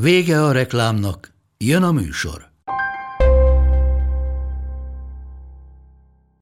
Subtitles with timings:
[0.00, 2.50] Vége a reklámnak, jön a műsor.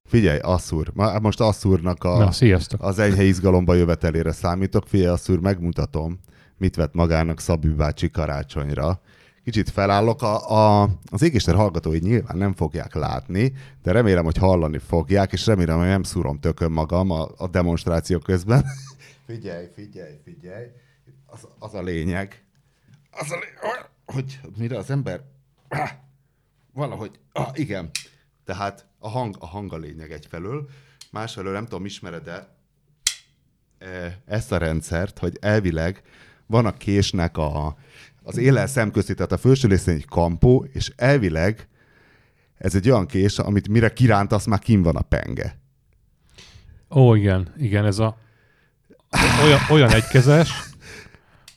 [0.05, 2.81] Figyelj, Asszúr, Ma- most Asszúrnak a, Na, sziasztok.
[2.81, 4.87] az enyhe izgalomba jövetelére számítok.
[4.87, 6.19] Figyelj, Asszúr, megmutatom,
[6.57, 9.01] mit vett magának Szabi bácsi karácsonyra.
[9.43, 14.77] Kicsit felállok, a, a, az égéster hallgatói nyilván nem fogják látni, de remélem, hogy hallani
[14.77, 18.65] fogják, és remélem, hogy nem szúrom tökön magam a, a demonstráció közben.
[19.27, 20.65] figyelj, figyelj, figyelj.
[21.25, 22.46] Az, az a lényeg.
[23.19, 23.37] Az a
[24.05, 25.21] hogy mire az ember...
[25.67, 25.89] Ah,
[26.73, 27.89] valahogy, ah, igen.
[28.45, 30.69] Tehát a hang, a hang a lényeg egyfelől,
[31.11, 32.55] másfelől nem tudom, ismered-e
[33.77, 36.01] e, ezt a rendszert, hogy elvileg
[36.45, 37.77] van a késnek a,
[38.23, 41.67] az élel szemközti, tehát a felső részén egy kampó, és elvileg
[42.57, 45.59] ez egy olyan kés, amit mire kirántasz, már kim van a penge.
[46.89, 48.17] Ó, igen, igen, ez a
[49.43, 50.51] olyan, olyan egykezes,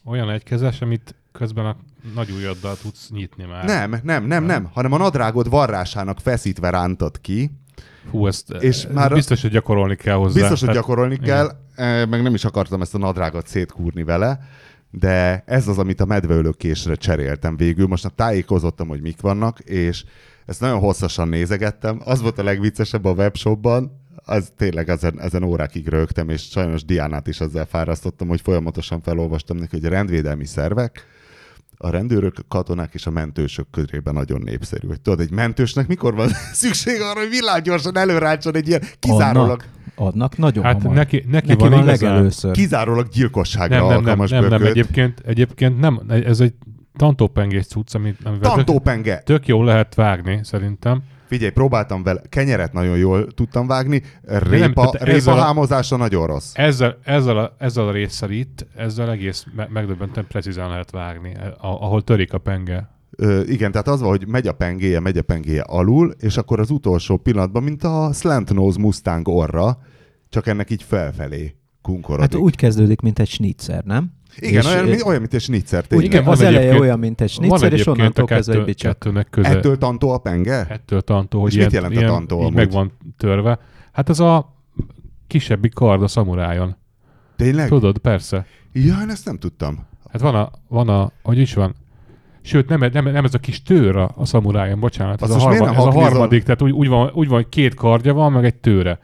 [0.04, 1.76] olyan egykezes, amit közben a
[2.14, 3.64] nagy ujjaddal tudsz nyitni már.
[3.64, 7.50] Nem, nem, nem, nem, hanem a nadrágod varrásának feszítve rántad ki,
[8.10, 10.40] Hú, ezt És és már- biztos, hogy gyakorolni kell hozzá.
[10.40, 11.24] Biztos, hogy Tehát- gyakorolni igen.
[11.26, 14.40] kell, eh, meg nem is akartam ezt a nadrágot szétkúrni vele,
[14.90, 17.86] de ez az, amit a medveölőkésre cseréltem végül.
[17.86, 20.04] Most már tájékozottam, hogy mik vannak, és
[20.46, 22.00] ezt nagyon hosszasan nézegettem.
[22.04, 27.26] Az volt a legviccesebb a webshopban, az tényleg ezen, ezen órákig rögtem, és sajnos Diánát
[27.26, 31.06] is ezzel fárasztottam, hogy folyamatosan felolvastam neki, hogy a rendvédelmi szervek,
[31.82, 34.86] a rendőrök, a katonák és a mentősök körében nagyon népszerű.
[34.86, 39.66] Hogy tudod, egy mentősnek mikor van szükség arra, hogy villámgyorsan előráncson egy ilyen kizárólag, Adnak,
[39.94, 40.96] adnak nagyon Hát hamar.
[40.96, 42.10] neki, neki, Neki van, van igazán.
[42.12, 42.50] legelőször.
[42.52, 44.66] kizárólag gyilkosságra Nem, nem, nem, alkalmas nem, nem, bököt.
[44.68, 46.54] egyébként, egyébként nem, ez egy
[46.96, 49.18] tantópengés cucc, amit, amivel tök, Tantópenge.
[49.18, 51.02] tök jól lehet vágni, szerintem.
[51.30, 56.52] Figyelj, próbáltam vele, kenyeret nagyon jól tudtam vágni, nem, répa, répa a- hámozása nagyon rossz.
[56.54, 61.56] Ezzel, ezzel, a, ezzel a résszel itt, ezzel egész me- megdöbbenten precízen lehet vágni, a-
[61.60, 62.88] ahol törik a penge.
[63.16, 66.60] Ö, igen, tehát az van, hogy megy a pengéje, megy a pengéje alul, és akkor
[66.60, 69.78] az utolsó pillanatban, mint a Slant Nose Mustang orra,
[70.28, 72.32] csak ennek így felfelé kunkorodik.
[72.32, 74.12] Hát úgy kezdődik, mint egy schnitzer, nem?
[74.36, 75.80] Igen, és- olyan, mint, olyan, mint egy schnitzer.
[75.80, 76.06] Úgy, tényleg.
[76.06, 78.92] Igen, az eleje olyan, mint egy Van schnitzer, és onnantól a kezdve egy bicsak.
[78.98, 79.48] kettőnek köze.
[79.48, 80.66] Ettől tantó a penge?
[80.68, 82.54] Ettől tantó, hogy És ilyen, mit jelent a ilyen, tantó így amúgy?
[82.54, 83.58] meg van törve.
[83.92, 84.56] Hát ez a
[85.26, 86.76] kisebbi kard a szamurájon.
[87.36, 87.68] Tényleg?
[87.68, 88.46] Tudod, persze.
[88.72, 89.86] Ja, én ezt nem tudtam.
[90.12, 91.74] Hát van a, van a hogy is van,
[92.42, 95.22] Sőt, nem, nem, nem ez a kis tőr a, a szamurájon, bocsánat.
[95.22, 98.14] Ez a, harmad, ez a harmadik, tehát úgy, úgy, van, úgy van, hogy két kardja
[98.14, 98.98] van, meg egy tőre.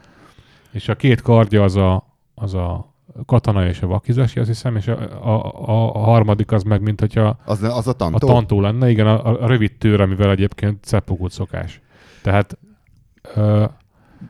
[0.73, 2.95] És a két kardja az a, az a
[3.27, 7.01] katana és a vakizasi, azt hiszem, és a, a, a, a harmadik az meg, mint
[7.01, 8.27] hogyha Az, az a a tantó?
[8.27, 11.81] tantó lenne, igen, a, a rövid tőr, amivel egyébként szeppogót szokás.
[12.23, 12.59] Tehát
[13.35, 13.65] ö,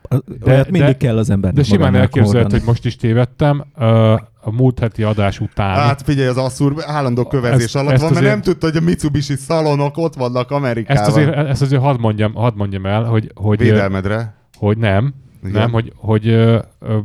[0.09, 2.49] De, Olyat mindig de- kell az embernek de simán hordani.
[2.51, 3.63] hogy most is tévedtem.
[3.77, 5.75] Ö, a múlt heti adás után.
[5.75, 8.77] Hát figyelj, az Asszúr állandó kövezés Ezt- alatt ezt van, mert azért- nem tudta, hogy
[8.77, 11.01] a Mitsubishi szalonok ott vannak Amerikában.
[11.03, 14.35] ezt azért, ezt azért hadd mondjam, hadd mondjam el, hogy, hogy, Védelmedre.
[14.57, 15.51] hogy nem, Igen.
[15.61, 16.97] nem, hogy, hogy ö, ö,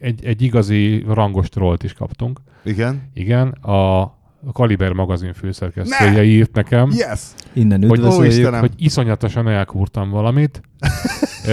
[0.00, 2.40] egy, egy igazi rangos trollt is kaptunk.
[2.64, 3.02] Igen.
[3.14, 4.12] Igen, a
[4.52, 6.22] Kaliber magazin főszerkesztője Ne!
[6.24, 7.20] írt nekem, Yes!
[7.52, 8.22] Innen hogy- Ó.
[8.22, 8.60] Istenem.
[8.60, 10.60] hogy iszonyatosan elkúrtam valamit.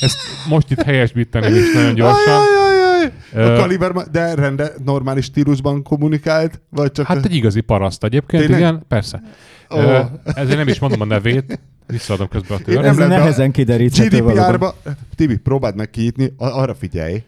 [0.00, 2.32] Ezt most itt helyesbíteném is nagyon gyorsan.
[2.40, 3.12] Ajajajaj!
[3.32, 6.60] A Ö, kaliber, de rende, normális stílusban kommunikált?
[6.70, 7.06] Vagy csak...
[7.06, 8.60] Hát egy igazi paraszt egyébként, Tényleg?
[8.60, 9.22] igen, persze.
[9.68, 14.18] Ö, ezért nem is mondom a nevét, visszaadom közben a nem Ez a nehezen kideríthető.
[14.20, 14.74] GDPR-ba...
[15.14, 17.22] Tibi, próbáld meg kinyitni, a- arra figyelj,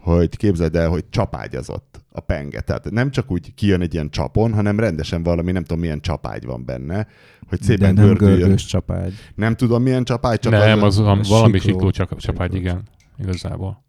[0.00, 2.60] hogy képzeld el, hogy csapágyazott a penge.
[2.60, 6.44] Tehát nem csak úgy kijön egy ilyen csapon, hanem rendesen valami, nem tudom milyen csapágy
[6.44, 7.06] van benne,
[7.48, 8.38] hogy De szépen nem gördüljön.
[8.38, 9.12] görgős csapágy.
[9.34, 11.72] Nem tudom milyen csapágy, csak Nem, az, az valami sikló.
[11.72, 12.56] sikló csapágy, Sikló.
[12.58, 12.82] igen,
[13.18, 13.84] igazából.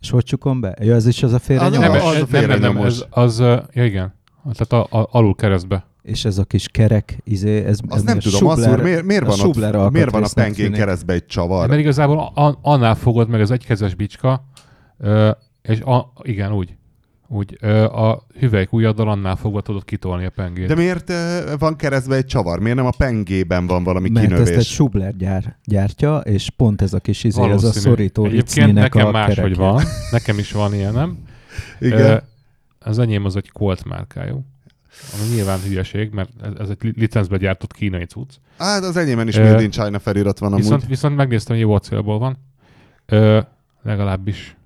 [0.00, 0.76] És hogy csukom be?
[0.80, 1.78] Ja, ez is az a félrenyomás?
[1.80, 4.14] Nem, Nem, az a ez, nem, nem, nem, ez, az, ja igen,
[4.52, 5.86] tehát a, a, alul keresztbe.
[6.02, 9.02] És ez a kis kerek, izé, ez, Az ez nem a tudom, Subler- Asszúr, miért,
[9.04, 11.68] miért, a van Subler ott, miért van a pengén keresztbe egy csavar?
[11.68, 14.44] Mert igazából a, annál fogod meg az egykezes bicska,
[14.98, 15.30] ö,
[15.62, 16.76] és a, igen, úgy.
[17.30, 20.66] Úgy ö, a hüvelyk ujjaddal annál fogva tudod kitolni a pengét.
[20.66, 22.60] De miért eh, van keresztbe egy csavar?
[22.60, 24.48] Miért nem a pengében van valami Mert kinövés?
[24.48, 28.72] ezt egy Subler gyár, gyártja, és pont ez a kis izé, ez a szorító Egyébként
[28.72, 29.56] nekem a máshogy kerekje.
[29.62, 29.82] van.
[30.10, 31.18] Nekem is van ilyenem.
[31.80, 32.00] Igen.
[32.00, 32.16] Ö,
[32.78, 34.44] az enyém az egy Colt márkájú.
[35.14, 38.30] ami nyilván hülyeség, mert ez, ez egy li- licencbe gyártott kínai cucc.
[38.58, 40.62] Hát az enyémben is Ö, Made in China felirat van amúgy.
[40.62, 42.38] Viszont, viszont megnéztem, hogy jó acélból van.
[43.06, 43.40] Ö,
[43.82, 44.56] legalábbis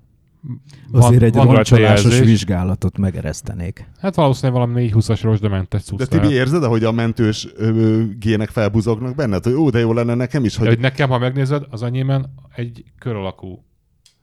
[0.93, 3.89] Azért egy rajta roncsolásos vizsgálatot megeresztenék.
[4.01, 5.99] Hát valószínűleg valami 420-as rozsdamentes cucc.
[5.99, 6.07] De.
[6.07, 9.45] Tibi, érzed, ahogy a mentős ö, gének felbuzognak benned?
[9.45, 10.69] Hogy ó, de jó lenne nekem is, De hogy...
[10.69, 13.65] hogy nekem, ha megnézed, az enyémen egy kör alakú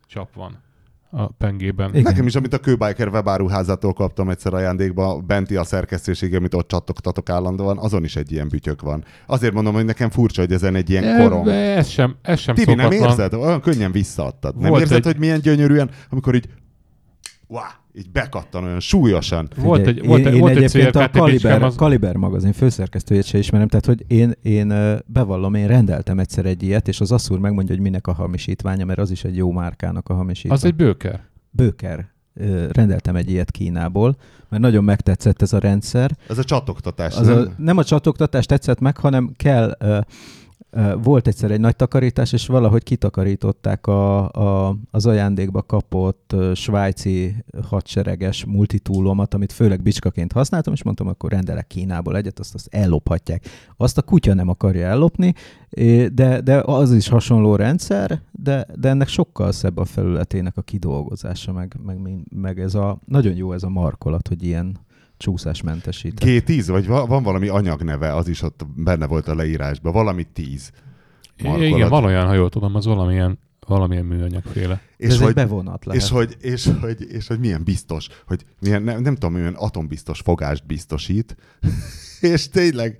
[0.07, 0.67] csap van
[1.11, 1.89] a pengében.
[1.89, 2.01] Igen.
[2.01, 7.29] Nekem is, amit a Kőbiker webáruházától kaptam egyszer ajándékba, benti a szerkesztőség, amit ott csattogtatok
[7.29, 9.03] állandóan, azon is egy ilyen bütyök van.
[9.27, 11.47] Azért mondom, hogy nekem furcsa, hogy ezen egy ilyen E, korom.
[11.47, 13.09] Ez sem, ez sem Tibi, nem szokatlan.
[13.09, 13.33] érzed?
[13.33, 14.57] Olyan könnyen visszaadtad.
[14.57, 16.49] Nem Volt érzed, egy- hogy milyen gyönyörűen, amikor így,
[17.47, 17.61] wow,
[17.99, 19.49] így bekattan olyan súlyosan.
[19.57, 21.75] Volt egy, volt én, egy, én volt egy egyébként a Kaliber, az...
[21.75, 24.73] Kaliber magazin főszerkesztőjét se ismerem, tehát hogy én, én
[25.05, 28.99] bevallom, én rendeltem egyszer egy ilyet, és az Asszúr megmondja, hogy minek a hamisítványa, mert
[28.99, 30.57] az is egy jó márkának a hamisítvány.
[30.57, 31.23] Az egy bőker.
[31.49, 32.07] Bőker.
[32.71, 34.15] Rendeltem egy ilyet Kínából,
[34.49, 36.17] mert nagyon megtetszett ez a rendszer.
[36.27, 37.37] Ez a csatogtatás, Az nem?
[37.37, 39.77] a, nem a csatogtatás tetszett meg, hanem kell,
[41.01, 47.35] volt egyszer egy nagy takarítás, és valahogy kitakarították a, a, az ajándékba kapott svájci
[47.69, 53.45] hadsereges multitúlomat, amit főleg bicskaként használtam, és mondtam, akkor rendelek Kínából egyet, azt, azt ellophatják.
[53.77, 55.33] Azt a kutya nem akarja ellopni,
[56.13, 61.51] de, de az is hasonló rendszer, de, de ennek sokkal szebb a felületének a kidolgozása,
[61.51, 61.99] meg, meg,
[62.35, 64.87] meg ez a, nagyon jó ez a markolat, hogy ilyen
[65.19, 66.29] csúszásmentesített.
[66.29, 70.71] G10, vagy va- van valami anyagneve, az is ott benne volt a leírásban, valami 10.
[71.43, 71.67] markolat.
[71.69, 74.67] Igen, van olyan, ha jól tudom, az valamilyen, valamilyen műanyagféle.
[74.67, 76.01] De És ez hogy, egy bevonat lehet.
[76.01, 80.19] és, hogy, és, hogy, és hogy milyen biztos, hogy milyen, nem, nem tudom, milyen atombiztos
[80.19, 81.35] fogást biztosít,
[82.33, 82.97] és tényleg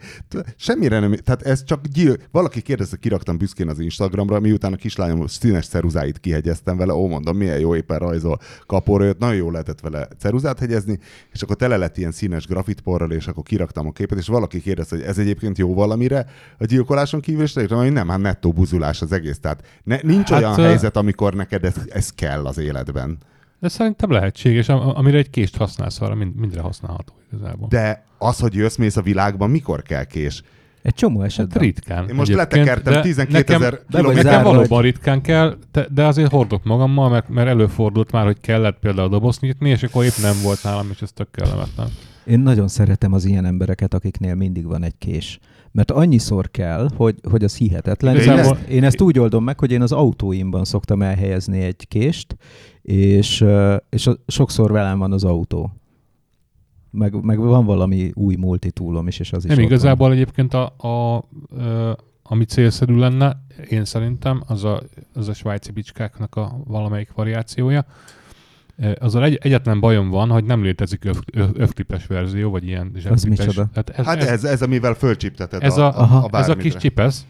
[0.55, 5.27] semmire nem, tehát ez csak gyil, valaki kérdezte, kiraktam büszkén az Instagramra, miután a kislányom
[5.27, 10.07] színes ceruzáit kihegyeztem vele, ó, mondom, milyen jó éppen rajzol kaporőt, nagyon jó lehetett vele
[10.19, 10.99] ceruzát hegyezni,
[11.31, 14.95] és akkor tele lett ilyen színes grafitporral, és akkor kiraktam a képet, és valaki kérdezte,
[14.95, 16.25] hogy ez egyébként jó valamire
[16.57, 19.39] a gyilkoláson kívül, és mondtam, hogy nem, hát nettó buzulás az egész.
[19.39, 23.17] Tehát ne, nincs Hát, olyan helyzet, amikor neked ez, ez kell az életben.
[23.59, 27.67] De szerintem lehetséges, am- amire egy kést használsz, arra mind, mindre használható igazából.
[27.67, 30.41] De az, hogy jössz mész a világban, mikor kell kés?
[30.81, 31.61] Egy csomó Hát esetben.
[31.61, 32.09] ritkán.
[32.09, 34.23] Én most letekertem de 12 nekem- ezer kilométer.
[34.23, 35.57] Nekem valóban ritkán kell,
[35.89, 40.03] de, azért hordok magammal, mert, mert előfordult már, hogy kellett például dobozt nyitni, és akkor
[40.03, 41.87] épp nem volt nálam, és ez tök kellemetlen.
[42.25, 45.39] Én nagyon szeretem az ilyen embereket, akiknél mindig van egy kés.
[45.71, 48.15] Mert annyiszor kell, hogy, hogy az hihetetlen.
[48.15, 51.87] Én Igazából- ezt, én ezt úgy oldom meg, hogy én az autóimban szoktam elhelyezni egy
[51.87, 52.37] kést,
[52.81, 53.45] és,
[53.89, 55.73] és sokszor velem van az autó.
[56.91, 60.73] Meg, meg van valami új multitúlom is, és az is Nem ott igazából egyébként a,
[60.77, 61.23] a, a,
[62.23, 64.81] ami célszerű lenne, én szerintem, az a,
[65.13, 67.85] az a svájci bicskáknak a valamelyik variációja.
[68.79, 72.91] E, Azzal egy, egyetlen bajom van, hogy nem létezik öv, öv, övklipes verzió, vagy ilyen
[72.95, 73.45] zsebklipes.
[73.45, 73.69] micsoda?
[73.73, 76.27] Tehát ez, Hát ez, ez, amivel fölcsipteted ez a, a, a, Aha.
[76.31, 77.25] a ez a kis csipesz.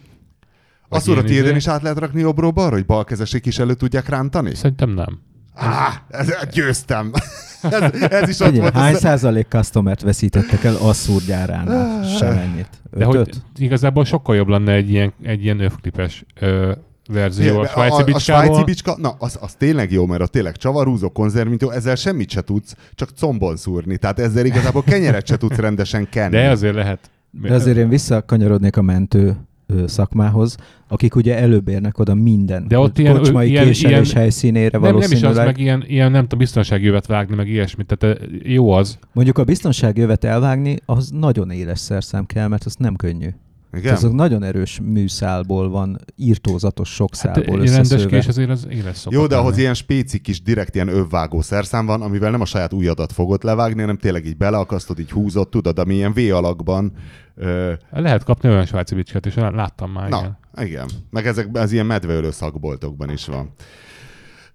[0.90, 1.56] Azt tiéden izé.
[1.56, 4.56] is át lehet rakni jobbról-balra, hogy balkezesek is elő tudják rántani?
[4.56, 5.20] Szerintem nem.
[5.54, 7.12] Á, ez, győztem.
[7.62, 8.74] ez, ez is ott volt.
[8.74, 12.04] hány Az, százalék customert veszítettek el Asszúr gyáránál?
[12.04, 12.70] Semennyit.
[12.92, 13.42] De hogy Ötöt?
[13.58, 16.72] igazából sokkal jobb lenne egy ilyen, egy ilyen övklipes ö,
[17.14, 20.56] verzió a svájci a, a svájci bicska, na, az, az tényleg jó, mert a tényleg
[20.56, 23.98] csavarúzó, konzervintó, ezzel semmit se tudsz, csak combon szúrni.
[23.98, 26.36] Tehát ezzel igazából kenyeret se tudsz rendesen kenni.
[26.36, 27.10] De azért lehet.
[27.32, 29.36] De azért én visszakanyarodnék a mentő
[29.86, 30.56] szakmához,
[30.88, 34.98] akik ugye előbb érnek oda minden De ott ilyen- kocsmai ilyen- ilyen- helyszínére nem, nem
[34.98, 35.46] is az, valószínűleg.
[35.46, 37.96] meg ilyen, ilyen nem tudom, biztonsági jövet vágni, meg ilyesmit.
[37.98, 39.00] Tehát jó az.
[39.14, 43.30] Mondjuk a biztonsági jövet elvágni, az nagyon éles szerszám kell, mert az nem könnyű.
[43.74, 43.94] Igen?
[43.94, 48.98] Ez nagyon erős műszálból van, írtózatos sok Hát szálból egy rendes kés azért az éles
[48.98, 49.62] szokott Jó, de ahhoz lenni.
[49.62, 53.80] ilyen spéci kis direkt ilyen övvágó szerszám van, amivel nem a saját ujjadat fogod levágni,
[53.80, 56.94] hanem tényleg így beleakasztod, így húzod, tudod, ami ilyen V alakban.
[57.36, 60.68] Ö, Lehet kapni olyan svájci bicskát, és láttam már, na, igen.
[60.68, 60.90] igen.
[61.10, 63.54] Meg ezek az ilyen medveölő szakboltokban is van.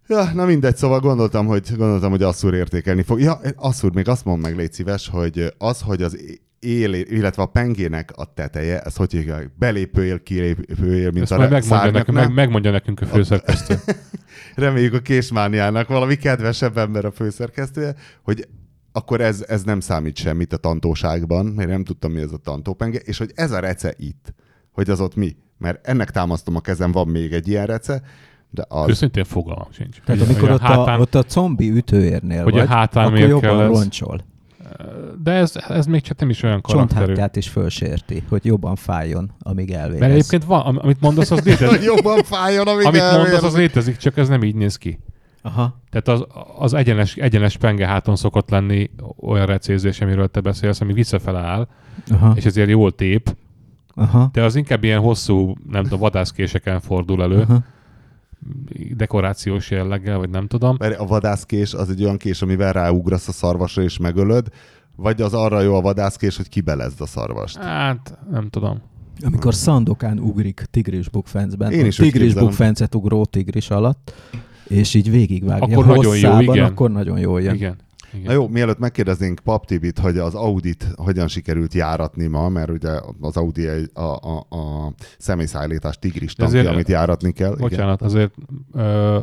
[0.06, 3.20] Ja, na mindegy, szóval gondoltam, hogy, gondoltam, hogy Asszúr értékelni fog.
[3.20, 6.18] Ja, Asszúr, még azt mond meg, légy szíves, hogy az, hogy az
[6.64, 11.50] él, illetve a pengének a teteje, ez hogy hívják, belépőél, kilépőél, mint Ezt a majd
[11.50, 13.74] megmondja nekünk, meg, megmondja nekünk a főszerkesztő.
[14.54, 18.48] reméljük a késmániának valami kedvesebb ember a főszerkesztője, hogy
[18.92, 22.98] akkor ez, ez nem számít semmit a tantóságban, mert nem tudtam, mi ez a tantópenge,
[22.98, 24.34] és hogy ez a rece itt,
[24.72, 25.36] hogy az ott mi.
[25.58, 28.02] Mert ennek támasztom a kezem, van még egy ilyen rece,
[28.50, 28.88] de az...
[28.88, 30.00] Őszintén fogalmam sincs.
[30.04, 33.18] Tehát amikor hogy ott a, hátán- ott a zombi ütőérnél hogy a vagy, hátán akkor
[33.18, 33.68] jobban kell ez?
[33.68, 34.24] roncsol.
[35.22, 36.98] De ez, ez még csak nem is olyan karakterű.
[37.04, 40.00] Csonthátját is fölsérti, hogy jobban fájjon, amíg elvégez.
[40.00, 41.82] Mert egyébként van, am- amit mondasz, az létezik.
[41.82, 43.44] Jobban fájjon, amíg amit mondasz, elvér.
[43.44, 44.98] az létezik, csak ez nem így néz ki.
[45.42, 45.80] Aha.
[45.90, 46.26] Tehát az,
[46.58, 48.90] az egyenes, egyenes penge háton szokott lenni
[49.20, 51.68] olyan recézés, amiről te beszélsz, ami visszafele áll,
[52.10, 52.32] Aha.
[52.36, 53.36] és ezért jól tép,
[53.94, 54.28] Aha.
[54.32, 57.58] de az inkább ilyen hosszú, nem tudom, vadászkéseken fordul elő, Aha.
[58.96, 60.76] Dekorációs jelleggel, vagy nem tudom.
[60.78, 64.48] Mert a vadászkés az egy olyan kés, amivel ráugrasz a szarvasra és megölöd,
[64.96, 67.56] vagy az arra jó a vadászkés, hogy kibelezd a szarvast.
[67.56, 68.82] Hát, nem tudom.
[69.24, 74.14] Amikor Szandokán ugrik tigris bukfencben, Én is tigris bukfencet ugró tigris alatt,
[74.68, 76.64] és így végigvágja Akkor nagyon jó, hosszában, igen.
[76.64, 77.54] akkor nagyon jó jön.
[77.54, 77.76] Igen.
[78.14, 78.26] Igen.
[78.26, 82.90] Na jó, mielőtt megkérdeznénk Pap Tibit, hogy az Audit hogyan sikerült járatni ma, mert ugye
[83.20, 87.52] az Audi egy, a, a, a személyszállítás tigris tankja, Ezért- amit járatni kell.
[87.52, 87.68] Igen.
[87.68, 88.34] Bocsánat, azért
[88.72, 89.18] ö,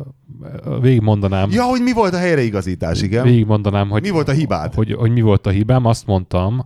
[0.80, 1.50] végigmondanám.
[1.50, 3.24] Ja, hogy mi volt a helyreigazítás, igen?
[3.24, 4.74] Végigmondanám, hogy Mi volt a hibád?
[4.74, 5.84] Hogy, hogy mi volt a hibám.
[5.84, 6.64] Azt mondtam,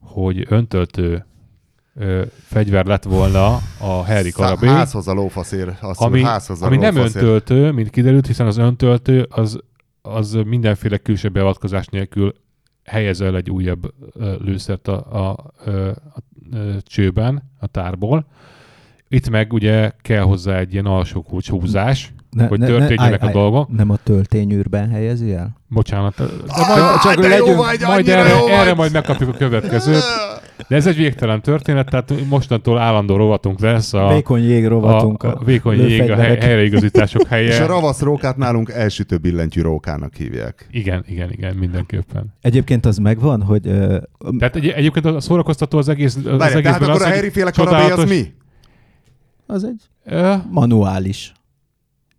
[0.00, 1.26] hogy öntöltő
[1.94, 3.46] ö, fegyver lett volna
[3.78, 5.74] a Harry Karabé, Házhoz a lófaszér.
[5.80, 7.22] Azt ami, házhoz a ami nem lófaszér.
[7.22, 9.60] öntöltő, mint kiderült, hiszen az öntöltő az,
[10.02, 12.34] az mindenféle külső beavatkozás nélkül
[12.84, 13.94] helyez el egy újabb
[14.38, 16.22] lőszert a, a, a, a,
[16.82, 18.26] csőben, a tárból.
[19.08, 23.68] Itt meg ugye kell hozzá egy ilyen alsó kulcs húzás, Ne, hogy történjenek a dolgok.
[23.76, 25.56] Nem a töltényűrben helyezi el?
[25.68, 26.16] Bocsánat.
[26.16, 28.76] De Ah, csak de jó legyünk- vagy, majd erre, jó erre vagy.
[28.76, 30.02] majd megkapjuk a következőt.
[30.68, 35.22] De ez egy végtelen történet, tehát mostantól állandó rovatunk lesz a, Vékony jég a, rovatunk.
[35.22, 37.66] a vékony jég, a hely, helyreigazítások És a helye.
[37.66, 40.66] ravasz rókát nálunk elsütő billentyű rókának hívják.
[40.70, 42.34] Igen, igen, igen, mindenképpen.
[42.40, 43.98] Egyébként az megvan, hogy ö,
[44.38, 47.30] Tehát egy, egyébként a szórakoztató az egész az Várj, tehát egészben akkor az, a Harry
[47.30, 48.32] féle karabé az csodálatos- mi?
[49.46, 51.32] az egy Ö, manuális.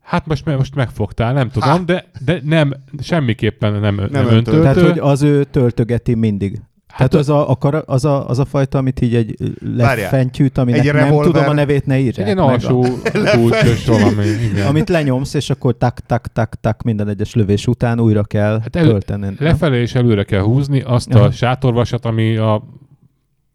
[0.02, 1.78] Hát most, most megfogtál, nem tudom, Há.
[1.78, 4.62] de, de nem, semmiképpen nem, nem, nem öntöltő.
[4.62, 6.62] Tehát, hogy az ő töltögeti mindig.
[6.92, 9.36] Hát Tehát az a, a, kara, az, a, az a fajta, amit így egy
[9.76, 12.86] lefentyűt, aminek Egy nem revolver- tudom a nevét, ne írják egy alsó
[13.34, 14.68] kulcsos valami, igen.
[14.68, 18.76] Amit lenyomsz, és akkor tak, tak, tak, tak minden egyes lövés után újra kell Hát
[18.76, 19.22] elő- tölteni.
[19.26, 19.36] nem?
[19.40, 22.64] Lefelé és előre kell húzni azt a sátorvasat, ami a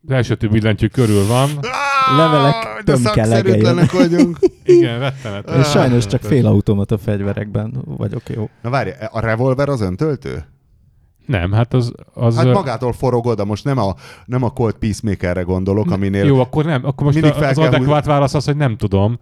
[0.09, 1.49] az első több billentyű körül van.
[2.17, 3.63] Levelek de tömkelegei.
[3.93, 4.39] vagyunk.
[4.65, 5.61] Igen, rettenetes.
[5.67, 8.49] És sajnos csak félautomata fegyverekben vagyok jó.
[8.63, 10.45] Na várj, a revolver az öntöltő?
[11.27, 11.93] Nem, hát az...
[12.15, 16.25] az Hát magától forog oda, most nem a, nem a Colt Peacemakerre gondolok, aminél...
[16.25, 16.85] Jó, akkor nem.
[16.85, 19.19] Akkor most mindig a- fel az kell adekvát válasz az, hogy nem tudom.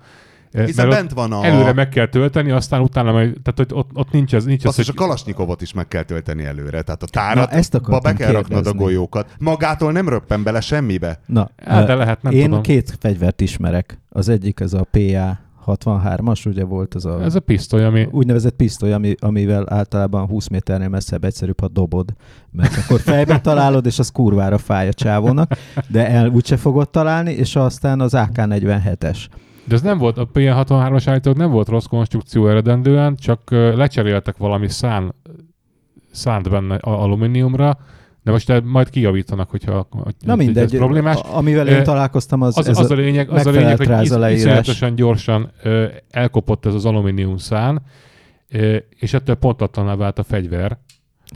[0.53, 1.45] Eh, Hiszen bent van a...
[1.45, 4.79] Előre meg kell tölteni, aztán utána meg, tehát hogy ott, ott nincs ez, nincs ez,
[4.79, 6.83] is a hogy Kalasnyikovot is meg kell tölteni előre.
[6.83, 8.79] Tehát a Na, tárat ezt akartam be kell raknod a kérdezni.
[8.79, 9.29] golyókat.
[9.39, 11.21] Magától nem röppen bele semmibe.
[11.27, 12.63] Na, Hát, de lehet, nem én tudom.
[12.63, 14.01] két fegyvert ismerek.
[14.09, 18.09] Az egyik az a PA 63-as, ugye volt az a, ez a pisztoly, ami...
[18.11, 22.13] úgynevezett pisztoly, ami, amivel általában 20 méternél messzebb egyszerűbb, ha dobod.
[22.51, 25.53] Mert akkor fejbe találod, és az kurvára fáj a csávónak,
[25.89, 29.19] de el úgyse fogod találni, és aztán az AK-47-es.
[29.65, 34.69] De ez nem volt, a PN63-as állítólag nem volt rossz konstrukció eredendően, csak lecseréltek valami
[34.69, 35.15] szán,
[36.11, 37.79] szánt benne alumíniumra,
[38.25, 41.17] de most el- majd kijavítanak, hogyha hogy Na mindegy, ez problémás.
[41.33, 44.95] amivel én Ö, találkoztam, az, Az, ez az, a lényeg, az a lényeg, hogy iszonyatosan
[44.95, 47.83] gyorsan ö, elkopott ez az alumínium szán,
[48.51, 50.79] ö, és ettől pontatlaná vált a fegyver.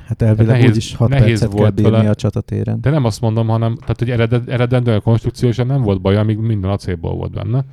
[0.07, 2.11] Hát elvileg nehéz- úgyis 6 nehéz percet kell volt bírni vele.
[2.11, 2.80] a csatatéren.
[2.80, 4.11] De nem azt mondom, hanem tehát, hogy
[4.50, 7.64] eredendően konstrukciósan nem volt baj, amíg minden acélból volt benne.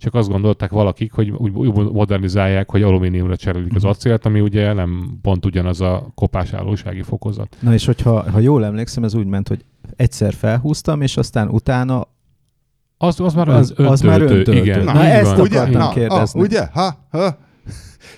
[0.00, 3.90] Csak azt gondolták valakik, hogy úgy, modernizálják, hogy alumíniumra cserélik az Mhm.
[3.90, 7.56] acélt, ami ugye nem pont ugyanaz a kopásállósági fokozat.
[7.60, 9.64] Na és hogyha ha jól emlékszem, ez úgy ment, hogy
[9.96, 12.06] egyszer felhúztam, és aztán utána
[13.00, 14.52] Az, az már Az- az, az már öntöltő.
[14.52, 15.40] Igen, Na, így ezt van.
[15.40, 15.58] Ugye?
[15.60, 16.40] akartam Na, kérdezni.
[16.40, 16.66] ah, ugye?
[16.72, 17.36] Ha, ha.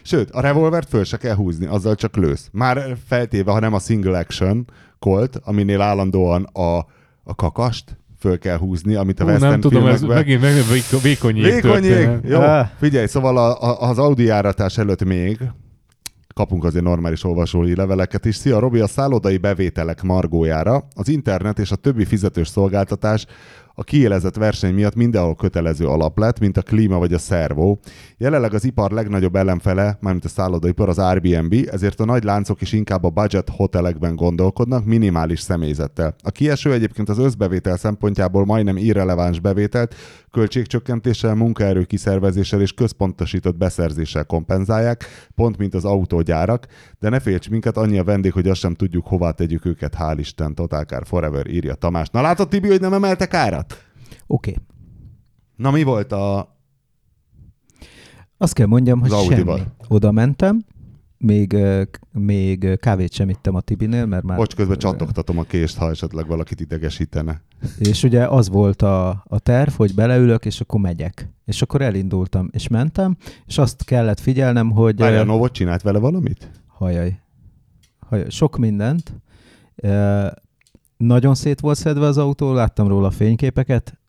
[0.02, 2.49] Sőt, a revolvert föl se kell húzni, azzal csak lősz.
[2.52, 4.64] Már feltéve, ha nem a single action
[4.99, 6.76] Colt, aminél állandóan a,
[7.25, 11.36] a kakast föl kell húzni, amit a Hú, nem tudom, ez megint, megint véko- vékony
[11.36, 12.08] jég Vékony jég.
[12.22, 12.66] Jó, Ah.
[12.78, 15.38] figyelj, szóval a, a, az Audi járatás előtt még
[16.34, 18.36] kapunk azért normális olvasói leveleket is.
[18.36, 23.26] Szia, Robi, a szállodai bevételek margójára az internet és a többi fizetős szolgáltatás
[23.80, 27.78] a kiélezett verseny miatt mindenhol kötelező alap lett, mint a klíma vagy a szervó.
[28.16, 32.72] Jelenleg az ipar legnagyobb ellenfele, mármint a szállodaipar, az Airbnb, ezért a nagy láncok is
[32.72, 36.14] inkább a budget hotelekben gondolkodnak, minimális személyzettel.
[36.22, 39.94] A kieső egyébként az összbevétel szempontjából majdnem irreleváns bevételt
[40.30, 46.66] költségcsökkentéssel, munkaerő kiszervezéssel és központosított beszerzéssel kompenzálják, pont mint az autógyárak,
[46.99, 50.16] de ne félts minket, annyi a vendég, hogy azt sem tudjuk, hová tegyük őket, hál'
[50.18, 52.08] Isten, Total Forever, írja Tamás.
[52.08, 53.69] Na látod, Tibi, hogy nem emeltek árat?
[54.26, 54.50] Oké.
[54.50, 54.64] Okay.
[55.56, 56.56] Na mi volt a...
[58.36, 59.60] Azt kell mondjam, hogy Az semmi.
[59.88, 60.64] Oda mentem,
[61.18, 61.56] még,
[62.12, 64.36] még kávét sem ittem a Tibinél, mert már...
[64.36, 67.42] Bocs, közben csattogtatom a kést, ha esetleg valakit idegesítene.
[67.78, 71.32] És ugye az volt a, a terv, hogy beleülök, és akkor megyek.
[71.44, 74.96] És akkor elindultam, és mentem, és azt kellett figyelnem, hogy...
[74.96, 76.50] Várj, a ö, Novot csinált vele valamit?
[76.66, 77.20] Hajaj.
[77.98, 78.30] Hajaj.
[78.30, 79.14] Sok mindent.
[79.74, 80.26] Ö,
[80.96, 84.00] Nagyon szét volt szedve az autó, láttam róla a fényképeket.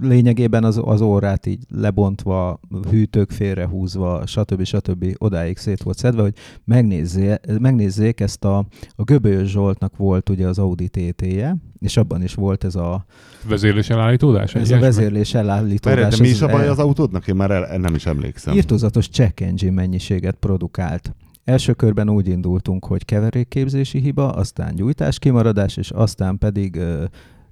[0.00, 4.64] Lényegében az, az órát így lebontva, hűtők félrehúzva, stb.
[4.64, 5.04] stb.
[5.18, 8.58] odáig szét volt szedve, hogy megnézzé, megnézzék ezt a,
[8.96, 13.04] a Göbölyös Zsoltnak volt ugye az Audi TT-je, és abban is volt ez a,
[13.48, 14.54] Vezérlés elállítódás?
[14.54, 16.00] ez a vezérlés elállítódás.
[16.00, 17.28] Várj, de mi is a baj el- az autódnak?
[17.28, 18.54] Én már el, nem is emlékszem.
[18.54, 21.14] Írtózatos check engine mennyiséget produkált.
[21.48, 27.04] Első körben úgy indultunk, hogy keverékképzési hiba, aztán gyújtás kimaradás, és aztán pedig ö,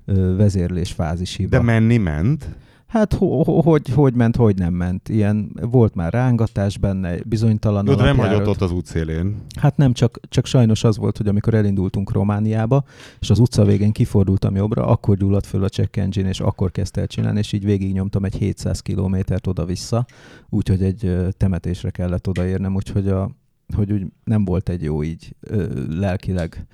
[0.05, 1.57] ö, vezérlés fázis hiba.
[1.57, 2.49] De menni ment.
[2.87, 5.09] hát ho- ho- hogy, hogy ment, hogy nem ment.
[5.09, 9.37] Ilyen volt már rángatás benne, bizonytalan Jó, de nem hagyott ott az útszélén.
[9.61, 12.85] Hát nem, csak, csak sajnos az volt, hogy amikor elindultunk Romániába,
[13.21, 17.01] és az utca végén kifordultam jobbra, akkor gyulladt föl a check engine, és akkor kezdte
[17.01, 20.07] el csinálni, és így végignyomtam egy 700 kilométert oda-vissza,
[20.49, 23.31] úgyhogy egy temetésre kellett odaérnem, úgyhogy a,
[23.75, 26.67] hogy úgy nem volt egy jó így ö, lelkileg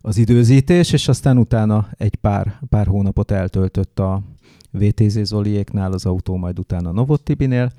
[0.00, 4.22] az időzítés, és aztán utána egy pár, pár hónapot eltöltött a
[4.70, 7.72] VTZ Zoliéknál az autó, majd utána Novottibinél,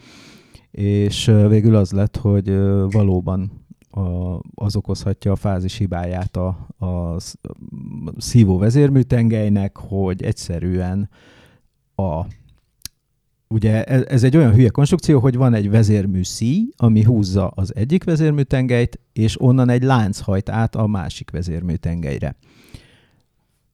[0.72, 2.50] és végül az lett, hogy
[2.92, 3.52] valóban
[3.90, 7.40] a, az okozhatja a fázis hibáját a, a sz-
[8.18, 11.10] szívó vezérműtengelynek, hogy egyszerűen
[11.96, 12.26] a
[13.54, 17.76] Ugye ez, ez egy olyan hülye konstrukció, hogy van egy vezérmű szíj, ami húzza az
[17.76, 22.36] egyik vezérműtengelyt, és onnan egy lánc hajt át a másik vezérműtengelyre.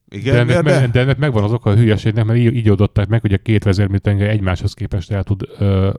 [0.08, 2.68] De Igen, ennek, de, me- de ennek megvan az oka a hülyeségnek, mert így, így
[2.68, 5.90] oldották meg, hogy a két vezérműtengely egymáshoz képest el tud ö,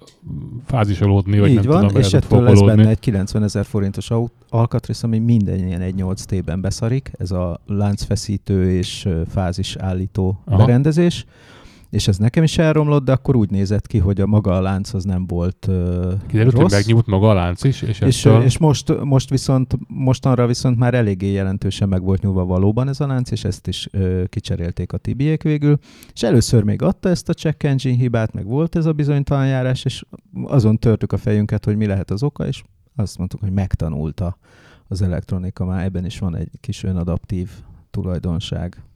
[0.65, 4.09] fázisolódni, vagy Így nem van, tudom, és ettől lesz benne egy 90 ezer forintos
[4.49, 10.57] alkatrész, ami minden ilyen 1.8 T-ben beszarik, ez a láncfeszítő és ö, fázis állító Aha.
[10.57, 11.25] berendezés,
[11.89, 14.93] és ez nekem is elromlott, de akkor úgy nézett ki, hogy a maga a lánc
[14.93, 15.75] az nem volt uh,
[16.27, 16.71] Kiderült, hogy rossz.
[16.71, 18.41] megnyúlt maga a lánc is, és, És, ettől...
[18.41, 23.07] és most, most viszont, mostanra viszont már eléggé jelentősen meg volt nyúlva valóban ez a
[23.07, 25.77] lánc, és ezt is ö, kicserélték a tibiek végül.
[26.13, 29.85] És először még adta ezt a check engine hibát, meg volt ez a bizonytalan járás,
[29.85, 30.03] és
[30.43, 32.63] azon törtük a fejünket, hogy mi lehet az oka, és
[32.95, 34.37] azt mondtuk, hogy megtanulta
[34.87, 37.49] az elektronika, már ebben is van egy kis önadaptív
[37.91, 38.86] tulajdonság.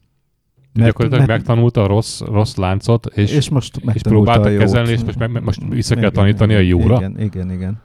[0.73, 5.17] Mert, gyakorlatilag megtanulta a rossz, rossz láncot, és, és most és próbálta kezelni, és most,
[5.17, 6.95] meg, most vissza kell Igen, tanítani a jóra.
[6.95, 7.81] Igen, igen, igen.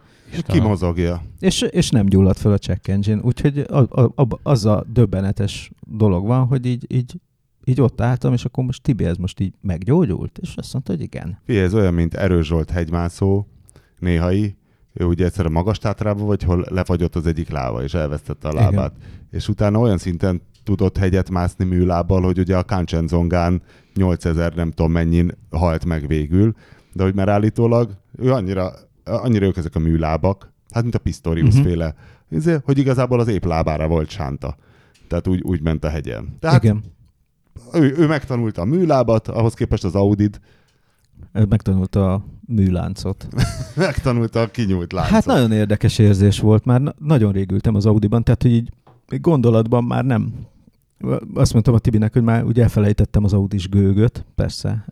[0.46, 1.22] ki mozogja.
[1.38, 5.70] És, és nem gyulladt fel a check engine, úgyhogy a, a, a, az a döbbenetes
[5.81, 7.20] dolog van, hogy így, így,
[7.64, 11.03] így ott álltam, és akkor most Tibi ez most így meggyógyult, és azt mondta, hogy
[11.03, 11.38] igen.
[11.44, 13.46] Figyelj, ez olyan, mint Erős Zsolt hegymászó,
[13.99, 14.57] néhai,
[14.92, 18.53] ő ugye egyszer a magas tátrában, vagy hol lefagyott az egyik lába, és elvesztette a
[18.53, 18.64] Igen.
[18.64, 18.92] lábát.
[19.31, 23.62] És utána olyan szinten tudott hegyet mászni műlábbal, hogy ugye a Kanchenjungán
[23.94, 26.55] 8000 nem tudom mennyin halt meg végül,
[26.92, 28.72] de hogy már állítólag ő annyira,
[29.05, 31.64] annyira ők ezek a műlábak, hát mint a Pistorius uh-huh.
[31.64, 31.94] féle,
[32.31, 34.57] izé, hogy igazából az épp lábára volt sánta.
[35.09, 36.37] Tehát úgy, úgy ment a hegyen.
[36.40, 36.85] Tehát igen.
[37.72, 40.40] ő, ő megtanulta a műlábat, ahhoz képest az Audit
[41.33, 43.29] Ő Megtanulta a műláncot.
[43.76, 45.12] megtanulta a kinyújt láncot.
[45.12, 48.70] Hát nagyon érdekes érzés volt, már na- nagyon rég ültem az Audiban, tehát hogy így
[49.20, 50.35] gondolatban már nem.
[51.35, 54.87] Azt mondtam a Tibinek, hogy már ugye elfelejtettem az Audis gőgöt, persze.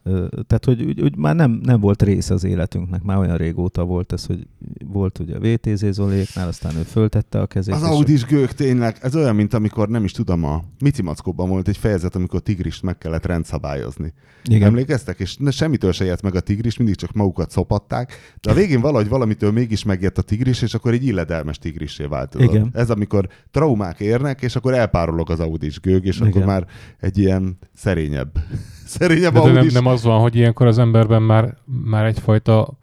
[0.46, 4.12] Tehát, hogy úgy, úgy már nem, nem volt része az életünknek, már olyan régóta volt
[4.12, 4.46] ez, hogy
[4.84, 7.74] volt ugye a VTZ Zoléknál, aztán ő föltette a kezét.
[7.74, 11.68] Az Audis gők tényleg, ez olyan, mint amikor nem is tudom, a Mici Mackóban volt
[11.68, 14.12] egy fejezet, amikor tigrist meg kellett rendszabályozni.
[14.44, 14.56] Igen.
[14.56, 14.68] Igen.
[14.68, 15.18] Emlékeztek?
[15.20, 18.80] És ne, semmitől se jött meg a tigris, mindig csak magukat szopatták, de a végén
[18.80, 22.52] valahogy valamitől mégis megjött a tigris, és akkor egy illedelmes tigrissé változott.
[22.52, 22.70] Igen.
[22.72, 26.28] Ez amikor traumák érnek, és akkor elpárolog az Audis gőg, és Igen.
[26.28, 26.66] akkor már
[27.00, 28.38] egy ilyen szerényebb,
[28.86, 32.78] szerényebb De, de nem, nem az van, hogy ilyenkor az emberben már, már egyfajta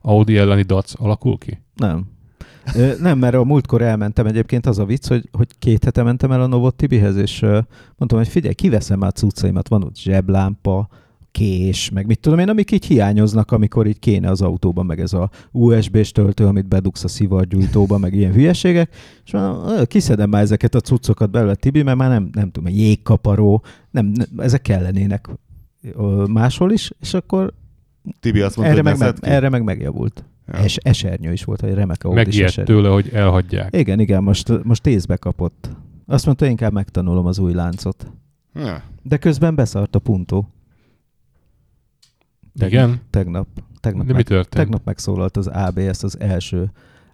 [0.00, 1.62] Audi elleni dac alakul ki?
[1.74, 2.12] Nem.
[3.00, 6.40] Nem, mert a múltkor elmentem egyébként az a vicc, hogy, hogy két hete mentem el
[6.40, 7.40] a Novot Tibihez, és
[7.96, 10.88] mondtam, hogy figyelj, kiveszem már a cuccaimat, van ott zseblámpa,
[11.34, 15.12] kés, meg mit tudom én, amik így hiányoznak, amikor így kéne az autóban, meg ez
[15.12, 18.94] a USB-s töltő, amit bedugsz a szivargyújtóba, meg ilyen hülyeségek,
[19.24, 22.72] és mondom, "Ö, kiszedem már ezeket a cuccokat belőle, Tibi, mert már nem, nem tudom,
[22.74, 25.28] jégkaparó, nem, nem, ezek kellenének
[26.26, 27.52] máshol is, és akkor
[28.20, 29.20] Tibi azt mondta, erre hogy meg, ki.
[29.28, 30.24] erre meg megjavult.
[30.46, 30.54] Ja.
[30.58, 32.74] Es, esernyő is volt, vagy remek Audi Megijedt esernyő.
[32.74, 33.76] tőle, hogy elhagyják.
[33.76, 35.70] Igen, igen, most, most észbe kapott.
[36.06, 38.06] Azt mondta, inkább megtanulom az új láncot.
[38.54, 38.82] Ja.
[39.02, 40.48] De közben beszart a puntó.
[42.60, 43.00] Igen?
[43.10, 43.46] Tegnap.
[43.80, 44.54] Tegnap, De mi meg, történt?
[44.54, 46.70] tegnap megszólalt az ABS, az első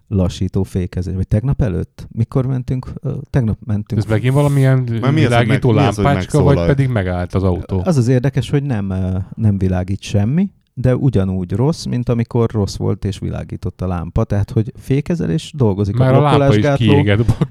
[0.07, 2.07] lassító fékezés, vagy tegnap előtt?
[2.11, 2.93] Mikor mentünk?
[3.29, 4.01] Tegnap mentünk.
[4.01, 6.65] Ez megint valamilyen mi az, világító meg- mi az, hogy lámpácska, vagy megszólal?
[6.65, 7.81] pedig megállt az autó?
[7.85, 8.93] Az az érdekes, hogy nem,
[9.35, 14.23] nem világít semmi, de ugyanúgy rossz, mint amikor rossz volt és világított a lámpa.
[14.23, 17.23] Tehát, hogy fékezelés dolgozik Már a a lámpa is blokkolásgátló.
[17.37, 17.49] bak.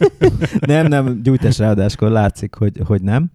[0.66, 3.30] nem, nem, gyújtás ráadáskor látszik, hogy, hogy nem.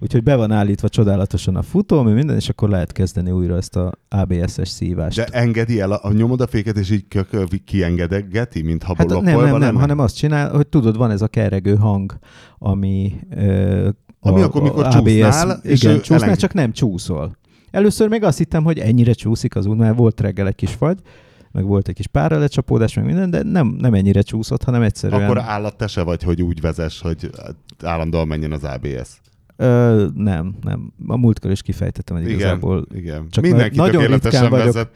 [0.00, 3.92] Úgyhogy be van állítva csodálatosan a futómű, minden, és akkor lehet kezdeni újra ezt a
[4.08, 5.16] ABS-es szívást.
[5.16, 7.04] De engedi el, a, a nyomod a féket, és így
[7.64, 9.80] kiengedegeti, mintha Hát blokkolva nem, nem, nem, lenne?
[9.80, 12.18] hanem azt csinál, hogy tudod, van ez a kerregő hang,
[12.58, 13.88] ami ö,
[14.20, 17.36] Ami a- akkor, mikor a csúsznál, és igen, csúsznál, eleng- csak nem csúszol.
[17.70, 20.98] Először még azt hittem, hogy ennyire csúszik az út, mert volt reggel egy kis fagy,
[21.52, 25.22] meg volt egy kis párra lecsapódás, meg minden, de nem, nem ennyire csúszott, hanem egyszerűen...
[25.22, 27.30] Akkor állat te se vagy, hogy úgy vezess, hogy
[27.84, 29.08] állandóan menjen az ABS.
[29.56, 30.92] Ö, nem, nem.
[31.06, 33.26] A múltkor is kifejtettem, hogy Igen, igazából igen.
[33.30, 34.64] csak Mindenki nagyon ritkán vagyok.
[34.64, 34.90] vezet.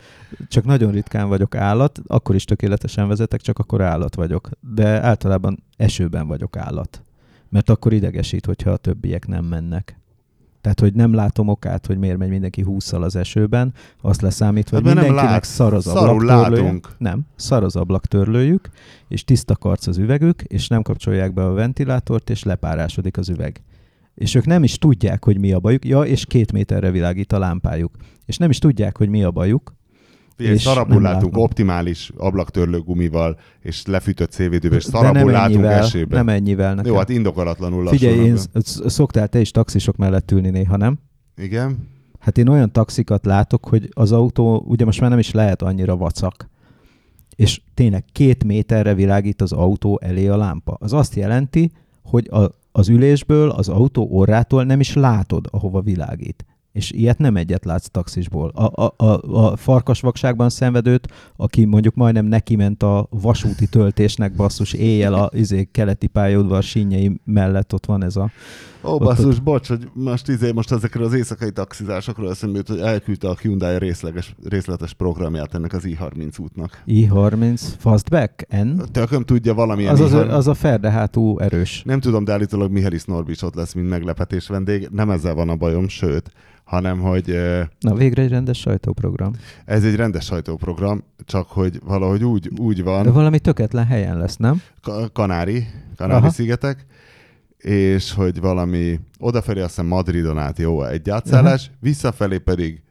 [0.49, 4.49] csak nagyon ritkán vagyok állat, akkor is tökéletesen vezetek, csak akkor állat vagyok.
[4.75, 7.05] De általában esőben vagyok állat.
[7.49, 9.95] Mert akkor idegesít, hogyha a többiek nem mennek.
[10.61, 14.85] Tehát, hogy nem látom okát, hogy miért megy mindenki 20 az esőben, azt leszámítva, Hát
[14.85, 15.55] hogy mert nem mindenkinek látsz.
[15.55, 16.89] szar az látunk.
[16.99, 18.69] Nem, szar az ablaktörlőjük,
[19.09, 23.61] és tiszta karc az üvegük, és nem kapcsolják be a ventilátort, és lepárásodik az üveg.
[24.21, 25.85] És ők nem is tudják, hogy mi a bajuk.
[25.85, 27.97] Ja, és két méterre világít a lámpájuk.
[28.27, 29.75] És nem is tudják, hogy mi a bajuk,
[30.37, 36.25] Figyelj, És szarabul látunk optimális ablaktörlő gumival, és lefűtött szélvédővel, és szarabul látunk esőben.
[36.25, 36.93] nem ennyivel nekem.
[36.93, 37.99] Jó, hát indokolatlanul lassul.
[37.99, 38.37] Figyelj, én
[38.87, 40.99] szoktál te is taxisok mellett ülni néha, nem?
[41.37, 41.89] Igen?
[42.19, 45.97] Hát én olyan taxikat látok, hogy az autó ugye most már nem is lehet annyira
[45.97, 46.49] vacak.
[47.37, 50.77] És tényleg két méterre világít az autó elé a lámpa.
[50.81, 56.45] Az azt jelenti, hogy a, az ülésből, az autó orrától nem is látod, ahova világít.
[56.73, 58.49] És ilyet nem egyet látsz taxisból.
[58.49, 64.73] A, a, a, a farkasvakságban szenvedőt, aki mondjuk majdnem neki ment a vasúti töltésnek basszus
[64.73, 68.31] éjjel a izé, keleti pályaudvar sínjei mellett ott van ez a...
[68.85, 73.29] Ó, basszus, bocs, hogy most, izé, most ezekről az éjszakai taxizásokról eszembe jut, hogy elküldte
[73.29, 76.83] a Hyundai részleges, részletes programját ennek az i30 útnak.
[76.87, 78.79] i30 Fastback N?
[78.93, 81.83] Tököm tudja valamilyen Az, az, i30 az a ferdehátú erős.
[81.85, 84.89] Nem tudom, de állítólag Mihály Norbics ott lesz, mint meglepetés vendég.
[84.93, 86.33] Nem ezzel van a bajom, sőt,
[86.65, 87.37] hanem hogy
[87.81, 89.33] Na, végre egy rendes sajtóprogram.
[89.65, 94.37] ez egy rendes sajtóprogram, csak hogy valahogy úgy, úgy De van, valami töketlen helyen lesz,
[94.37, 94.63] nem?
[94.83, 95.67] Ka- Kanári,
[95.97, 96.87] Kanári-szigetek,
[97.63, 102.83] és hogy valami odafelé azt hiszem Madridon át jó egy átszállás, visszafelé pedig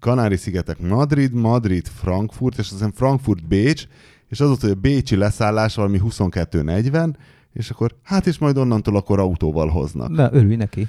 [0.00, 3.86] Kanári-szigetek Madrid, Madrid Frankfurt, és azt hiszem Frankfurt Bécs,
[4.28, 7.14] és az ott, hogy a bécsi leszállás valami 22.40,
[7.52, 10.12] és akkor hát és majd onnantól akkor autóval hoznak.
[10.12, 10.88] De örülj neki.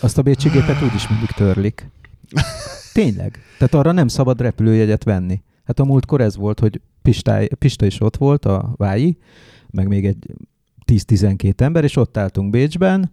[0.00, 1.90] Azt a bécsi gépet úgyis mindig törlik.
[2.92, 3.38] Tényleg.
[3.58, 5.42] Tehát arra nem szabad repülőjegyet venni.
[5.64, 9.18] Hát a múltkor ez volt, hogy Pistály, Pista is ott volt, a Vái,
[9.70, 10.26] meg még egy
[10.92, 13.12] 10-12 ember, és ott álltunk Bécsben,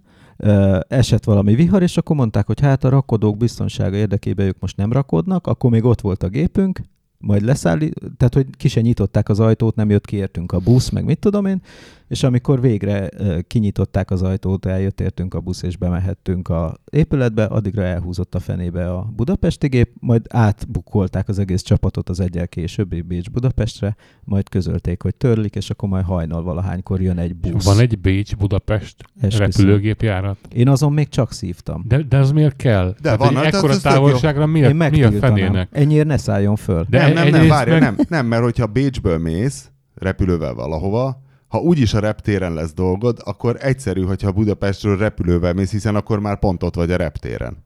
[0.88, 4.92] esett valami vihar, és akkor mondták, hogy hát a rakodók biztonsága érdekében ők most nem
[4.92, 6.82] rakodnak, akkor még ott volt a gépünk,
[7.26, 10.90] majd leszállít, tehát hogy ki se nyitották az ajtót, nem jött ki értünk a busz,
[10.90, 11.62] meg mit tudom én,
[12.08, 13.10] és amikor végre
[13.48, 18.92] kinyitották az ajtót, eljött értünk a busz, és bemehettünk a épületbe, addigra elhúzott a fenébe
[18.92, 25.02] a budapesti gép, majd átbukolták az egész csapatot az egyel később Bécs Budapestre, majd közölték,
[25.02, 27.66] hogy törlik, és akkor majd hajnal valahánykor jön egy busz.
[27.66, 30.38] Van egy Bécs-Budapest repülőgépjárat.
[30.54, 31.84] Én azon még csak szívtam.
[31.88, 32.96] De, de az miért kell?
[33.02, 35.70] De hát van, egy hát ekkora távolságra mi a, Én mi a fenének?
[35.72, 36.86] Ennyiért ne szálljon föl.
[36.90, 41.58] De nem, nem, nem, várj, meg- nem, nem, mert hogyha Bécsből mész repülővel valahova, ha
[41.60, 46.64] úgyis a reptéren lesz dolgod, akkor egyszerű, hogyha Budapestről repülővel mész, hiszen akkor már pont
[46.64, 47.58] ott vagy a reptéren.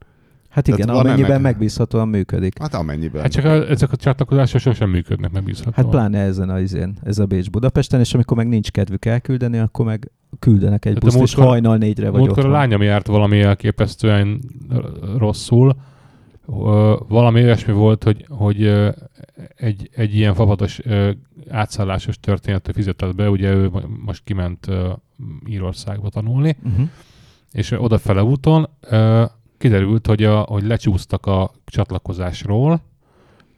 [0.49, 2.59] Hát Tehát igen, van amennyiben ennek- megbízhatóan működik.
[2.59, 3.21] Hát amennyiben.
[3.21, 5.73] Hát csak a, ezek a csatlakozások sosem működnek megbízhatóan.
[5.75, 9.57] Hát pláne ezen a izén, ez a Bécs Budapesten, és amikor meg nincs kedvük elküldeni,
[9.57, 13.07] akkor meg küldenek egy Hát buszt, és múltkor- hajnal négyre vagy Múltkor a lányom járt
[13.07, 14.41] valami elképesztően
[15.17, 15.75] rosszul.
[17.07, 18.65] Valami olyasmi volt, hogy, hogy
[19.55, 20.79] egy, egy ilyen fapados
[21.49, 24.67] átszállásos történetet fizetett be, ugye ő mo- most kiment
[25.47, 26.89] Írországba tanulni, Uh-huh.
[27.51, 28.69] és odafele úton
[29.57, 32.81] kiderült, hogy, a, hogy lecsúsztak a csatlakozásról,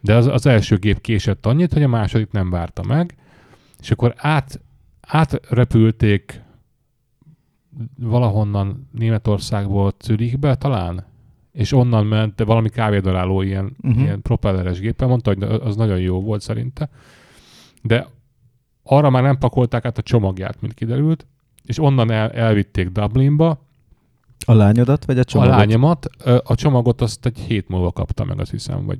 [0.00, 3.16] de az, az első gép késett annyit, hogy a második nem várta meg,
[3.80, 4.60] és akkor át,
[5.00, 6.42] átrepülték
[7.98, 11.04] valahonnan Németországból Zürichbe talán,
[11.52, 14.02] és onnan ment de valami kávédaráló ilyen, uh-huh.
[14.02, 16.88] ilyen propelleres géppel, mondta, hogy az nagyon jó volt szerinte,
[17.82, 18.06] de
[18.82, 21.26] arra már nem pakolták át a csomagját, mint kiderült,
[21.64, 23.66] és onnan el, elvitték Dublinba,
[24.44, 25.54] A lányodat, vagy a a csomagot?
[25.54, 28.98] lányomat, ö, a csomagot azt egy hét múlva kapta meg, azt hiszem, vagy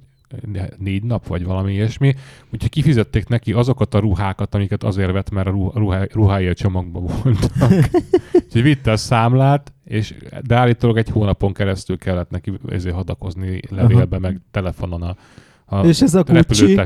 [0.79, 2.15] négy nap, vagy valami ilyesmi.
[2.53, 7.03] Úgyhogy kifizették neki azokat a ruhákat, amiket azért vett, mert a ruhá, ruhái a csomagban
[7.03, 7.73] voltak.
[8.45, 10.15] Úgyhogy vitte a számlát, és
[10.47, 15.17] de állítólag egy hónapon keresztül kellett neki ezért hadakozni levélbe, meg telefonon a,
[15.65, 16.81] a És ez a Gucci?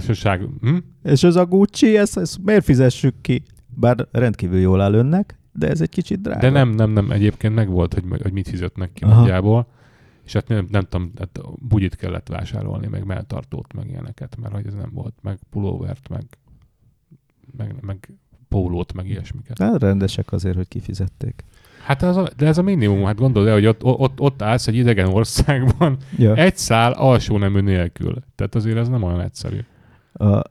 [0.60, 0.76] Hm?
[1.02, 3.42] És ez a Gucci, ezt, ezt miért fizessük ki?
[3.66, 6.40] Bár rendkívül jól áll önnek, de ez egy kicsit drága.
[6.40, 9.20] De nem, nem, nem, egyébként megvolt, hogy, hogy mit fizetnek ki Aha.
[9.20, 9.66] nagyjából.
[10.26, 14.66] És hát nem, nem tudom, hát bugyit kellett vásárolni, meg melltartót, meg ilyeneket, mert hogy
[14.66, 16.24] ez nem volt, meg pulóvert, meg,
[17.56, 18.08] meg, meg
[18.48, 19.58] pólót, meg ilyesmiket.
[19.58, 21.44] Hát rendesek azért, hogy kifizették.
[21.84, 24.66] Hát ez a, de ez a minimum, hát gondold el, hogy ott, ott, ott állsz
[24.66, 26.34] egy idegen országban, Ja.
[26.34, 28.22] egy szál alsó nemű nélkül.
[28.34, 29.58] Tehát azért ez nem olyan egyszerű.
[30.12, 30.42] A,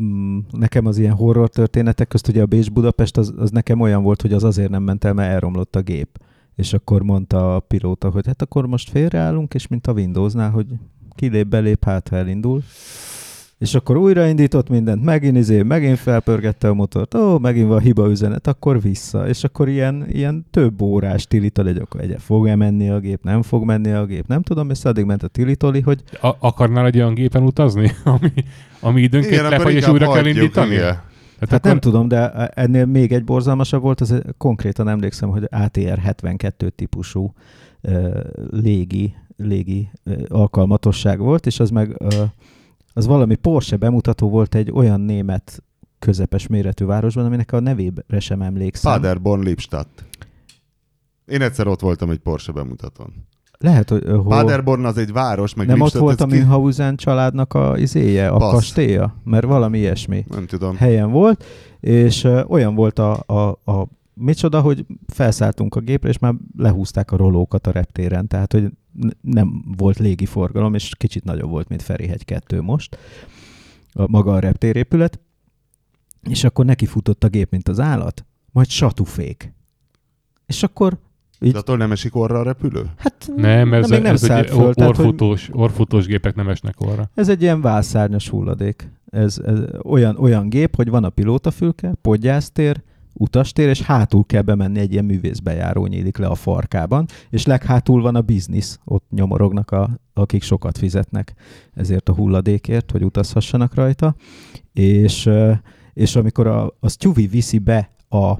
[0.00, 4.22] mm, nekem az ilyen horror történetek közt ugye a Bécs-Budapest az, az nekem olyan volt,
[4.22, 6.18] hogy az azért nem ment el, mert elromlott a gép.
[6.58, 10.66] És akkor mondta a pilóta, hogy hát akkor most félreállunk, és mint a Windowsnál, hogy
[11.14, 12.62] kilép, belép, hát ha elindul.
[13.58, 18.46] És akkor újraindított mindent, megint izé, megint felpörgette a motort, ó, megint van hiba üzenet,
[18.46, 19.28] akkor vissza.
[19.28, 23.42] És akkor ilyen, ilyen több órás tilitoli, hogy akkor egye, fog-e menni a gép, nem
[23.42, 26.96] fog menni a gép, nem tudom, és addig ment a tilitoli, hogy A, akarnál egy
[26.96, 28.32] olyan gépen utazni, ami,
[28.80, 30.74] ami időnként Igen, lefagy és újra kell indítani?
[30.74, 31.07] igen.
[31.40, 35.46] Hát, Hát akkor, nem tudom, de ennél még egy borzalmasabb volt, az konkrétan emlékszem, hogy
[35.50, 37.32] ATR 72 típusú
[37.82, 38.20] uh,
[38.50, 42.14] légi, légi uh, alkalmatosság volt, és az meg uh,
[42.92, 45.62] az valami Porsche bemutató volt egy olyan német
[45.98, 48.92] közepes méretű városban, aminek a nevére sem emlékszem.
[48.92, 50.04] Paderborn Lipstadt.
[51.26, 53.26] Én egyszer ott voltam egy Porsche bemutatón.
[53.58, 54.22] Lehet, hogy hol...
[54.22, 58.28] Paderborn az egy város, meg nem ott volt a ez ki- Münchhausen családnak a izéje,
[58.28, 58.52] a Passz.
[58.52, 59.16] kastélya?
[59.24, 60.24] Mert valami ilyesmi.
[60.28, 60.76] Nem tudom.
[60.76, 61.44] helyen volt,
[61.80, 67.12] és ö, olyan volt a, a, a micsoda, hogy felszálltunk a gépre, és már lehúzták
[67.12, 68.70] a rolókat a reptéren, tehát hogy
[69.20, 72.98] nem volt légiforgalom, és kicsit nagyobb volt, mint Ferihegy 2 most,
[73.92, 75.20] a, maga a reptérépület,
[76.28, 79.52] és akkor neki futott a gép, mint az állat, majd satufék.
[80.46, 80.98] És akkor
[81.40, 82.90] így, De attól nem esik orra a repülő?
[82.96, 86.48] hát nem, ez, de még nem ez egy föl, tehát, hogy orfutós, orfutós gépek nem
[86.48, 87.10] esnek orra.
[87.14, 88.90] Ez egy ilyen válszárnyas hulladék.
[89.10, 92.82] Ez, ez olyan, olyan gép, hogy van a pilótafülke, podgyásztér,
[93.18, 98.14] utastér, és hátul kell bemenni egy ilyen művészbejáró nyílik le a farkában, és leghátul van
[98.14, 101.34] a biznisz, ott nyomorognak, a, akik sokat fizetnek
[101.74, 104.14] ezért a hulladékért, hogy utazhassanak rajta,
[104.72, 105.30] és,
[105.94, 108.32] és amikor a, a Stewie viszi be a,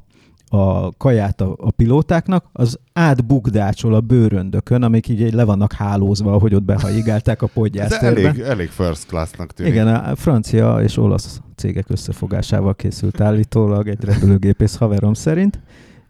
[0.51, 6.55] a kaját a, a pilótáknak, az átbukdácsol a bőröndökön, amik így le vannak hálózva, ahogy
[6.55, 8.29] ott behajigálták a podgyásztérbe.
[8.29, 9.73] elég, elég first classnak tűnik.
[9.73, 15.61] Igen, a francia és olasz cégek összefogásával készült állítólag egy repülőgépész haverom szerint.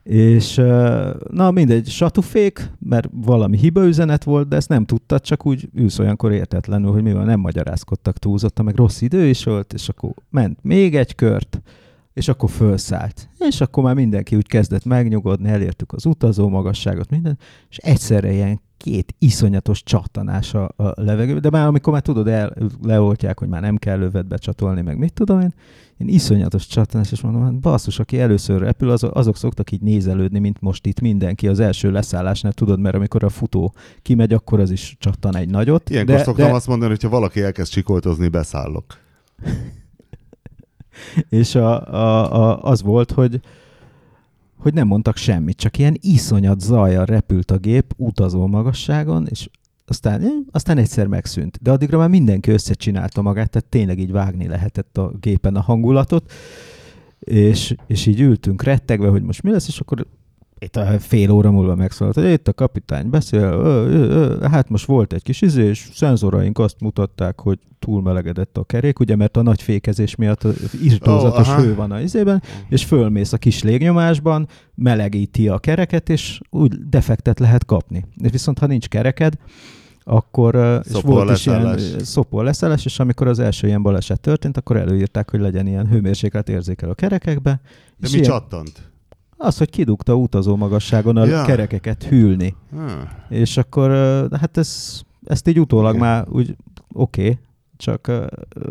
[0.03, 0.55] És
[1.31, 6.33] na mindegy, satufék, mert valami hibaüzenet volt, de ezt nem tudtad, csak úgy ülsz olyankor
[6.33, 10.59] értetlenül, hogy mi van, nem magyarázkodtak túlzottan, meg rossz idő is volt, és akkor ment
[10.63, 11.61] még egy kört,
[12.19, 13.29] és akkor felszállt.
[13.39, 18.61] És akkor már mindenki úgy kezdett megnyugodni, elértük az utazó magasságot, minden, és egyszerre ilyen
[18.77, 23.61] két iszonyatos csattanás a, a levegő, de már amikor már tudod, el, leoltják, hogy már
[23.61, 25.55] nem kell lövet becsatolni, meg mit tudom én,
[25.97, 30.39] én iszonyatos csattanás, és mondom, hát basszus, aki először repül, azok, azok szoktak így nézelődni,
[30.39, 34.71] mint most itt mindenki az első leszállásnál, tudod, mert amikor a futó kimegy, akkor az
[34.71, 35.91] is csattan egy nagyot.
[35.91, 38.85] Ilyenkor de, szoktam de, azt mondani, hogy ha valaki elkezd csikoltozni, beszállok.
[41.29, 43.41] És a, a, a, az volt, hogy
[44.59, 49.49] hogy nem mondtak semmit, csak ilyen iszonyat zajjal repült a gép utazó magasságon, és
[49.87, 51.59] aztán, eh, aztán egyszer megszűnt.
[51.63, 56.33] De addigra már mindenki összecsinálta magát, tehát tényleg így vágni lehetett a gépen a hangulatot,
[57.19, 60.07] és, és így ültünk rettegve, hogy most mi lesz, és akkor
[60.59, 64.69] itt a fél óra múlva megszólalt, hogy itt a kapitány beszél, ö, ö, ö, hát
[64.69, 69.37] most volt egy kis izé, és szenzoraink azt mutatták, hogy túlmelegedett a kerék, ugye, mert
[69.37, 70.47] a nagy fékezés miatt
[70.83, 71.63] irtózatos oh, aha.
[71.63, 77.39] hő van az izében, és fölmész a kis légnyomásban, melegíti a kereket, és úgy defektet
[77.39, 78.05] lehet kapni.
[78.17, 79.35] És viszont ha nincs kereked,
[80.03, 84.57] akkor ö, és volt is ilyen szopó leszállás, és amikor az első ilyen baleset történt,
[84.57, 87.61] akkor előírták, hogy legyen ilyen hőmérséklet érzékel a kerekekbe.
[87.97, 88.89] De mi ilyen- csattant?
[89.39, 91.43] Az, hogy kidugta utazó magasságon a Ja.
[91.45, 92.55] kerekeket hűlni.
[92.71, 93.09] Hmm.
[93.29, 93.91] És akkor,
[94.41, 96.07] hát ez, ezt így utólag Igen.
[96.07, 96.57] már úgy
[96.93, 97.39] oké, okay,
[97.77, 98.13] csak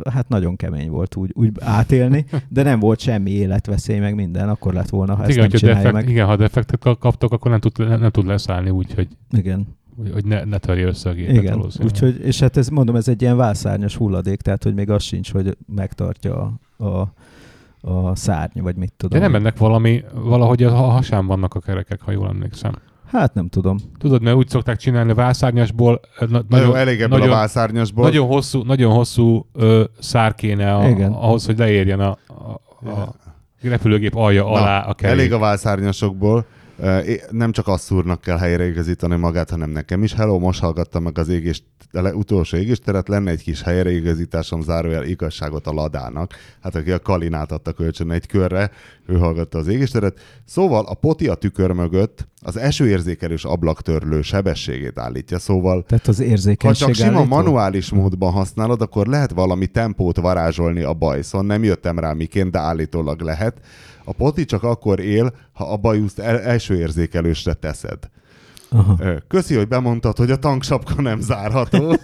[0.10, 4.74] hát nagyon kemény volt úgy, úgy átélni, de nem volt semmi életveszély, meg minden, akkor
[4.74, 6.10] lett volna, ha Hát ezt igen, nem csinálja defekt, meg.
[6.14, 9.68] igen, ha defektet ka- kaptok, akkor nem tud, nem, nem tud leszállni úgy, hogy, Igen,
[10.14, 11.66] hogy- ne, ne törje össze a gépet igen.
[11.84, 15.32] Úgyhogy, és hát ez, mondom, ez egy ilyen válszárnyas hulladék, tehát hogy még az sincs,
[15.32, 17.14] hogy megtartja a, a,
[17.82, 19.20] a szárny, vagy mit tudom.
[19.20, 22.72] De nem ennek valami, valahogy a hasán vannak a kerekek, ha jól emlékszem.
[23.12, 23.78] Hát nem tudom.
[23.98, 25.16] Tudod, mert úgy szokták csinálni a
[26.30, 28.04] Na, Nagyon elég ebből a vászárnyasból.
[28.04, 31.12] Nagyon hosszú, nagyon hosszú ö, szár kéne a, Igen.
[31.12, 33.16] ahhoz, hogy leérjen a, a, a
[33.62, 35.18] repülőgép alja Na, alá a kerék.
[35.18, 36.46] Elég a vászárnyasokból.
[37.32, 40.14] Nem csak asszúrnak kell helyreigazítani magát, hanem nekem is.
[40.14, 41.64] Hello, most hallgattam meg az égés,
[42.14, 46.34] utolsó égésteret, lenne egy kis helyreigazításom, zárójel igazságot a ladának.
[46.62, 48.72] Hát aki a Kalinát adta kölcsön egy körre,
[49.06, 50.20] ő hallgatta az égésteret.
[50.46, 56.24] Szóval a poti a tükör mögött az esőérzékelős ablaktörlő sebességét állítja, szóval Tehát az
[56.60, 57.24] ha csak sima állító?
[57.36, 61.46] manuális módban használod, akkor lehet valami tempót varázsolni a bajszon.
[61.46, 63.62] Nem jöttem rá miként, de állítólag lehet.
[64.08, 67.98] A poti csak akkor él, ha a bajuszt el- elsőérzékelősre teszed.
[68.70, 68.98] Aha.
[69.28, 71.80] Köszi, hogy bemondtad, hogy a tanksapka nem zárható.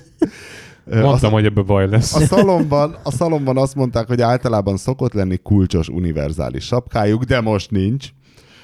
[0.85, 2.15] Mondtam, a, hogy ebbe baj lesz.
[2.15, 7.71] a, szalomban, a szalomban azt mondták, hogy általában szokott lenni kulcsos univerzális sapkájuk, de most
[7.71, 8.09] nincs.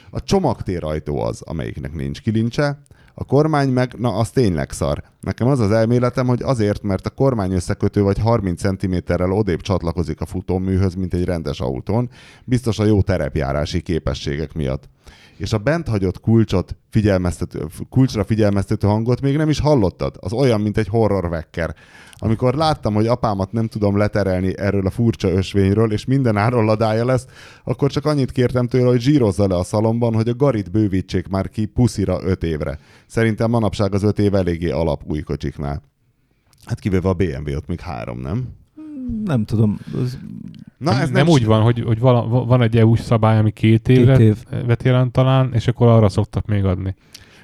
[0.09, 2.81] A csomagtérajtó az, amelyiknek nincs kilincse,
[3.19, 5.03] a kormány meg, na az tényleg szar.
[5.21, 10.21] Nekem az az elméletem, hogy azért, mert a kormány összekötő vagy 30 cm-rel odébb csatlakozik
[10.21, 12.09] a futóműhöz, mint egy rendes autón,
[12.45, 14.89] biztos a jó terepjárási képességek miatt.
[15.37, 20.15] És a bent hagyott kulcsot figyelmeztető, kulcsra figyelmeztető hangot még nem is hallottad.
[20.19, 21.75] Az olyan, mint egy horror vekker.
[22.21, 27.05] Amikor láttam, hogy apámat nem tudom leterelni erről a furcsa ösvényről, és minden áron ladája
[27.05, 27.25] lesz,
[27.63, 31.49] akkor csak annyit kértem tőle, hogy zsírozza le a szalomban, hogy a garit bővítsék már
[31.49, 32.79] ki puszira öt évre.
[33.07, 35.81] Szerintem manapság az öt év eléggé alap új kocsiknál.
[36.65, 38.47] Hát kivéve a BMW, ott még három, nem?
[39.25, 39.79] Nem tudom.
[40.03, 40.17] Az
[40.77, 43.51] Na, nem, ez nem úgy van, hogy, hogy vala, va- van egy EU-s szabály, ami
[43.51, 44.65] két évre Két év.
[44.65, 46.95] vet jelent talán, és akkor arra szoktak még adni.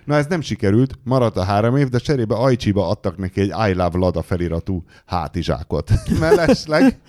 [0.05, 3.73] Na ez nem sikerült, maradt a három év, de cserébe Ajcsiba adtak neki egy I
[3.73, 5.91] Love Lada feliratú hátizsákot.
[6.19, 6.99] Mellesleg,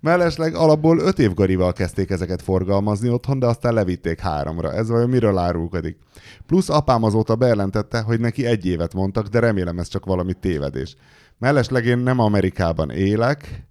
[0.00, 4.72] mellesleg alapból öt év garival kezdték ezeket forgalmazni otthon, de aztán levitték háromra.
[4.72, 5.98] Ez vajon miről árulkodik?
[6.46, 10.96] Plusz apám azóta bejelentette, hogy neki egy évet mondtak, de remélem ez csak valami tévedés.
[11.38, 13.66] Mellesleg én nem Amerikában élek,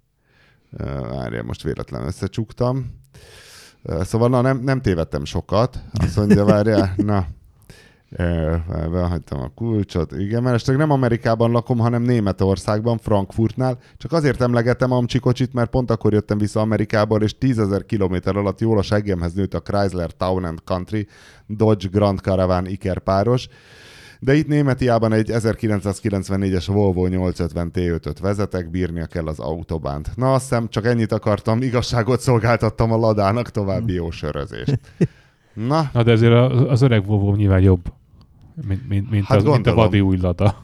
[1.10, 2.96] várjál, most véletlen összecsuktam.
[4.00, 5.82] Szóval na, nem, nem tévedtem sokat.
[5.92, 7.26] Azt mondja, várjál, na,
[8.10, 8.56] Ö,
[8.90, 10.12] Behagytam a kulcsot.
[10.12, 13.78] Igen, mellesleg nem Amerikában lakom, hanem Németországban, Frankfurtnál.
[13.96, 18.60] Csak azért emlegetem Amcsi kocsit, mert pont akkor jöttem vissza Amerikából, és 10.000 kilométer alatt
[18.60, 21.06] jól a seggemhez nőtt a Chrysler Town and Country
[21.46, 23.48] Dodge Grand Caravan Iker páros.
[24.20, 30.10] De itt Németiában egy 1994-es Volvo 850 T5-öt vezetek, bírnia kell az autóbánt.
[30.16, 34.78] Na azt hiszem, csak ennyit akartam, igazságot szolgáltattam a ladának, további jó sörözést.
[35.68, 37.92] Na, Na de ezért az öreg Volvo nyilván jobb,
[38.66, 39.84] mint, mint, mint, Hát az, mint a gondolom.
[39.84, 40.56] vadi új lada.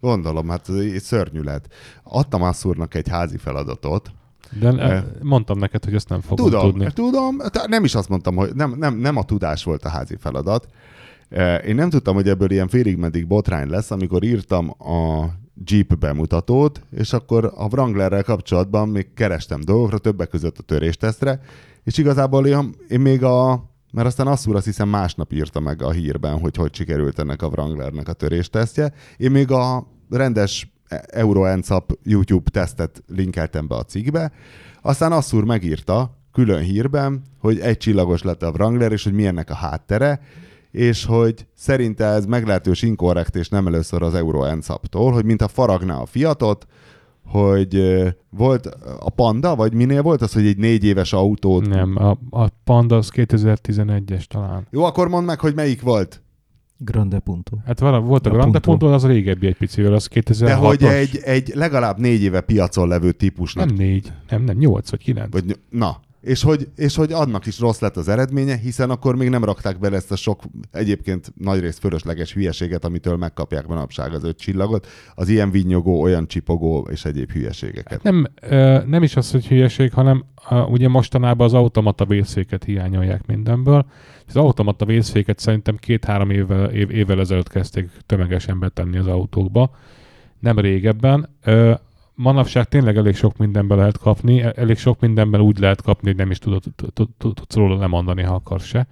[0.00, 1.74] Gondolom, hát ez szörnyű lett.
[2.02, 4.10] Adtam Asszúrnak egy házi feladatot.
[4.60, 5.04] De eh.
[5.22, 6.92] mondtam neked, hogy ezt nem fogom Tudom, tudni.
[6.92, 10.66] tudom, nem is azt mondtam, hogy nem, nem, nem a tudás volt a házi feladat.
[11.66, 15.26] Én nem tudtam, hogy ebből ilyen félig meddig botrány lesz, amikor írtam a
[15.64, 21.40] Jeep bemutatót, és akkor a Wranglerrel kapcsolatban még kerestem dolgokra, többek között a töréstesztre,
[21.84, 25.90] és igazából én, én még a mert aztán Asszúr azt hiszem másnap írta meg a
[25.90, 28.92] hírben, hogy hogy sikerült ennek a Wranglernek a töréstesztje.
[29.16, 30.72] Én még a rendes
[31.06, 34.32] Euro NCAP YouTube tesztet linkeltem be a cikkbe,
[34.82, 39.54] aztán Asszúr megírta külön hírben, hogy egy csillagos lett a Wrangler, és hogy milyennek a
[39.54, 40.20] háttere,
[40.70, 45.96] és hogy szerinte ez meglehetős inkorrekt, és nem először az Euro NCAP-tól, hogy mintha faragná
[45.96, 46.66] a fiatot,
[47.28, 48.66] hogy volt
[49.00, 51.68] a Panda, vagy minél volt az, hogy egy négy éves autót...
[51.68, 54.66] Nem, a, a Panda az 2011-es talán.
[54.70, 56.22] Jó, akkor mondd meg, hogy melyik volt.
[56.76, 57.56] Grande Punto.
[57.64, 58.78] Hát vala, volt a A Grande Punto.
[58.78, 62.88] Punto, az régebbi egy picivel, az 2006 De hogy egy, egy legalább négy éve piacon
[62.88, 65.32] levő típusnak Nem négy, nem, nem, nyolc vagy kilenc.
[65.32, 69.28] Vagy, na, és hogy, és hogy annak is rossz lett az eredménye, hiszen akkor még
[69.28, 74.38] nem rakták bele ezt a sok egyébként nagyrészt fölösleges hülyeséget, amitől megkapják manapság az öt
[74.38, 78.02] csillagot, az ilyen vinnyogó, olyan csipogó és egyéb hülyeségeket.
[78.02, 78.26] Nem,
[78.86, 80.24] nem is az, hogy hülyeség, hanem
[80.68, 83.86] ugye mostanában az automata vészféket hiányolják mindenből.
[84.28, 89.70] Az automata vészféket szerintem két-három évvel, év, évvel ezelőtt kezdték tömegesen betenni az autókba.
[90.38, 91.28] Nem régebben.
[92.20, 96.16] Manapság tényleg elég sok mindenben lehet kapni, e- elég sok mindenben úgy lehet kapni, hogy
[96.16, 98.86] nem is tudod, tud- tud- tudsz róla lemondani, ha akarsz se.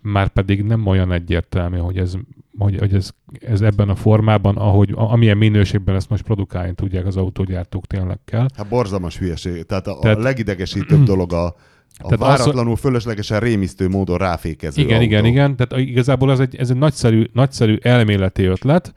[0.00, 2.14] Már pedig nem olyan egyértelmű, hogy ez,
[2.58, 7.16] hogy, hogy ez, ez ebben a formában, ahogy, amilyen minőségben ezt most produkálni tudják az
[7.16, 8.46] autógyártók tényleg kell.
[8.56, 9.62] Hát borzalmas hülyeség.
[9.66, 11.54] Tehát a, Tehát- a legidegesítőbb dolog a, a
[11.96, 15.04] Tehát az- váratlanul fölöslegesen rémisztő módon ráfékező Igen, autó.
[15.06, 15.56] igen, igen.
[15.56, 18.94] Tehát igazából ez egy, ez egy nagyszerű, nagyszerű elméleti ötlet,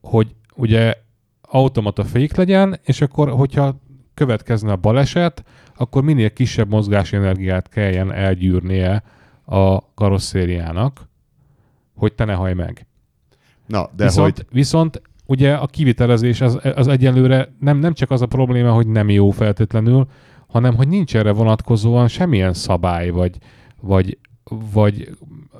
[0.00, 0.94] hogy ugye
[1.54, 3.80] automata fék legyen, és akkor, hogyha
[4.14, 5.44] következne a baleset,
[5.76, 9.02] akkor minél kisebb mozgásenergiát kelljen elgyűrnie
[9.44, 11.08] a karosszériának,
[11.94, 12.86] hogy te ne haj meg.
[13.66, 14.46] Na, de viszont, hogy...
[14.50, 19.10] viszont ugye a kivitelezés az, az egyenlőre nem, nem csak az a probléma, hogy nem
[19.10, 20.06] jó feltétlenül,
[20.46, 23.36] hanem hogy nincs erre vonatkozóan semmilyen szabály, vagy,
[23.80, 24.18] vagy,
[24.72, 25.08] vagy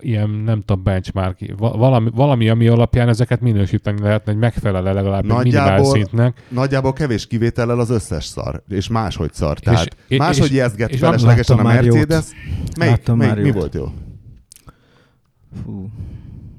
[0.03, 5.37] ilyen, nem tudom, benchmark, valami, valami, ami alapján ezeket minősíteni lehetne, hogy megfelel legalább egy
[5.37, 6.43] minimál szintnek.
[6.49, 9.59] Nagyjából kevés kivétellel az összes szar, és máshogy szar.
[9.59, 12.25] Tehát és, máshogy és, ijesztget és feleslegesen a Mercedes.
[12.79, 13.55] Melyik, melyik, mi jót.
[13.55, 13.85] volt jó?
[15.65, 15.91] Fú.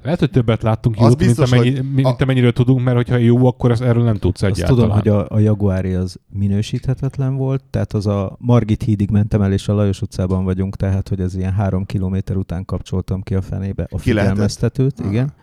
[0.03, 2.15] Lehet, hogy többet láttunk jót, biztos, mint, amennyi, mint a...
[2.19, 4.81] amennyiről tudunk, mert hogyha jó, akkor ez, erről nem tudsz Azt egyáltalán.
[4.81, 9.51] tudom, hogy a, a Jaguari az minősíthetetlen volt, tehát az a Margit hídig mentem el,
[9.51, 13.41] és a Lajos utcában vagyunk, tehát hogy ez ilyen három kilométer után kapcsoltam ki a
[13.41, 15.33] fenébe a figyelmeztetőt, igen.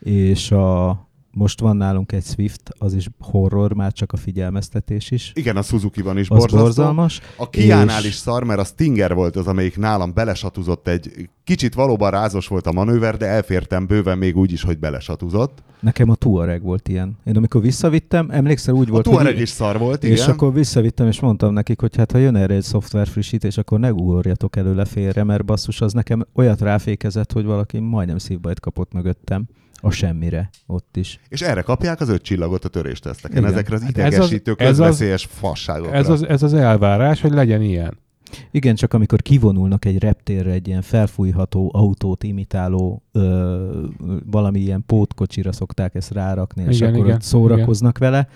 [0.00, 5.32] És a most van nálunk egy Swift, az is horror, már csak a figyelmeztetés is.
[5.34, 6.58] Igen, a Suzuki-ban is borzasztó.
[6.58, 7.20] borzalmas.
[7.36, 11.28] A Kiánál is szar, mert a Stinger volt az, amelyik nálam belesatuzott egy...
[11.44, 15.62] Kicsit valóban rázos volt a manőver, de elfértem bőven még úgy is, hogy belesatuzott.
[15.80, 17.16] Nekem a Tuareg volt ilyen.
[17.24, 19.42] Én amikor visszavittem, emlékszel úgy volt, a Tuareg hogy...
[19.42, 20.30] is szar volt, és igen.
[20.30, 23.92] akkor visszavittem, és mondtam nekik, hogy hát ha jön erre egy szoftver frissítés, akkor ne
[23.92, 29.44] ugorjatok előle félre, mert basszus, az nekem olyat ráfékezett, hogy valaki majdnem szívbajt kapott mögöttem.
[29.80, 31.20] A semmire, ott is.
[31.28, 33.50] És erre kapják az öt csillagot a törésteszteken, Igen.
[33.52, 35.96] ezekre az Hát ez az- idegesítő, ez az- közveszélyes fasságokra.
[35.96, 37.98] Ez az, ez az elvárás, hogy legyen ilyen.
[38.50, 43.84] Igen, csak amikor kivonulnak egy reptérre egy ilyen felfújható autót imitáló ö,
[44.30, 48.28] valami ilyen pótkocsira szokták ezt rárakni, és Igen, akkor igen, ott szórakoznak vele,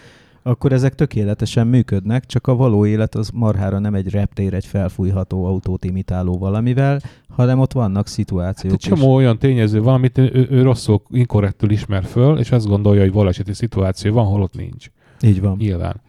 [0.43, 5.45] akkor ezek tökéletesen működnek, csak a való élet az marhára nem egy reptér, egy felfújható
[5.45, 10.47] autót imitáló valamivel, hanem ott vannak szituációk Hát egy csomó olyan tényező van, amit ő,
[10.51, 14.86] ő rosszul, inkorrektül ismer föl, és azt gondolja, hogy valeseti szituáció van, holott nincs.
[15.22, 15.57] Így van.
[15.57, 16.01] Nyilván.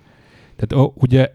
[0.55, 1.31] Tehát o, ugye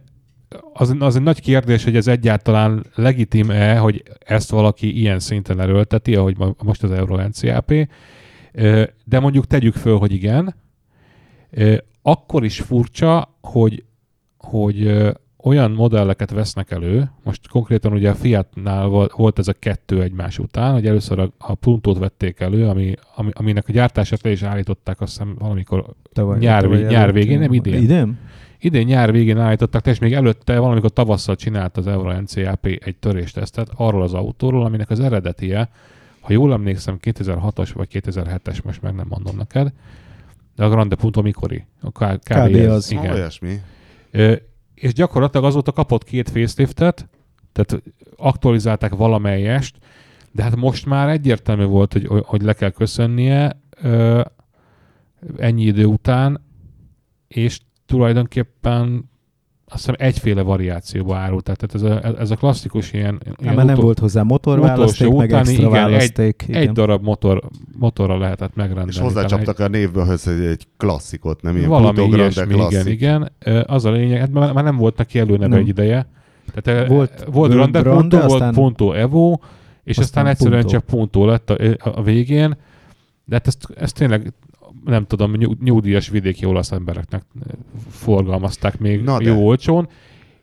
[0.72, 6.14] az, az egy nagy kérdés, hogy ez egyáltalán legitim-e, hogy ezt valaki ilyen szinten erőlteti,
[6.14, 7.72] ahogy ma- most az Euro NCAP,
[9.05, 10.55] de mondjuk tegyük föl, hogy igen,
[12.11, 13.84] akkor is furcsa, hogy,
[14.38, 15.02] hogy
[15.42, 20.72] olyan modelleket vesznek elő, most konkrétan ugye a Fiatnál volt, ez a kettő egymás után,
[20.72, 25.00] hogy először a, a Puntót vették elő, ami, ami, aminek a gyártását le is állították
[25.00, 27.82] azt hiszem valamikor Tavaly, Nyár tavaly nyár előtt, végén, nem idén?
[27.82, 28.18] Idén?
[28.61, 33.68] Idén nyár végén állították, és még előtte valamikor tavasszal csinált az Euro NCAP egy töréstesztet
[33.76, 35.68] arról az autóról, aminek az eredetie,
[36.20, 39.72] ha jól emlékszem, 2006-as vagy 2007-es, most meg nem mondom neked,
[40.59, 41.66] de a Grande Punto mikori?
[41.80, 42.48] A K- kb.
[42.48, 42.54] Kb.
[42.54, 42.90] ez, az.
[42.90, 43.12] Igen.
[43.12, 43.61] Olyasmi.
[44.11, 44.34] Ö,
[44.74, 47.09] és gyakorlatilag azóta kapott két faceliftet,
[47.52, 47.82] tehát
[48.16, 49.78] aktualizálták valamelyest,
[50.32, 54.20] de hát most már egyértelmű volt, hogy, hogy le kell köszönnie ö,
[55.36, 56.44] ennyi idő után,
[57.28, 59.11] és tulajdonképpen
[59.70, 61.42] azt hiszem egyféle variációba árult.
[61.44, 63.20] Tehát ez a, ez a klasszikus ilyen...
[63.22, 66.44] Ilyen mert nem utol- volt hozzá motorválaszték, meg utáni, extra igen, egy- választék.
[66.48, 66.74] Egy igen.
[66.74, 67.42] darab motor,
[67.78, 68.90] motorra lehetett megrendelni.
[68.90, 72.92] És hozzácsaptak a névből hogy egy klasszikot, nem ilyen valami ilyesmi, igen, klasszik.
[72.92, 73.32] igen.
[73.38, 75.58] Ö, Az a lényeg, hát már már nem volt neki előneve Nem.
[75.58, 76.06] egy ideje.
[76.54, 79.38] Tehát Volt volt, volt Grande, Grande, Punto, volt Punto Evo,
[79.84, 80.76] és aztán, aztán egyszerűen Punto.
[80.76, 81.56] csak Punto lett a,
[81.96, 82.56] a végén.
[83.24, 84.32] De hát ezt, ezt tényleg
[84.84, 87.22] nem tudom, nyug- nyugdíjas vidéki olasz embereknek
[87.90, 89.24] forgalmazták még Na de.
[89.24, 89.88] jó olcsón,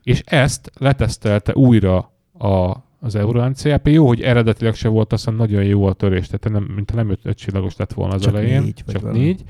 [0.04, 1.98] és ezt letesztelte újra
[2.38, 3.88] a, az Euro NCAP.
[3.88, 7.10] Jó, hogy eredetileg se volt, azt hiszem nagyon jó a törés, tehát nem, mint nem
[7.10, 9.20] öt, öt csillagos lett volna az Csak elején, négy, csak valami.
[9.20, 9.44] négy.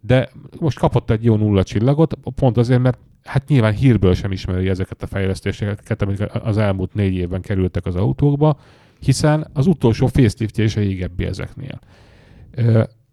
[0.00, 4.68] De most kapott egy jó nulla csillagot, pont azért, mert hát nyilván hírből sem ismeri
[4.68, 8.58] ezeket a fejlesztéseket, amik az elmúlt négy évben kerültek az autókba,
[9.00, 11.78] hiszen az utolsó faceliftje is a régebbi ezeknél.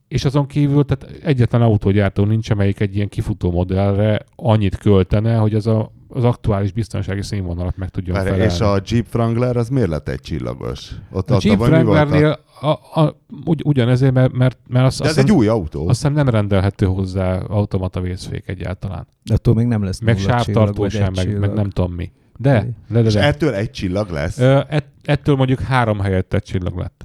[0.10, 5.53] És azon kívül tehát egyetlen autógyártó nincs, amelyik egy ilyen kifutó modellre annyit költene, hogy
[5.53, 8.53] az a, az aktuális biztonsági színvonalat meg tudjon Várj, felelni.
[8.53, 10.91] és a Jeep Wrangler az miért lett egy csillagos?
[11.12, 12.68] Ott a ott Jeep Wranglernél a,
[13.01, 15.88] a, ugy, ugyanezért, mert, mert, mert azt, De ez azt, egy hiszem, új autó.
[15.88, 19.07] azt hiszem nem rendelhető hozzá automata vészfék egyáltalán.
[19.24, 22.12] De attól még nem lesz Meg sávtartó sem, meg, meg nem tudom mi.
[22.38, 22.70] De, Oké.
[22.89, 23.22] de, de, És de.
[23.22, 24.38] ettől egy csillag lesz.
[24.39, 26.99] Ö, ett, ettől mondjuk három helyett egy csillag lett.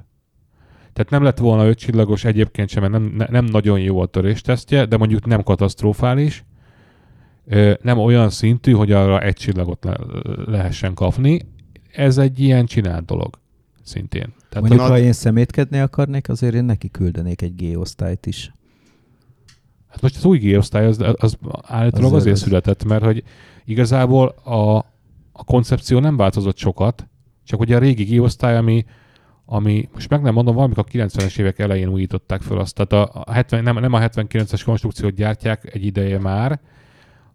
[0.95, 4.05] Tehát nem lett volna öt csillagos egyébként sem, mert nem, ne, nem nagyon jó a
[4.05, 6.43] töréstesztje, de mondjuk nem katasztrofális.
[7.81, 9.97] Nem olyan szintű, hogy arra egy csillagot le,
[10.45, 11.39] lehessen kapni.
[11.91, 13.39] Ez egy ilyen csinált dolog
[13.83, 14.33] szintén.
[14.49, 18.51] Tehát Mondjuk, a- ha én szemétkedni akarnék, azért én neki küldenék egy G-osztályt is.
[19.87, 23.23] Hát most az új G-osztály az, az állítólag Az- azért az- született, mert hogy
[23.65, 24.75] igazából a,
[25.31, 27.07] a koncepció nem változott sokat,
[27.43, 28.85] csak ugye a régi G-osztály, ami,
[29.45, 32.75] ami most meg nem mondom, valamikor a 90-es évek elején újították föl azt.
[32.75, 36.59] Tehát a, a 70, nem, nem a 79-es konstrukciót gyártják egy ideje már,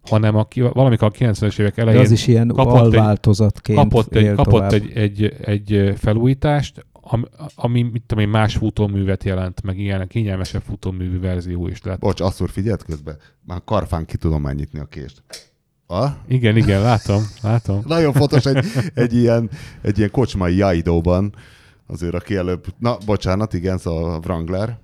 [0.09, 4.15] hanem a, valamikor a 90-es évek De elején az is ilyen kapott egy- alváltozatként kapott,
[4.15, 7.23] egy, kapott egy, egy, egy felújítást, ami,
[7.55, 11.99] ami mit tudom én, más futóművet jelent, meg ilyen kényelmesebb futóművű verzió is lett.
[11.99, 13.17] Bocs, Asszúr, figyeld közben.
[13.45, 15.23] Már karfán ki tudom már nyitni a kést.
[15.87, 16.07] A?
[16.27, 17.81] Igen, igen, látom, látom.
[17.87, 19.49] Nagyon fontos egy, egy, ilyen,
[19.81, 21.33] egy ilyen kocsmai jaidóban,
[21.91, 24.79] azért aki előbb, na bocsánat, igen, szóval a Wrangler,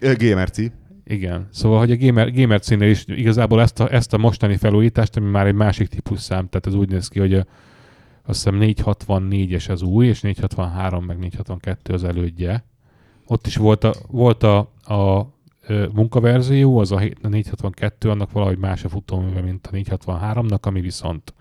[0.00, 0.72] Ö, Gamerci,
[1.04, 1.48] Igen.
[1.50, 5.30] Szóval, hogy a Gamer, Gamer címnél is igazából ezt a, ezt a mostani felújítást, ami
[5.30, 7.46] már egy másik típus szám, tehát ez úgy néz ki, hogy a,
[8.24, 12.64] azt hiszem 464-es az új, és 463 meg 462 az elődje.
[13.26, 15.26] Ott is volt a, volt a, a
[15.92, 20.80] munkaverzió, az a hé- a 462, annak valahogy más a futóműve, mint a 463-nak, ami
[20.80, 21.34] viszont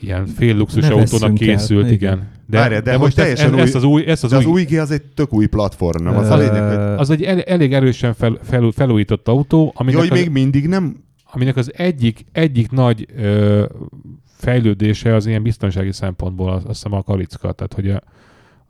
[0.00, 2.18] ilyen fél luxus Ne autónak el, készült, igen.
[2.18, 2.35] igen.
[2.48, 4.50] De, Várjál, de, de most teljesen ezt, új, az új, ezt az az, új, az
[4.50, 6.16] új G az egy tök új platform, nem?
[6.16, 10.00] Az a Ö, lényeg, hogy, az egy el, elég erősen fel, fel, felújított autó, aminek,
[10.00, 13.64] hogy az, még mindig nem aminek az egyik, egyik nagy ö,
[14.36, 18.02] fejlődése az ilyen biztonsági szempontból az, azt hiszem a karicka, tehát hogy a,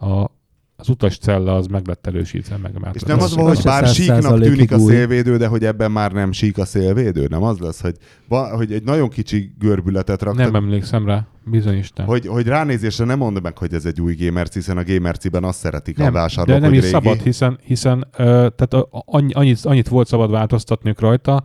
[0.07, 0.31] a,
[0.79, 3.63] az utas cella az meg lett erősítve, meg már És nem az Az- van, hogy
[3.65, 7.27] bár síknak tűnik a szélvédő, de hogy ebben már nem sík a szélvédő?
[7.31, 7.97] Nem az lesz, hogy,
[8.29, 12.07] va, hogy egy nagyon kicsi görbületet raktak, Nem emlékszem rá, bizony Isten.
[12.07, 15.59] hogy, hogy ránézésre nem mondd meg, hogy ez egy új Gamerc, hiszen a Gamerciben azt
[15.59, 16.95] szeretik a nem, vásárlók, de nem hogy is régi.
[16.95, 21.45] szabad, hiszen, hiszen ö, tehát a, a, annyi- annyit, annyit volt szabad változtatniuk rajta,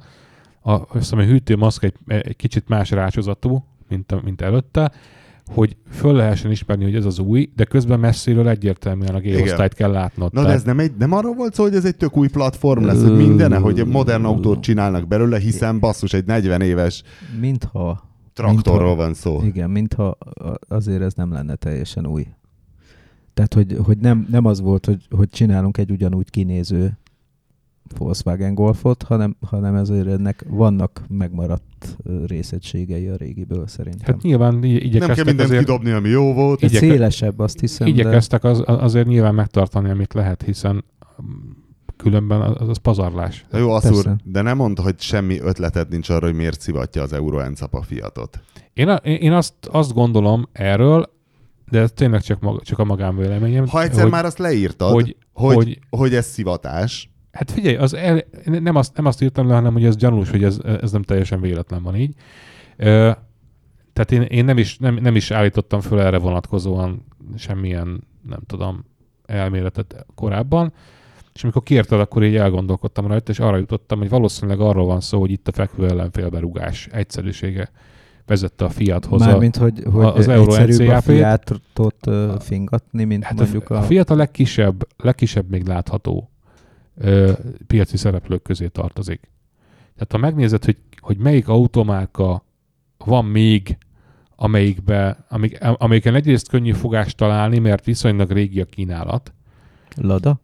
[0.62, 4.92] a, azt hiszem, a hűtőmaszk egy, egy kicsit más rácsozatú, mint, a, mint előtte,
[5.54, 9.92] hogy föl lehessen ismerni, hogy ez az új, de közben messziről egyértelműen a G-osztályt kell
[9.92, 10.34] látnod.
[10.34, 12.84] Na de ez nem, egy, nem arról volt szó, hogy ez egy tök új platform
[12.84, 17.04] lesz, hogy mindene, hogy modern autót csinálnak belőle, hiszen basszus egy 40 éves
[17.40, 19.42] Mintha, traktorról Mintha- van szó.
[19.44, 20.18] igen, mintha
[20.68, 22.28] azért ez nem lenne teljesen új.
[23.34, 26.98] Tehát, hogy, hogy nem, nem az volt, hogy, hogy csinálunk egy ugyanúgy kinéző
[27.98, 34.14] Volkswagen Golfot, hanem, hanem ezért ennek vannak megmaradt részegységei a régiből szerintem.
[34.14, 36.64] Hát nyilván így- Nem kell igyekeztek mindent azért, kidobni, ami jó volt.
[36.64, 40.84] Egy igyeke- szélesebb, azt hiszem, igyekeztek az, azért nyilván megtartani, amit lehet, hiszen
[41.98, 43.46] különben az, az pazarlás.
[43.52, 44.16] Na jó, Asszúr, Persze.
[44.24, 47.82] de nem mondd, hogy semmi ötleted nincs arra, hogy miért szivatja az Euro NCAP a
[47.82, 48.40] Fiatot.
[48.74, 51.10] Én, a, én azt, azt gondolom erről,
[51.70, 53.68] de ez tényleg csak, maga, csak a magánvéleményem.
[53.68, 57.94] Ha egyszer hogy, már azt leírtad, hogy, hogy, hogy- hogy ez szivatás, Hát figyelj, az
[57.94, 61.02] el, nem, azt, nem azt írtam le, hanem hogy ez gyanús, hogy ez, ez nem
[61.04, 62.14] teljesen véletlen van így.
[62.78, 63.12] Ö,
[63.94, 67.06] tehát én, én nem, is, nem, nem is állítottam föl erre vonatkozóan
[67.38, 68.86] semmilyen, nem tudom,
[69.26, 70.74] elméletet korábban,
[71.34, 75.20] és amikor kérted, akkor így elgondolkodtam rajta, és arra jutottam, hogy valószínűleg arról van szó,
[75.20, 77.72] hogy itt a fekvő ellenfélberugás egyszerűsége
[78.26, 79.22] vezette a Fiathoz.
[79.22, 81.02] a- Mármint, hogy, hogy az Euro a.
[81.02, 82.10] Fiatot
[82.40, 83.78] fingatni, mint Hát mondjuk a, a...
[83.78, 86.31] a Fiat a legkisebb, legkisebb még látható
[87.02, 87.32] ö,
[87.68, 89.30] piaci szereplők közé tartozik.
[89.94, 92.46] Tehát ha megnézed, hogy, hogy melyik automárka
[92.98, 93.78] van még,
[94.36, 99.34] amelyikbe, amik, amelyiken egyrészt könnyű fogást találni, mert viszonylag régi a kínálat,
[99.96, 100.40] Lada?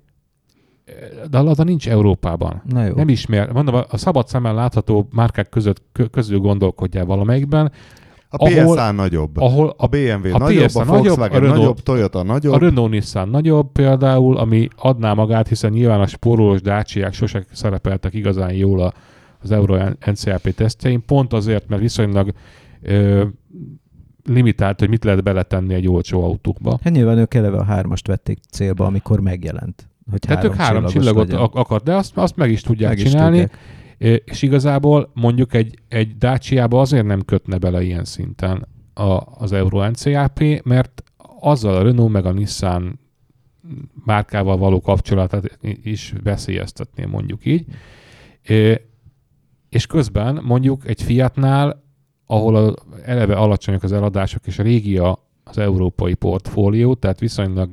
[1.30, 2.62] de a Lada nincs Európában.
[2.66, 2.95] Na jó.
[2.95, 3.51] Nem ismer.
[3.51, 7.72] Mondom, a szabad szemmel látható márkák között kö- közül gondolkodjál valamelyikben,
[8.38, 11.57] a Ahol- PSA nagyobb, ahol a BMW a nagyobb, PSA a nagyobb, Volkswagen a Renault-
[11.59, 12.53] nagyobb, Toyota nagyobb.
[12.53, 18.13] A Renault Nissan nagyobb például, ami adná magát, hiszen nyilván a spórolós dácsiák sose szerepeltek
[18.13, 18.93] igazán jól a,
[19.41, 22.31] az Euro NCAP tesztjein, pont azért, mert viszonylag
[22.81, 23.23] ö,
[24.25, 26.79] limitált, hogy mit lehet beletenni egy olcsó autókba.
[26.83, 29.88] Hát nyilván ők eleve a hármast vették célba, amikor megjelent.
[30.11, 31.41] Hogy Tehát ők három csillagot legyen.
[31.41, 33.39] ak- akar, de azt, azt meg is tudják Meg is csinálni.
[33.39, 33.57] tudják.
[33.98, 39.89] És igazából mondjuk egy, egy Dacia-ba azért nem kötne bele ilyen szinten a, az Euro
[39.89, 41.04] NCAP, mert
[41.39, 43.00] azzal a Renault meg a Nissan
[44.06, 47.66] márkával való kapcsolatát is veszélyeztetné, mondjuk így.
[49.70, 51.84] És közben mondjuk egy Fiatnál,
[52.26, 52.76] ahol a,
[53.06, 57.70] eleve alacsonyak az eladások, és régi az európai portfólió, tehát viszonylag,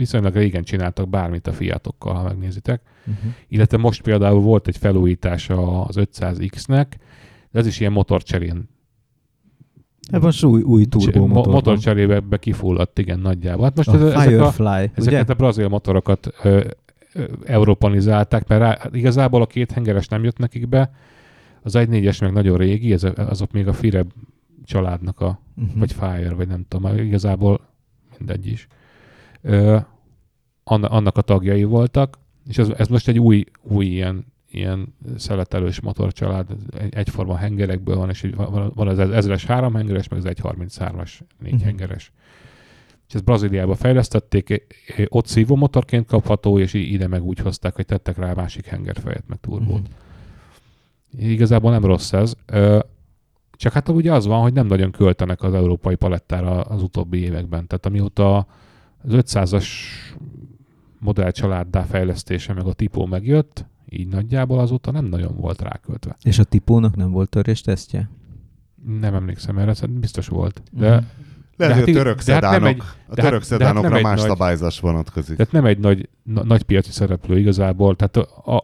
[0.00, 3.32] viszonylag régen csináltak bármit a Fiatokkal, ha megnézitek Uh-huh.
[3.48, 6.86] illetve most például volt egy felújítása az 500X-nek,
[7.50, 8.68] de ez is ilyen motorcserén.
[10.12, 13.64] Hát most új, új Mo- turbomotor motorcserébe be kifulladt, igen, nagyjából.
[13.64, 14.20] Hát most A ez, ezek, a,
[14.50, 14.90] Firefly, ugye?
[14.94, 16.64] ezeket a brazil motorokat ö,
[17.12, 20.90] ö, európanizálták, mert rá, igazából a két hengeres nem jött nekik be,
[21.62, 24.10] az 1.4-es meg nagyon régi, ez, azok még a Fireb
[24.64, 25.78] családnak a, Uh-huh.
[25.78, 27.60] vagy Fire, vagy nem tudom, igazából
[28.18, 28.66] mindegy is.
[29.42, 29.76] Ö,
[30.70, 32.18] annak a tagjai voltak,
[32.48, 36.46] és ez, ez most egy új, új ilyen, ilyen szeletelős motorcsalád,
[36.78, 41.62] egy, egyforma hengerekből van, és van, van az ezres három hengeres, meg az 1.33-as négy
[41.62, 42.12] hengeres.
[43.08, 44.66] És ezt Brazíliába fejlesztették,
[45.08, 49.38] ott szívó motorként kapható, és ide meg úgy hozták, hogy tettek rá másik hengerfejet, meg
[49.40, 49.82] turbót.
[49.82, 51.30] Mhm.
[51.30, 52.34] Igazából nem rossz ez.
[53.52, 57.66] Csak hát ugye az van, hogy nem nagyon költenek az európai palettára az utóbbi években.
[57.66, 58.46] Tehát amióta
[59.02, 59.66] az 500-as
[61.00, 66.16] modellcsaláddá fejlesztése, meg a tipó megjött, így nagyjából azóta nem nagyon volt ráköltve.
[66.22, 68.10] És a tipónak nem volt törés tesztje?
[69.00, 70.62] Nem emlékszem erre, ez biztos volt.
[70.72, 71.04] De, Mhm.
[71.56, 73.30] Lehet, hát hogy a ig- török de hát nem szedánok, egy- a hát- török hát
[73.32, 75.36] nem szedánokra más nagy- szabályzás vonatkozik.
[75.36, 77.96] tehát nem egy nagy, na, nagy piaci szereplő igazából.
[77.96, 78.56] Tehát a, a,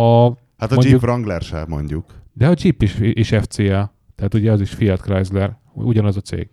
[0.00, 2.14] a, Hát a mondjuk- Jeep Wrangler sem mondjuk.
[2.32, 6.48] de a Jeep is, is FCA, tehát ugye az is Fiat Chrysler, ugyanaz a cég.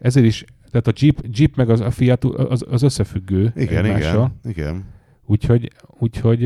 [0.00, 4.32] Ezért is, tehát a Jeep, Jeep meg az, a Fiat az, az összefüggő Igen, egymással.
[4.44, 4.84] igen, igen.
[5.26, 6.40] Úgyhogy, úgyhogy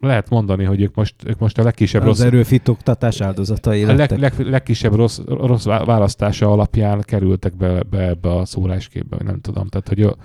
[0.00, 4.18] lehet mondani, hogy ők most, ők most a legkisebb Az rossz, erőfitoktatás áldozatai a leg,
[4.18, 9.66] leg, legkisebb rossz, rossz vá- választása alapján kerültek be, be ebbe a szórásképbe, nem tudom.
[9.66, 10.16] Tehát, hogy a,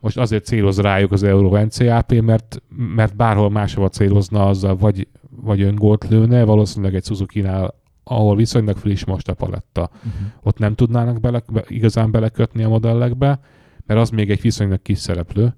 [0.00, 2.62] most azért céloz rájuk az Euro NCAP, mert,
[2.94, 7.74] mert bárhol máshova célozna azzal, vagy, vagy öngolt lőne, valószínűleg egy Suzuki-nál,
[8.04, 9.90] ahol viszonylag friss most a paletta.
[9.96, 10.12] Uh-huh.
[10.42, 13.40] Ott nem tudnának bele, be, igazán belekötni a modellekbe,
[13.86, 15.54] mert az még egy viszonylag kis szereplő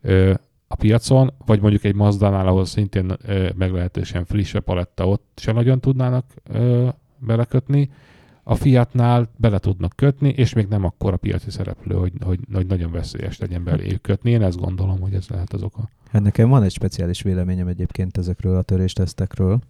[0.00, 0.34] ö,
[0.66, 5.52] a piacon, vagy mondjuk egy Mazda-nál, ahol szintén ö, meglehetősen friss a paletta, ott se
[5.52, 6.88] nagyon tudnának ö,
[7.18, 7.90] belekötni.
[8.42, 12.90] A Fiatnál bele tudnak kötni, és még nem akkora piaci szereplő, hogy, hogy, hogy nagyon
[12.90, 14.30] veszélyes legyen beléjük kötni.
[14.30, 15.88] Én ezt gondolom, hogy ez lehet az oka.
[16.10, 19.60] Hát nekem van egy speciális véleményem egyébként ezekről a töréstesztekről,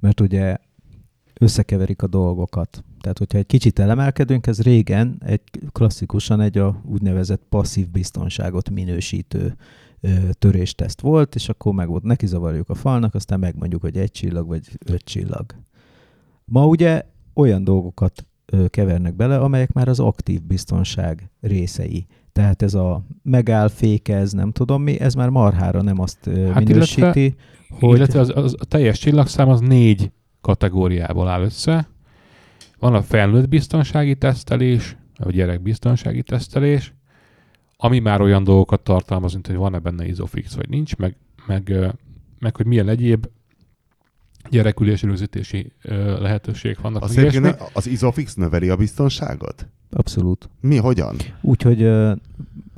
[0.00, 0.56] mert ugye
[1.40, 2.84] összekeverik a dolgokat.
[3.00, 5.40] Tehát, hogyha egy kicsit elemelkedünk, ez régen egy
[5.72, 9.56] klasszikusan egy a úgynevezett passzív biztonságot minősítő
[10.32, 14.46] törésteszt volt, és akkor meg volt, neki zavarjuk a falnak, aztán megmondjuk, hogy egy csillag
[14.46, 15.54] vagy öt csillag.
[16.44, 17.02] Ma ugye
[17.34, 18.26] olyan dolgokat
[18.68, 22.06] kevernek bele, amelyek már az aktív biztonság részei.
[22.32, 27.34] Tehát ez a megáll, fékez, nem tudom mi, ez már marhára nem azt Hát minősíti,
[27.68, 27.78] Hogy...
[27.80, 27.96] hogy...
[27.96, 30.10] Illetve az, az, a teljes csillagszám az négy
[30.44, 31.88] kategóriából áll össze.
[32.78, 36.92] Van a felnőtt biztonsági tesztelés, a gyerek biztonsági tesztelés,
[37.76, 41.16] ami már olyan dolgokat tartalmaz, mint hogy van-e benne izofix, vagy nincs, meg,
[41.46, 41.74] meg,
[42.38, 43.26] meg hogy milyen egyéb
[44.50, 47.02] gyerekülés rögzítési ö, lehetőség vannak.
[47.02, 49.66] Az, egyébként az Isofix növeli a biztonságot?
[49.90, 50.48] Abszolút.
[50.60, 51.16] Mi, hogyan?
[51.40, 51.82] Úgyhogy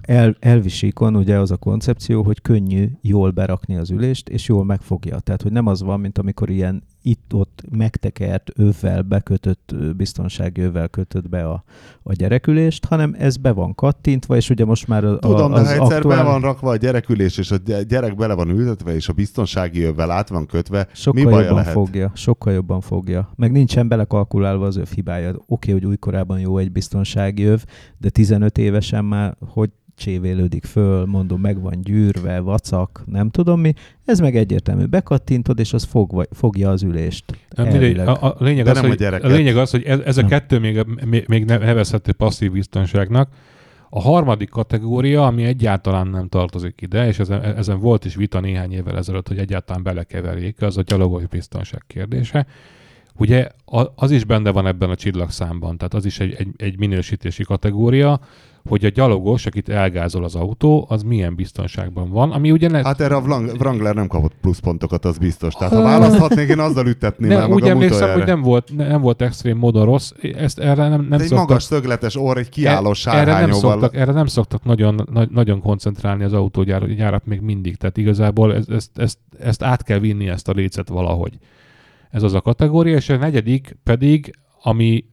[0.00, 5.18] el, elvisíkon ugye az a koncepció, hogy könnyű jól berakni az ülést, és jól megfogja.
[5.18, 11.28] Tehát, hogy nem az van, mint amikor ilyen itt-ott megtekert övvel bekötött, biztonsági övvel kötött
[11.28, 11.64] be a,
[12.02, 15.60] a gyerekülést, hanem ez be van kattintva, és ugye most már a, Tudom, a, de
[15.60, 16.16] az ha egyszer aktuál...
[16.16, 19.82] be van rakva a gyerekülés, és a gy- gyerek bele van ültetve, és a biztonsági
[19.82, 21.72] övvel át van kötve, Sokkal mi jobban lehet?
[21.72, 23.30] fogja, sokkal jobban fogja.
[23.36, 25.28] Meg nincsen belekalkulálva az öv hibája.
[25.28, 27.64] Oké, okay, hogy újkorában jó egy biztonsági öv,
[27.98, 33.72] de 15 évesen már hogy csévélődik föl, mondom, meg van gyűrve, vacak, nem tudom mi.
[34.06, 34.84] Ez meg egyértelmű.
[34.84, 37.24] Bekattintod, és az fog, fogja az ülést.
[37.56, 38.08] Nem, elvileg.
[38.08, 39.30] a, a, lényeg De az, nem a hogy, a, gyereket.
[39.30, 40.30] lényeg az, hogy ez, ez a Nem.
[40.30, 43.28] kettő még, még, még ne- nevezhető passzív biztonságnak.
[43.90, 48.72] A harmadik kategória, ami egyáltalán nem tartozik ide, és ezen, ezen volt is vita néhány
[48.72, 52.46] évvel ezelőtt, hogy egyáltalán belekeverjék, az a gyalogos biztonság kérdése.
[53.18, 53.48] Ugye
[53.94, 58.20] az is benne van ebben a csillagszámban, tehát az is egy, egy, egy minősítési kategória,
[58.68, 63.00] hogy a gyalogos, akit elgázol az autó, az milyen biztonságban van, ami ugye ne, Hát
[63.00, 65.54] erre a Wrang- Wrangler nem kapott pluszpontokat, az biztos.
[65.54, 68.18] Tehát ha választhatnék, én azzal ütetném ne, el úgy magam emlékszem, utoljára.
[68.18, 71.46] hogy nem volt, nem volt extrém módon rossz, ezt erre nem, nem De egy szoktak,
[71.48, 75.60] magas szögletes orr, egy kiálló E- erre nem, szoktak, erre nem szoktak nagyon, nagy, nagyon
[75.60, 77.76] koncentrálni az autógyárak még mindig.
[77.76, 81.38] Tehát igazából ez, ezt, ezt, ezt át kell vinni, ezt a lécet valahogy.
[82.16, 85.04] Ez az a kategória, és a negyedik pedig, ami,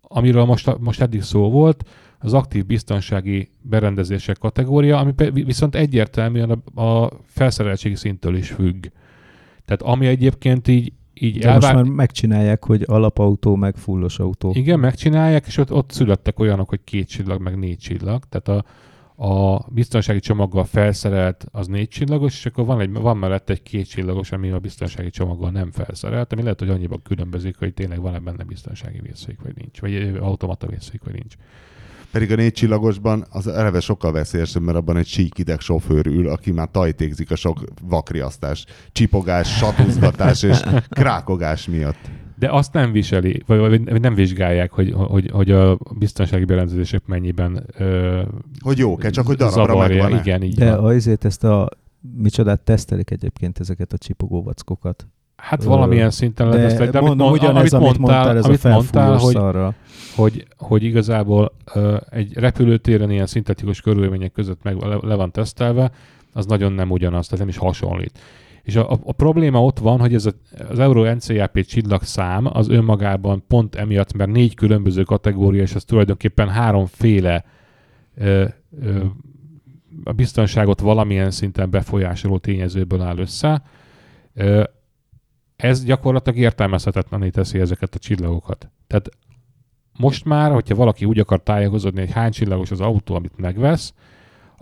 [0.00, 1.88] amiről most, most eddig szó volt,
[2.18, 8.86] az aktív biztonsági berendezések kategória, ami viszont egyértelműen a, a felszereltségi szinttől is függ.
[9.64, 11.74] Tehát ami egyébként így, így De most elvár...
[11.74, 14.52] már megcsinálják, hogy alapautó, meg fullos autó.
[14.54, 18.24] Igen, megcsinálják, és ott, ott születtek olyanok, hogy két csillag, meg négy csillag.
[18.28, 18.64] Tehát a,
[19.22, 23.88] a biztonsági csomaggal felszerelt az négy csillagos, és akkor van, egy, van mellett egy két
[23.88, 28.18] csillagos, ami a biztonsági csomaggal nem felszerelt, ami lehet, hogy annyiban különbözik, hogy tényleg van-e
[28.18, 31.34] benne biztonsági vészfék, vagy nincs, vagy automata vészfék, vagy nincs.
[32.12, 36.50] Pedig a négy csillagosban az eleve sokkal veszélyesebb, mert abban egy síkideg sofőr ül, aki
[36.50, 42.10] már tajtékzik a sok vakriasztás, csipogás, satúzgatás és krákogás miatt.
[42.42, 47.64] De azt nem viseli, vagy, vagy nem vizsgálják, hogy, hogy, hogy a biztonsági berendezések mennyiben
[47.78, 48.22] ö,
[48.60, 50.94] Hogy jók-e, csak hogy darabra megvan Igen, így De van.
[50.94, 51.68] azért ezt a
[52.16, 55.06] micsodát tesztelik egyébként ezeket a csipogó vackokat.
[55.36, 58.62] Hát valamilyen szinten De, lehet ezt, de mondom, amit, ugyanez, amit mondtál, ez a amit
[58.62, 59.74] mondtál, felfújós hogy, szarra.
[60.16, 65.90] hogy, hogy igazából ö, egy repülőtéren ilyen szintetikus körülmények között meg le, le van tesztelve,
[66.32, 68.18] az nagyon nem ugyanaz, tehát nem is hasonlít.
[68.62, 70.32] És a, a, a probléma ott van, hogy ez a,
[70.68, 76.48] az Euro NCAP csillagszám az önmagában pont emiatt, mert négy különböző kategória, és az tulajdonképpen
[76.48, 77.44] háromféle
[78.14, 78.44] ö,
[78.82, 79.04] ö,
[80.04, 83.62] a biztonságot valamilyen szinten befolyásoló tényezőből áll össze.
[84.34, 84.62] Ö,
[85.56, 88.70] ez gyakorlatilag értelmezhetetlené teszi ezeket a csillagokat.
[88.86, 89.08] Tehát
[89.98, 93.94] most már, hogyha valaki úgy akar tájékozódni, hogy hány csillagos az autó, amit megvesz,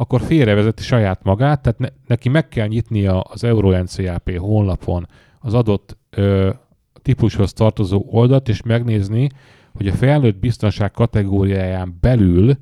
[0.00, 5.06] akkor félrevezeti saját magát, tehát ne, neki meg kell nyitnia az EuroNCAP honlapon
[5.40, 6.50] az adott ö,
[7.02, 9.28] típushoz tartozó oldalt, és megnézni,
[9.74, 12.56] hogy a felnőtt biztonság kategóriáján belül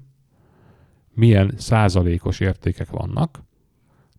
[1.14, 3.42] milyen százalékos értékek vannak,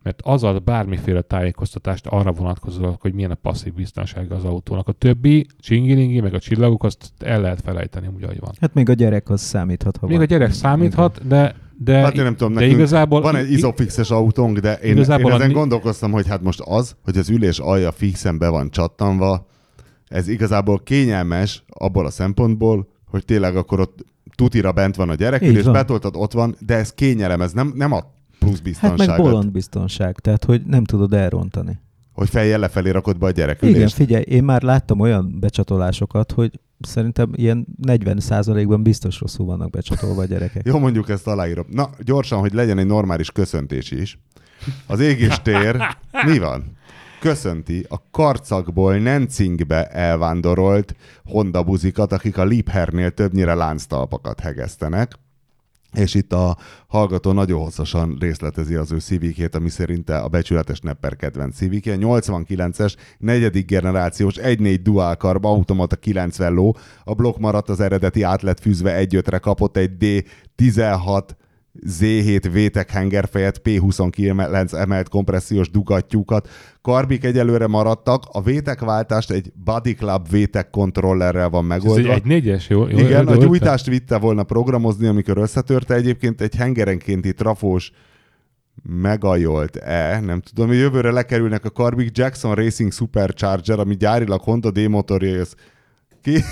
[0.02, 4.88] mert az ad bármiféle tájékoztatást arra vonatkozóan, hogy milyen a passzív biztonsága az autónak.
[4.88, 8.52] A többi, csingilingi, meg a csillagok, azt el lehet felejteni, úgy, ahogy van.
[8.60, 10.24] Hát még a gyerek az számíthat, ha Még van.
[10.24, 13.20] a gyerek számíthat, de, de, Hát én nem tudom, de igazából...
[13.20, 16.96] Van egy izofixes autónk, de én, én Igazából ezen a- gondolkoztam, hogy hát most az,
[17.04, 19.46] hogy az ülés alja fixen be van csattanva,
[20.08, 24.04] ez igazából kényelmes abból a szempontból, hogy tényleg akkor ott
[24.34, 25.72] tutira bent van a Így gyerekülés, van.
[25.72, 28.00] betoltad, ott van, de ez kényelem, ez nem, nem a
[28.38, 31.78] plusz Hát biztonságot, meg bolond biztonság, tehát hogy nem tudod elrontani.
[32.20, 33.94] Hogy fejjel lefelé rakod be a Igen, gyerekülést.
[33.94, 40.24] figyelj, én már láttam olyan becsatolásokat, hogy szerintem ilyen 40%-ban biztos rosszul vannak becsatolva a
[40.24, 40.62] gyerekek.
[40.72, 41.66] Jó, mondjuk ezt aláírom.
[41.70, 44.18] Na, gyorsan, hogy legyen egy normális köszöntés is.
[44.86, 45.76] Az égéstér,
[46.26, 46.64] mi van?
[47.20, 50.94] Köszönti a karcagból Nenzingbe elvándorolt
[51.24, 55.12] Honda buzikat, akik a Liebherrnél többnyire lánctalpakat hegesztenek.
[55.92, 61.16] És itt a hallgató nagyon hosszasan részletezi az ő szívikét, ami szerinte a becsületes Nepper
[61.16, 61.96] kedvenc szívikje.
[62.00, 68.42] 89-es, negyedik generációs, 1.4 dual carb, automata 90 ló, a blokk maradt az eredeti, át
[68.42, 71.22] lett fűzve egy ötre, kapott egy D16
[71.88, 76.48] Z7 vétek hengerfejet, P29 emelt kompressziós dugattyúkat.
[76.82, 82.12] Karbik egyelőre maradtak, a vétekváltást egy Body Club vétek kontrollerrel van Ez egy, megoldva.
[82.12, 82.88] egy négyes, jó?
[82.88, 85.94] jó Igen, jó, a gyújtást vitte volna programozni, amikor összetörte.
[85.94, 87.92] Egyébként egy hengerenkénti trafós
[88.82, 95.54] megajolt-e, nem tudom, hogy jövőre lekerülnek a Karbik Jackson Racing Supercharger, ami gyárilag Honda D-motorjához
[96.22, 96.42] ki-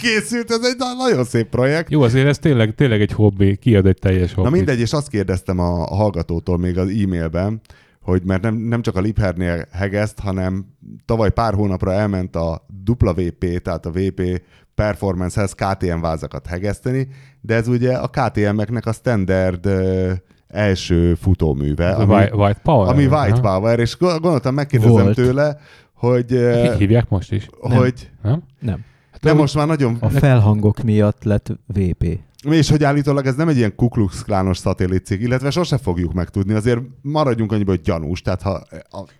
[0.00, 1.90] készült, ez egy na- nagyon szép projekt.
[1.90, 4.48] Jó, azért ez tényleg, tényleg egy hobbi, kiad egy teljes hobbi.
[4.48, 7.60] Na mindegy, és azt kérdeztem a, hallgatótól még az e-mailben,
[8.02, 10.66] hogy mert nem, nem csak a Liebherrnél hegeszt, hanem
[11.04, 14.42] tavaly pár hónapra elment a WP, tehát a VP
[14.74, 17.08] Performancehez KTM vázakat hegeszteni,
[17.40, 19.68] de ez ugye a KTM-eknek a standard
[20.48, 22.88] első futóműve, Ez a ami, White, White Power.
[22.92, 23.20] ami nem?
[23.20, 25.14] White Power, és gondoltam, megkérdezem Volt.
[25.14, 25.56] tőle,
[25.94, 26.32] hogy,
[26.64, 28.42] Így hívják most is, hogy nem?
[28.60, 28.74] Nem.
[28.74, 28.89] Hát
[29.20, 32.18] de most már nagyon A felhangok miatt lett VP.
[32.48, 36.80] És hogy állítólag ez nem egy ilyen kuklux klános szatellitcég, illetve sose fogjuk megtudni, azért
[37.02, 38.22] maradjunk annyiba, hogy gyanús.
[38.22, 38.62] Tehát ha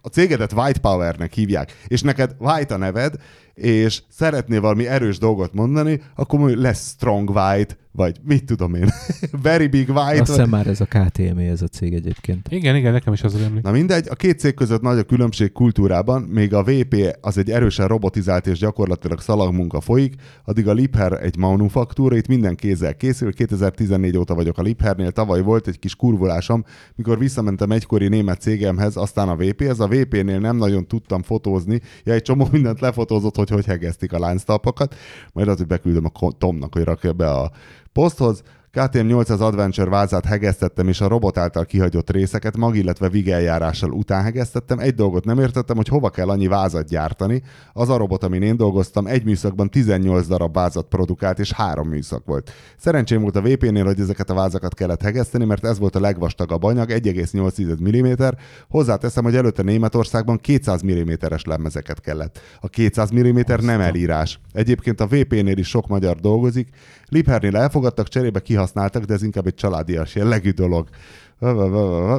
[0.01, 3.15] a, cégedet White Powernek hívják, és neked White a neved,
[3.55, 8.89] és szeretnél valami erős dolgot mondani, akkor lesz Strong White, vagy mit tudom én,
[9.43, 10.01] Very Big White.
[10.01, 10.27] Azt Vagy...
[10.27, 12.47] hiszem már ez a KTM ez a cég egyébként.
[12.51, 13.63] Igen, igen, nekem is az az emlék.
[13.63, 17.51] Na mindegy, a két cég között nagy a különbség kultúrában, még a VP az egy
[17.51, 20.15] erősen robotizált és gyakorlatilag szalagmunka folyik,
[20.45, 25.43] addig a Liebherr egy manufaktúra, itt minden kézzel készül, 2014 óta vagyok a Liebherrnél, tavaly
[25.43, 26.65] volt egy kis kurvulásom,
[26.95, 31.81] mikor visszamentem egykori német cégemhez, aztán a VP, ez a VP-nél nem nagyon tudtam fotózni,
[32.05, 34.95] ja, egy csomó mindent lefotózott, hogy hogy hegesztik a lánctalpakat,
[35.33, 37.51] majd az, hogy beküldöm a Tomnak, hogy rakja be a
[37.95, 43.29] Postlac KTM 800 Adventure vázát hegesztettem, és a robot által kihagyott részeket mag, illetve VIG
[43.29, 44.79] eljárással után hegesztettem.
[44.79, 47.43] Egy dolgot nem értettem, hogy hova kell annyi vázat gyártani.
[47.73, 52.27] Az a robot, amin én dolgoztam, egy műszakban 18 darab vázat produkált, és három műszak
[52.27, 52.53] volt.
[52.77, 56.63] Szerencsém volt a VP-nél, hogy ezeket a vázakat kellett hegeszteni, mert ez volt a legvastagabb
[56.63, 58.29] anyag, 1,8 mm.
[58.69, 62.41] Hozzáteszem, hogy előtte Németországban 200 mm-es lemezeket kellett.
[62.61, 64.41] A 200 mm nem elírás.
[64.53, 66.69] Egyébként a VP-nél is sok magyar dolgozik.
[67.09, 70.89] Liebherrnél elfogadtak, cserébe kihasználtak, de ez inkább egy családias jellegű dolog.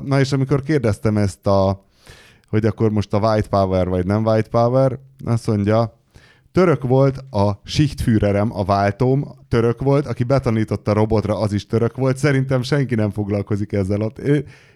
[0.03, 1.85] Na és amikor kérdeztem ezt a,
[2.49, 5.99] hogy akkor most a White Power vagy nem White Power, azt mondja,
[6.51, 11.97] Török volt a Schichtführerem, a váltóm, török volt, aki betanította a robotra, az is török
[11.97, 12.17] volt.
[12.17, 14.17] Szerintem senki nem foglalkozik ezzel ott.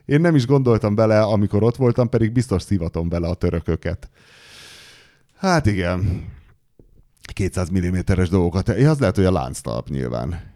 [0.05, 4.09] Én, nem is gondoltam bele, amikor ott voltam, pedig biztos szívatom bele a törököket.
[5.37, 6.27] Hát igen.
[7.33, 8.69] 200 mm-es dolgokat.
[8.69, 10.54] Az lehet, hogy a lánctalp nyilván.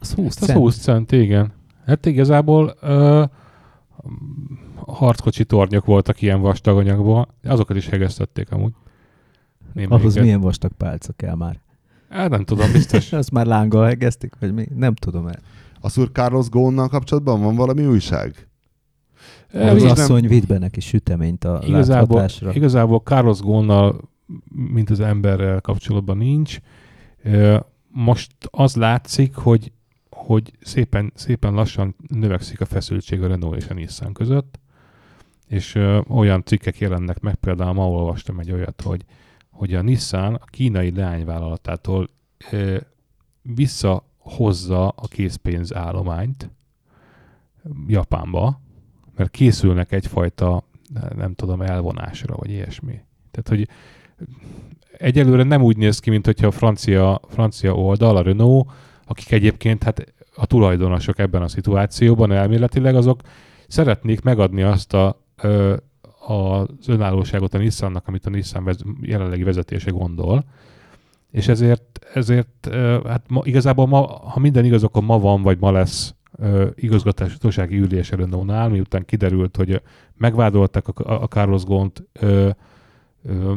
[0.00, 0.58] Az 20 Az cent.
[0.58, 1.52] 20 cent, igen.
[1.86, 3.24] Hát igazából ö,
[4.86, 8.72] harckocsi tornyok voltak ilyen vastag anyagból, azokat is hegesztették amúgy.
[9.74, 10.22] Ahhoz Némelyiket.
[10.22, 11.60] milyen vastag pálca kell már?
[12.08, 13.12] Hát nem tudom, biztos.
[13.12, 14.66] Azt már lánggal hegesztik, vagy mi?
[14.74, 15.38] Nem tudom el.
[15.80, 18.48] A Sir Carlos Gónnal kapcsolatban van valami újság?
[19.52, 22.52] Az is nem- asszony vitt be neki süteményt a igazából, láthatásra.
[22.52, 24.00] igazából Carlos Gónnal,
[24.72, 26.58] mint az emberrel kapcsolatban nincs.
[27.92, 29.72] Most az látszik, hogy
[30.24, 34.60] hogy szépen, szépen lassan növekszik a feszültség a Renault és a Nissan között,
[35.46, 39.04] és ö, olyan cikkek jelennek meg, például ma olvastam egy olyat, hogy,
[39.50, 42.08] hogy a Nissan a kínai leányvállalatától
[42.50, 42.78] ö,
[43.42, 46.50] visszahozza a készpénz állományt
[47.86, 48.60] Japánba,
[49.16, 50.64] mert készülnek egyfajta,
[51.14, 53.00] nem tudom, elvonásra, vagy ilyesmi.
[53.30, 53.68] Tehát, hogy
[55.02, 58.68] egyelőre nem úgy néz ki, mint hogyha a francia, francia oldal, a Renault,
[59.06, 63.20] akik egyébként hát a tulajdonosok ebben a szituációban elméletileg, azok
[63.68, 65.76] szeretnék megadni azt a, ö,
[66.26, 70.44] az önállóságot a Nissannak, amit a Nissan vez, jelenlegi vezetése gondol,
[71.30, 72.68] és ezért, ezért
[73.06, 76.14] hát ma, igazából ma, ha minden igaz, akkor ma van, vagy ma lesz
[76.74, 77.36] igazgatási
[77.70, 79.82] ülés Renault-nál, miután kiderült, hogy
[80.16, 82.50] megvádoltak a, a Carlos Gont ö,
[83.24, 83.52] ö,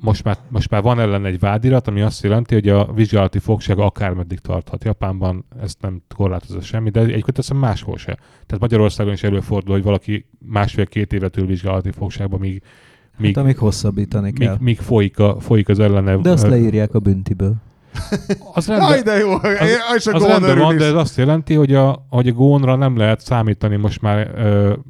[0.00, 3.78] most már, most már van ellen egy vádirat, ami azt jelenti, hogy a vizsgálati fogság
[3.78, 4.84] akármeddig tarthat.
[4.84, 8.14] Japánban ezt nem korlátozza semmi, de egyébként azt máshol se.
[8.46, 12.62] Tehát Magyarországon is előfordul, hogy valaki másfél-két évet ül vizsgálati fogságban, míg,
[13.18, 14.56] míg, hát, amíg hosszabbítani míg, kell.
[14.60, 16.16] Míg folyik, a, folyik az ellene.
[16.16, 17.54] De azt leírják a büntiből.
[18.52, 21.74] Az rendben, Aj, de jó, az, az, az rendben van, de ez azt jelenti, hogy
[21.74, 24.30] a, hogy a gónra nem lehet számítani most már,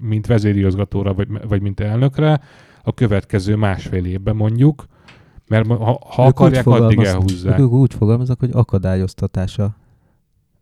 [0.00, 2.40] mint vezérigazgatóra, vagy, vagy mint elnökre,
[2.82, 4.84] a következő másfél évben mondjuk,
[5.48, 7.58] mert ha, ha akarják, addig elhúzzák.
[7.58, 9.76] Ők úgy fogalmaznak, hogy akadályoztatása.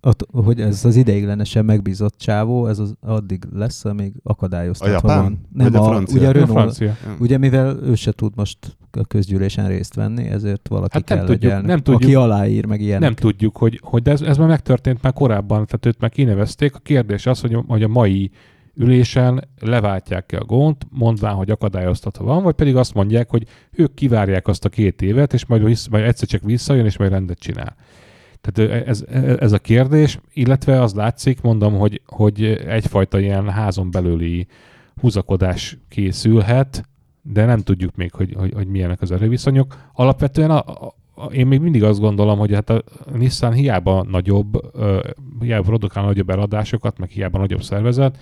[0.01, 5.41] At, hogy ez az ideiglenesen megbízott csávó, ez az addig lesz, amíg akadályoztatva a van.
[5.53, 6.19] Nem a, a, francia?
[6.19, 6.97] ugye a Renault, a francia.
[7.19, 11.27] ugye mivel ő se tud most a közgyűlésen részt venni, ezért valaki hát kell nem
[11.27, 13.01] tudjuk, elnök, nem tudjuk, aki aláír meg ilyenek.
[13.01, 16.75] Nem tudjuk, hogy, hogy de ez, ez már megtörtént már korábban, tehát őt már kinevezték.
[16.75, 18.31] A kérdés az, hogy, hogy a mai
[18.77, 24.49] ülésen leváltják-e a gont, mondván, hogy akadályoztatva van, vagy pedig azt mondják, hogy ők kivárják
[24.49, 27.77] azt a két évet, és majd, vissza, majd egyszer csak visszajön, és majd rendet csinál.
[28.41, 29.05] Tehát ez,
[29.39, 34.47] ez a kérdés, illetve az látszik, mondom, hogy, hogy egyfajta ilyen házon belüli
[35.01, 36.89] húzakodás készülhet,
[37.23, 39.77] de nem tudjuk még, hogy, hogy, hogy milyenek az erőviszonyok.
[39.93, 40.95] Alapvetően a, a,
[41.33, 44.99] én még mindig azt gondolom, hogy hát a Nissan hiába nagyobb, uh,
[45.41, 48.19] hiába produkál nagyobb eladásokat, meg hiába nagyobb szervezet,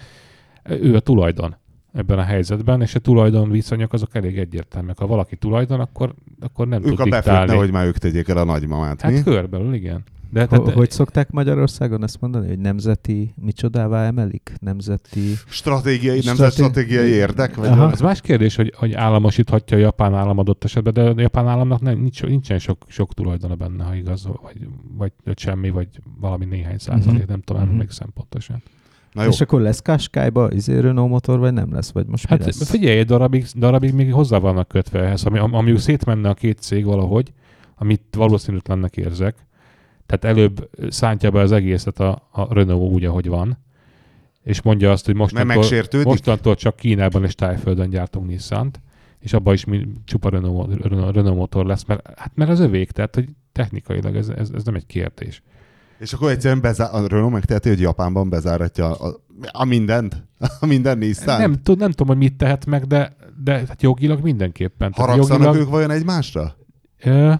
[0.68, 1.56] ő a tulajdon
[1.92, 4.98] ebben a helyzetben, és a tulajdon viszonyok azok elég egyértelműek.
[4.98, 8.36] Ha valaki tulajdon, akkor, akkor nem ők tud a befőtte, hogy már ők tegyék el
[8.36, 9.22] a nagymamát, Hát mi?
[9.22, 10.04] körbelül, igen.
[10.32, 14.52] De, tehát, hogy szokták Magyarországon ezt mondani, hogy nemzeti micsodává emelik?
[14.60, 15.20] Nemzeti...
[15.48, 16.26] Stratégiai, Straté...
[16.26, 17.54] nemzetstratégiai érdek?
[17.54, 21.48] Vagy Ez más kérdés, hogy, hogy államosíthatja a japán állam adott esetben, de a japán
[21.48, 25.88] államnak nem, nincs, nincsen sok, sok tulajdona benne, ha igaz, vagy, vagy, vagy semmi, vagy
[26.20, 27.28] valami néhány százalék, uh-huh.
[27.28, 27.76] nem tudom, uh-huh.
[27.76, 28.62] emlékszem pontosan.
[29.12, 29.28] Na jó.
[29.28, 31.92] És akkor lesz Qashqai-ba izé Renault motor, vagy nem lesz?
[31.92, 32.70] Vagy most hát lesz?
[32.70, 36.84] figyelj, egy darabig, darabig még hozzá vannak kötve ehhez, ami, ami szétmenne a két cég
[36.84, 37.32] valahogy,
[37.76, 39.46] amit valószínűtlennek érzek.
[40.06, 43.58] Tehát előbb szántja be az egészet a, a Renault úgy, ahogy van,
[44.42, 45.64] és mondja azt, hogy mostantól,
[46.04, 48.80] mostantól csak Kínában és Tájföldön gyártunk Nissan-t,
[49.18, 52.90] és abban is mi, csupa Renault, Renault, Renault motor lesz, mert, hát mert az övék,
[52.90, 55.42] tehát hogy technikailag ez, ez, ez nem egy kérdés.
[56.02, 59.20] És akkor egyszerűen bezár, a Renault megteheti, hogy Japánban bezáratja a,
[59.52, 60.26] a mindent?
[60.60, 64.22] A minden nissan nem, tud, nem tudom, hogy mit tehet meg, de, de hát jogilag
[64.22, 64.92] mindenképpen.
[64.96, 66.56] Haragszanak jogilag, ők vajon egymásra?
[67.02, 67.32] Ö,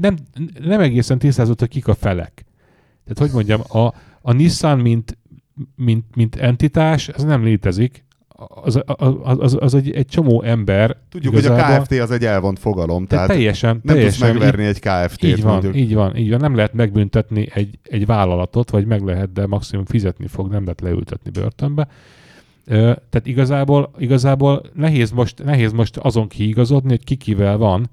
[0.00, 0.16] nem,
[0.60, 2.46] nem egészen tisztázott, hogy kik a felek.
[3.04, 5.18] Tehát, hogy mondjam, a, a Nissan, mint,
[5.76, 8.04] mint, mint entitás, ez nem létezik,
[8.36, 10.96] az, az, az, az egy, egy csomó ember.
[11.10, 14.64] Tudjuk, igazából, hogy a KFT az egy elvont fogalom, tehát teljesen, nem teljesen, tudsz megverni
[14.64, 15.22] egy KFT-t.
[15.22, 15.76] Így van, mondjuk.
[15.76, 16.40] így van, így van.
[16.40, 20.80] Nem lehet megbüntetni egy, egy vállalatot, vagy meg lehet, de maximum fizetni fog, nem lehet
[20.80, 21.88] leültetni börtönbe.
[22.66, 27.90] Tehát igazából, igazából nehéz, most, nehéz most azon kiigazodni, hogy ki kivel van.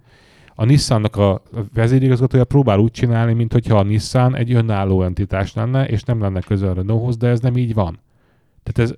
[0.55, 1.41] A Nissannak a
[1.73, 6.69] vezérigazgatója próbál úgy csinálni, mintha a Nissan egy önálló entitás lenne, és nem lenne közel
[6.69, 7.99] a Renaulthoz, de ez nem így van.
[8.63, 8.97] Tehát ez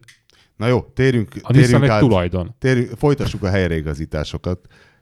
[0.57, 2.55] Na jó, térjünk, a térjünk át, tulajdon.
[2.59, 4.59] Térjünk, folytassuk a helyreigazításokat.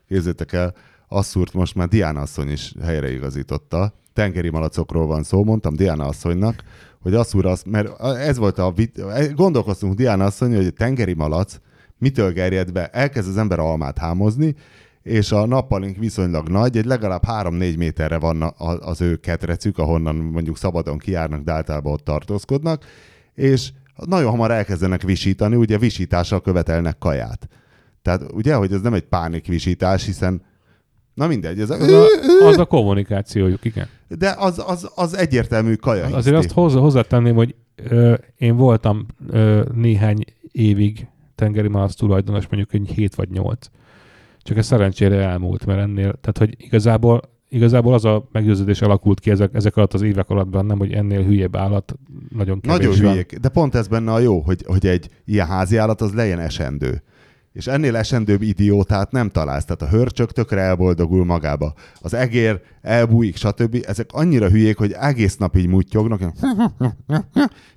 [0.08, 0.76] Képzeljétek el,
[1.08, 3.94] Asszúrt most már Diana asszony is helyreigazította.
[4.14, 6.64] Tengeri malacokról van szó, mondtam Diana asszonynak,
[7.02, 8.74] hogy Asszúr az, mert ez volt a
[9.36, 11.60] gondolkoztunk Diana asszony, hogy a tengeri malac
[11.98, 14.56] mitől gerjed be, elkezd az ember almát hámozni,
[15.04, 20.58] és a nappalink viszonylag nagy, egy legalább 3-4 méterre van az ő ketrecük, ahonnan mondjuk
[20.58, 22.86] szabadon kijárnak, de általában ott tartózkodnak,
[23.34, 27.48] és nagyon hamar elkezdenek visítani, ugye visítással követelnek kaját.
[28.02, 30.42] Tehát ugye, hogy ez nem egy pánikvisítás, hiszen
[31.14, 31.60] Na mindegy.
[31.60, 33.88] Ez a, az, a, az a kommunikációjuk, igen.
[34.08, 36.06] De az, az, az egyértelmű kaja.
[36.06, 42.74] Azért azt hozzá, hozzátenném, hogy ö, én voltam ö, néhány évig tengeri malac tulajdonos, mondjuk
[42.74, 43.68] egy 7 vagy 8.
[44.40, 47.22] Csak ez szerencsére elmúlt, mert ennél, tehát hogy igazából
[47.54, 51.24] igazából az a meggyőződés alakult ki ezek, ezek alatt az évek alatt bennem, hogy ennél
[51.24, 51.94] hülyebb állat
[52.30, 53.12] nagyon kevés Nagyon van.
[53.12, 53.38] hülyék.
[53.38, 57.04] De pont ez benne a jó, hogy, hogy egy ilyen házi állat az legyen esendő.
[57.52, 59.66] És ennél esendőbb idiótát nem találsz.
[59.66, 61.74] Tehát a hörcsök tökre elboldogul magába.
[62.02, 63.84] Az egér elbújik, stb.
[63.88, 66.22] Ezek annyira hülyék, hogy egész nap így mutyognak.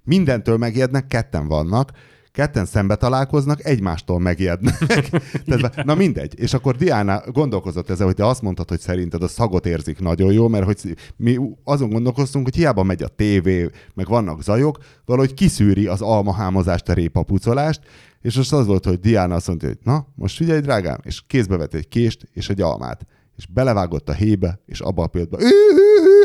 [0.05, 1.93] Mindentől megijednek, ketten vannak,
[2.37, 4.79] ketten szembe találkoznak, egymástól megijednek.
[5.47, 6.41] Tehát, na mindegy.
[6.41, 10.33] És akkor Diana gondolkozott ezzel, hogy te azt mondtad, hogy szerinted a szagot érzik nagyon
[10.33, 15.35] jó, mert hogy mi azon gondolkoztunk, hogy hiába megy a tévé, meg vannak zajok, valahogy
[15.35, 17.81] kiszűri az almahámozást, a répapucolást,
[18.21, 21.57] és most az volt, hogy Diana azt mondta, hogy na, most figyelj, drágám, és kézbe
[21.57, 23.07] vett egy kést és egy almát,
[23.37, 25.41] és belevágott a hébe, és abba a pillanatban,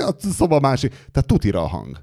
[0.07, 1.97] a szoba másik, tehát tutira a hang.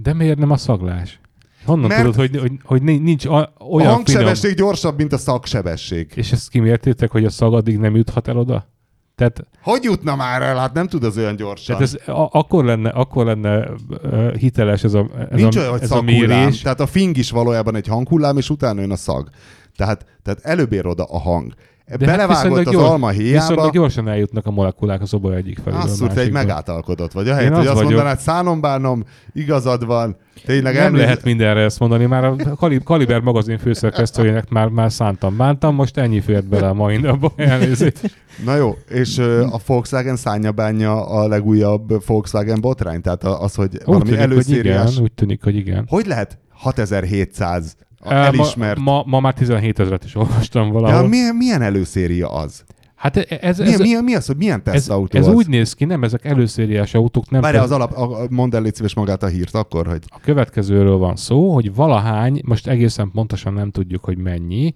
[0.00, 1.20] De miért nem a szaglás?
[1.64, 3.94] Honnan Mert- tudod, hogy, hogy, hogy nincs a, A olyan finom...
[3.94, 6.12] hangsebesség gyorsabb, mint a szaksebesség.
[6.14, 8.72] És ezt kimértétek, hogy a szag addig nem juthat el oda?
[9.16, 10.56] Tehát, Hogy jutna már el?
[10.56, 11.76] Hát nem tud az olyan gyorsan.
[11.76, 15.70] tehát ez a, akkor lenne, akkor lenne uh, hiteles ez a, ez Nincs a, olyan,
[15.72, 16.60] hogy ez a mérés.
[16.60, 19.28] Tehát a fing is valójában egy hanghullám, és utána jön a szag.
[19.76, 21.54] Tehát, tehát előbb ér oda a hang.
[21.88, 25.58] De Belevágott viszonylag az gyors- alma héjába, Viszonylag gyorsan eljutnak a molekulák a szoba egyik
[25.64, 25.76] felé.
[26.14, 27.28] Te egy megáltalkodott vagy.
[27.28, 27.92] Ahelyett, Én hogy az azt vagyok.
[27.92, 30.16] mondanád, szánom bánom, igazad van,
[30.46, 34.92] tényleg Nem elnéz- lehet mindenre ezt mondani, már a Kali- Kaliber magazin főszerkesztőjének már, már
[34.92, 38.16] szántam, bántam, most ennyi fért bele a mai napba, elnézést.
[38.44, 39.18] Na jó, és
[39.50, 43.00] a Volkswagen szánja bánja a legújabb Volkswagen botrány?
[43.00, 44.90] Tehát az, hogy Úgy valami tűnik, hogy előszériás...
[44.92, 45.84] igen, úgy tűnik, hogy igen.
[45.88, 47.76] Hogy lehet 6700
[48.12, 48.78] Elismert...
[48.78, 51.08] Ma, ma, ma már 17 ezeret is olvastam De valahol.
[51.08, 52.64] milyen, milyen előszéria az?
[52.94, 55.34] Hát ez, ez, Milyen, ez, milyen, mi az, hogy milyen ez, tesztautó ez az?
[55.34, 58.74] úgy néz ki, nem ezek előszériás autók, nem Várj, az alap, a- mondd el légy
[58.74, 63.52] szíves magát a hírt akkor, hogy A következőről van szó, hogy valahány, most egészen pontosan
[63.52, 64.74] nem tudjuk, hogy mennyi,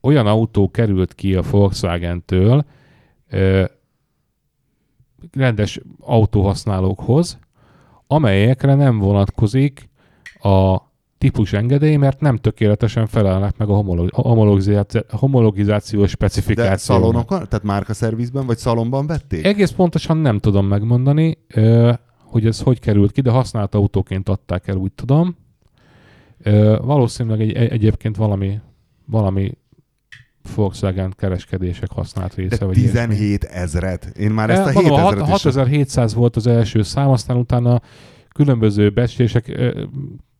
[0.00, 2.64] olyan autó került ki a Volkswagen-től
[3.30, 3.64] ö,
[5.32, 7.38] rendes autóhasználókhoz,
[8.06, 9.88] amelyekre nem vonatkozik
[10.40, 10.76] a
[11.24, 16.78] típus engedély, mert nem tökéletesen felelnek meg a homolo- homologizáci- homologizációs de specifikációnak.
[16.78, 19.44] szalonokon, tehát márkaszervizben vagy szalonban vették?
[19.44, 21.38] Egész pontosan nem tudom megmondani,
[22.18, 25.36] hogy ez hogy került ki, de használt autóként adták el, úgy tudom.
[26.82, 28.60] Valószínűleg egy, egy, egyébként valami,
[29.06, 29.52] valami
[30.54, 32.56] Volkswagen kereskedések használt része.
[32.56, 32.98] De vagy ilyesmi.
[32.98, 34.04] 17 ezret.
[34.18, 35.30] Én már ezt a Eh, mondom, 7000-et is...
[35.30, 37.80] 6700 volt az első szám, aztán utána
[38.34, 39.48] különböző becslések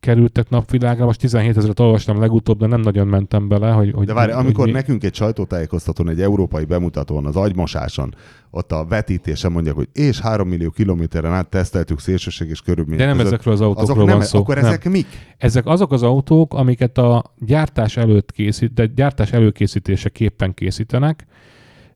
[0.05, 4.13] kerültek napvilágra, most 17 ezeret olvastam legutóbb, de nem nagyon mentem bele, hogy, hogy De
[4.13, 8.15] várj, hogy amikor mi- nekünk egy sajtótájékoztatón, egy európai bemutatón, az agymosáson,
[8.51, 13.15] ott a vetítésen mondják, hogy és 3 millió kilométeren át teszteltük szélsőséges körülmények de nem
[13.17, 13.31] között.
[13.33, 14.39] ezekről az autókról Azok nem, van szó.
[14.39, 14.65] akkor nem.
[14.65, 15.07] ezek mik?
[15.37, 21.25] Ezek azok az autók, amiket a gyártás előtt készít, de gyártás előkészítéseképpen készítenek.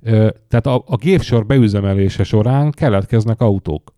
[0.02, 3.94] Ö, Tehát a, a gépsor beüzemelése során keletkeznek autók.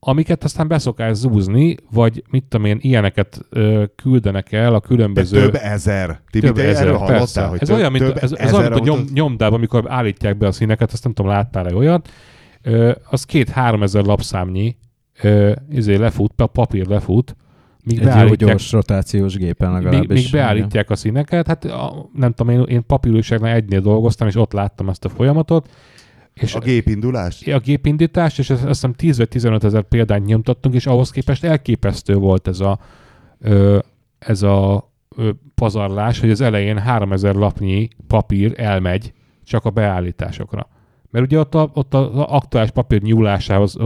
[0.00, 5.40] Amiket aztán beszokás zúzni, vagy mit tudom én, ilyeneket ö, küldenek el a De különböző...
[5.40, 6.20] több ezer.
[6.30, 7.12] Tibi, több te ezer, erről persze.
[7.12, 9.84] hallottál, hogy ez több, olyan, mint, több ez, ez olyan, mint a nyom, nyomdában, amikor
[9.88, 12.08] állítják be a színeket, azt nem tudom, láttál-e olyat,
[12.62, 14.76] ö, az két-három ezer lapszámnyi
[15.22, 17.36] ö, izé lefut, a papír lefut,
[17.84, 20.22] míg Egy jó beállítják, gyors rotációs gépen legalábbis.
[20.22, 21.46] míg beállítják a színeket.
[21.46, 25.68] Hát a, nem tudom, én, én papírújságnál egynél dolgoztam, és ott láttam ezt a folyamatot.
[26.42, 27.46] És A gépindulás?
[27.46, 32.14] a gépindítás, és azt hiszem 10 vagy 15 ezer példányt nyomtattunk, és ahhoz képest elképesztő
[32.14, 32.78] volt ez a,
[33.40, 33.78] ö,
[34.18, 39.12] ez a ö, pazarlás, hogy az elején 3000 lapnyi papír elmegy
[39.44, 40.68] csak a beállításokra.
[41.10, 43.76] Mert ugye ott, a, ott az aktuális papír nyúlásához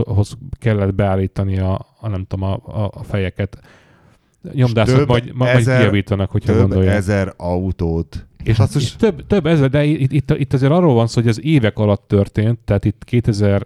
[0.59, 3.57] kellett beállítani a, a nem tudom, a, a, fejeket.
[4.53, 6.95] Nyomdászok majd, majd ezer- kijavítanak, hogyha Több gondolják.
[6.95, 8.27] ezer autót.
[8.43, 8.83] És, Basszus.
[8.83, 11.77] és több, több ezer, de itt, itt, itt azért arról van szó, hogy az évek
[11.77, 13.65] alatt történt, tehát itt 2010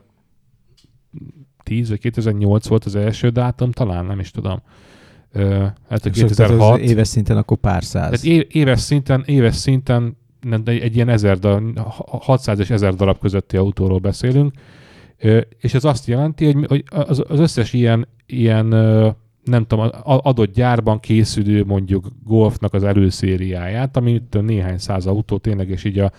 [1.89, 4.61] vagy 2008 volt az első dátum, talán nem is tudom.
[5.31, 6.81] Ö, hát a És akkor 2006.
[6.81, 8.21] az éves szinten akkor pár száz.
[8.21, 12.95] Tehát é- éves szinten, éves szinten nem, de egy ilyen ezer, darab, 600 és 1000
[12.95, 14.53] darab közötti autóról beszélünk,
[15.59, 18.73] és ez azt jelenti, hogy, az, összes ilyen, ilyen
[19.47, 25.69] nem tudom, adott gyárban készülő mondjuk Golfnak az előszériáját, ami itt néhány száz autó tényleg,
[25.69, 26.11] és így a,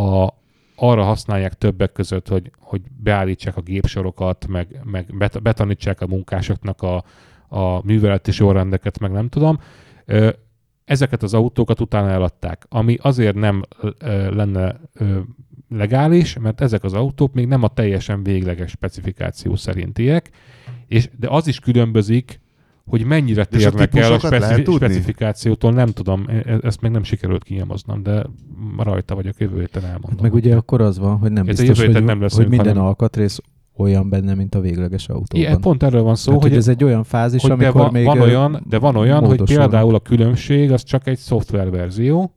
[0.00, 0.34] a,
[0.76, 6.82] arra használják többek között, hogy, hogy beállítsák a gépsorokat, meg, meg bet- betanítsák a munkásoknak
[6.82, 7.04] a,
[7.48, 9.58] a műveleti sorrendeket, meg nem tudom.
[10.84, 13.62] Ezeket az autókat utána eladták, ami azért nem
[14.30, 14.80] lenne
[15.68, 20.30] legális, mert ezek az autók még nem a teljesen végleges specifikáció szerintiek,
[20.86, 22.40] és, de az is különbözik,
[22.88, 27.42] hogy mennyire a térnek el a speci- specifikációtól, nem tudom, e- ezt még nem sikerült
[27.44, 28.26] kinyomoznom, de
[28.78, 30.10] rajta vagyok, jövő héten elmondom.
[30.10, 32.66] Hát meg ugye akkor az van, hogy nem Ez biztos, hogy, nem leszünk, hogy minden
[32.66, 33.38] hanem- alkatrész
[33.76, 35.40] olyan benne, mint a végleges autóban.
[35.46, 37.80] Igen, pont erről van szó, Tehát, hogy, hogy, ez egy olyan fázis, hogy de amikor
[37.80, 39.70] van, még van olyan, de van olyan, hogy módosulnak.
[39.70, 42.32] például a különbség az csak egy szoftververzió,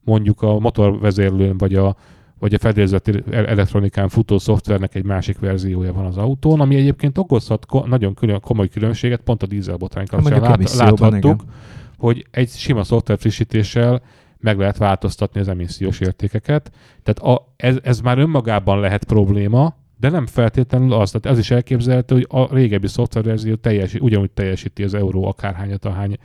[0.00, 1.96] mondjuk a motorvezérlőn vagy a
[2.44, 7.66] vagy a fedélzeti elektronikán futó szoftvernek egy másik verziója van az autón, ami egyébként okozhat
[7.66, 11.54] ko- nagyon külön, komoly különbséget, pont a dízelbotrány kapcsán lát, láthattuk, igen.
[11.98, 14.02] hogy egy sima szoftver frissítéssel
[14.38, 16.70] meg lehet változtatni az emissziós értékeket.
[17.02, 21.10] Tehát a, ez, ez már önmagában lehet probléma, de nem feltétlenül az.
[21.10, 26.18] Tehát ez is elképzelhető, hogy a régebbi szoftververzió teljes, ugyanúgy teljesíti az euró akárhányat, ahány,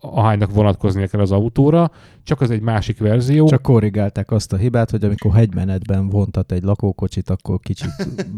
[0.00, 1.90] ahánynak vonatkoznia kell az autóra,
[2.22, 3.46] csak az egy másik verzió.
[3.46, 7.90] Csak korrigálták azt a hibát, hogy amikor hegymenetben vontat egy lakókocsit, akkor kicsit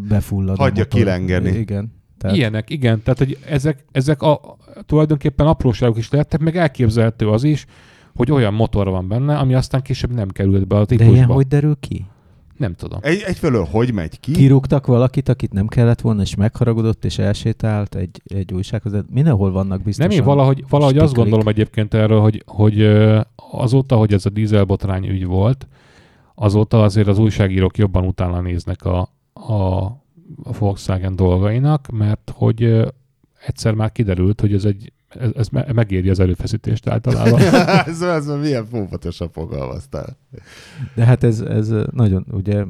[0.09, 1.51] befullad a Hagyja kilengeni.
[1.51, 1.97] Igen.
[2.19, 3.03] Tehát Ilyenek, igen.
[3.03, 4.57] Tehát, hogy ezek, ezek a,
[4.87, 7.67] tulajdonképpen apróságok is lehettek, meg elképzelhető az is,
[8.15, 11.13] hogy olyan motor van benne, ami aztán később nem került be a de típusba.
[11.13, 12.07] ilyen hogy derül ki?
[12.59, 12.99] Nem tudom.
[13.03, 14.33] Egy, egyfelől hogy megy ki?
[14.33, 18.93] Kirúgtak valakit, akit nem kellett volna, és megharagudott, és elsétált egy, egy újsághoz.
[18.93, 20.11] De Mindenhol vannak biztosan.
[20.11, 22.83] Nem, én valahogy, valahogy azt gondolom egyébként erről, hogy, hogy
[23.51, 25.67] azóta, hogy ez a dízelbotrány ügy volt,
[26.35, 29.85] azóta azért az újságírók jobban utána néznek a, a,
[30.43, 32.85] a Volkswagen dolgainak, mert hogy
[33.47, 37.41] egyszer már kiderült, hogy ez egy ez, ez me- megéri az erőfeszítést általában.
[37.87, 40.17] ez, ez milyen fófatosan fogalmaztál.
[40.95, 42.65] De hát ez, ez nagyon, ugye,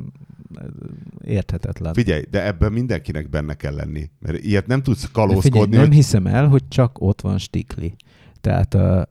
[1.25, 1.93] érthetetlen.
[1.95, 4.11] Figyelj, de ebben mindenkinek benne kell lenni.
[4.19, 7.39] Mert ilyet nem tudsz De figyelj, kalózkodni, nem hogy hiszem el, hogy csak ott van
[7.39, 7.95] stikli.
[8.41, 9.07] Tehát uh, Gondolod,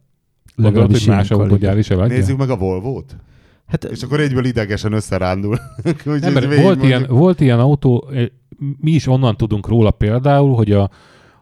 [0.56, 2.18] legalábbis hogy más ilyen autógyár kaliber- is eladja?
[2.18, 3.16] nézzük meg a Volvo-t.
[3.66, 5.60] Hát És akkor egyből idegesen összerándul.
[6.06, 8.26] Nem, mert volt, ilyen, volt ilyen autó, eh,
[8.80, 10.90] mi is onnan tudunk róla például, hogy a,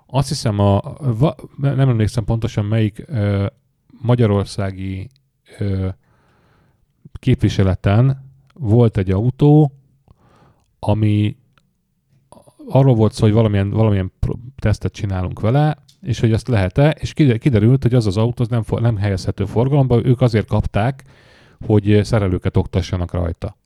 [0.05, 3.45] azt hiszem, a, va, nem emlékszem pontosan melyik ö,
[4.01, 5.09] magyarországi
[5.59, 5.87] ö,
[7.19, 9.71] képviseleten volt egy autó,
[10.79, 11.35] ami
[12.67, 14.11] arról volt szó, hogy valamilyen, valamilyen
[14.55, 18.49] tesztet csinálunk vele, és hogy azt lehet-e, és kide- kiderült, hogy az az autó az
[18.49, 21.03] nem, for- nem helyezhető forgalomba, ők azért kapták,
[21.65, 23.57] hogy szerelőket oktassanak rajta.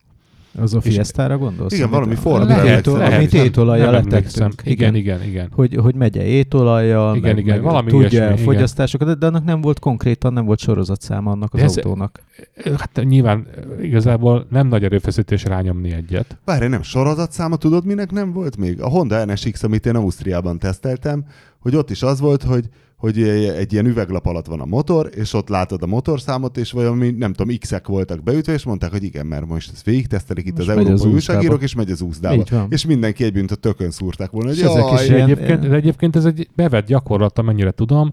[0.58, 1.72] Az a Fiestára gondolsz?
[1.72, 3.12] Igen, valami a- Ford amit lehet, lehet.
[3.16, 4.62] Amit étolajjal letettünk.
[4.64, 5.48] Igen, igen, igen.
[5.52, 9.26] Hogy, hogy megye étolajjal, Igen, meg, igen, meg valami tudja ilyesmi, a fogyasztásokat, de, de
[9.26, 12.22] annak nem volt konkrétan, nem volt sorozatszáma annak az ez- autónak.
[12.64, 13.46] Hát nyilván
[13.82, 16.38] igazából nem nagy erőfeszítés rányomni egyet.
[16.44, 18.80] Várj, nem sorozatszáma, tudod minek nem volt még?
[18.82, 21.24] A Honda NSX, amit én Ausztriában teszteltem,
[21.58, 22.64] hogy ott is az volt, hogy
[23.00, 27.10] hogy egy ilyen üveglap alatt van a motor, és ott látod a motorszámot, és valami,
[27.10, 30.56] nem tudom, X-ek voltak beütve, és mondták, hogy igen, mert most ezt végig tesztelik itt
[30.56, 31.14] Most az az európai úszdába.
[31.14, 32.44] újságírók, és megy az úszdába.
[32.68, 35.74] És mindenki egy bűnt a tökön szúrták volna, hogy És ezek is ilyen- egyébként, de
[35.74, 38.12] egyébként ez egy bevett gyakorlat, amennyire tudom.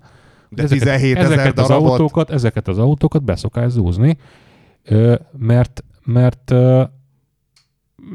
[0.49, 1.89] de 17 ezer ezeket az darabot.
[1.91, 4.17] autókat, ezeket az autókat beszokás zúzni,
[5.37, 6.53] mert, mert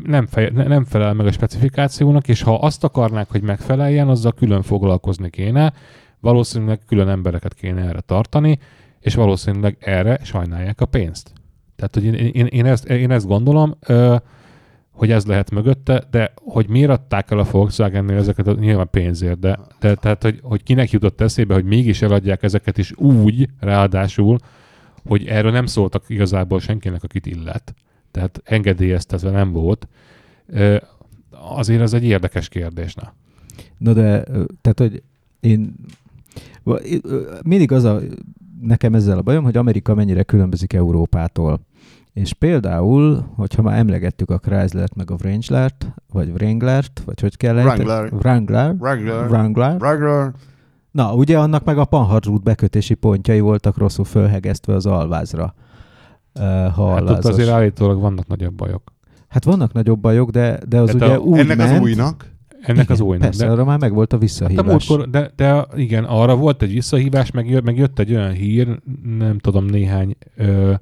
[0.04, 4.32] nem, fej, ne- nem felel meg a specifikációnak, és ha azt akarnák, hogy megfeleljen, azzal
[4.32, 5.72] külön foglalkozni kéne,
[6.22, 8.58] valószínűleg külön embereket kéne erre tartani,
[9.00, 11.32] és valószínűleg erre sajnálják a pénzt.
[11.76, 14.16] Tehát, hogy én, én, én, ezt, én ezt gondolom, ö,
[14.90, 19.38] hogy ez lehet mögötte, de hogy miért adták el a Volkswagennél ezeket, a, nyilván pénzért,
[19.38, 24.38] de, de tehát, hogy, hogy kinek jutott eszébe, hogy mégis eladják ezeket is úgy, ráadásul,
[25.06, 27.74] hogy erről nem szóltak igazából senkinek, akit illet.
[28.10, 29.88] Tehát engedélyeztetve nem volt.
[30.46, 30.76] Ö,
[31.30, 32.94] Azért ez egy érdekes kérdés.
[32.94, 33.14] Na.
[33.78, 34.22] Na de,
[34.60, 35.02] tehát, hogy
[35.40, 35.74] én
[37.44, 37.98] mindig az a,
[38.60, 41.60] nekem ezzel a bajom, hogy Amerika mennyire különbözik Európától.
[42.12, 47.58] És például, hogyha már emlegettük a Chrysler-t, meg a Wranglert, vagy Wranglert, vagy hogy kell
[47.58, 47.84] ejteni?
[47.84, 48.12] Wrangler.
[48.12, 48.74] Wrangler.
[48.78, 49.26] Wrangler.
[49.30, 49.76] Wrangler.
[49.76, 50.32] Wrangler.
[50.90, 55.54] Na, ugye annak meg a Panhard bekötési pontjai voltak rosszul fölhegesztve az alvázra.
[56.38, 58.92] Uh, Hát ott azért állítólag vannak nagyobb bajok.
[59.28, 62.31] hát vannak nagyobb bajok, de, de az Hát ugye a- úgy Ennek ment, az újnak.
[62.62, 63.20] Ennek igen, az újnak.
[63.20, 64.64] Persze, De, arra már megvolt a hát a visszahívás.
[64.66, 68.78] múltkor, de, de igen, arra volt egy visszahívás, meg, jö- meg jött egy olyan hír,
[69.18, 70.72] nem tudom, néhány ö,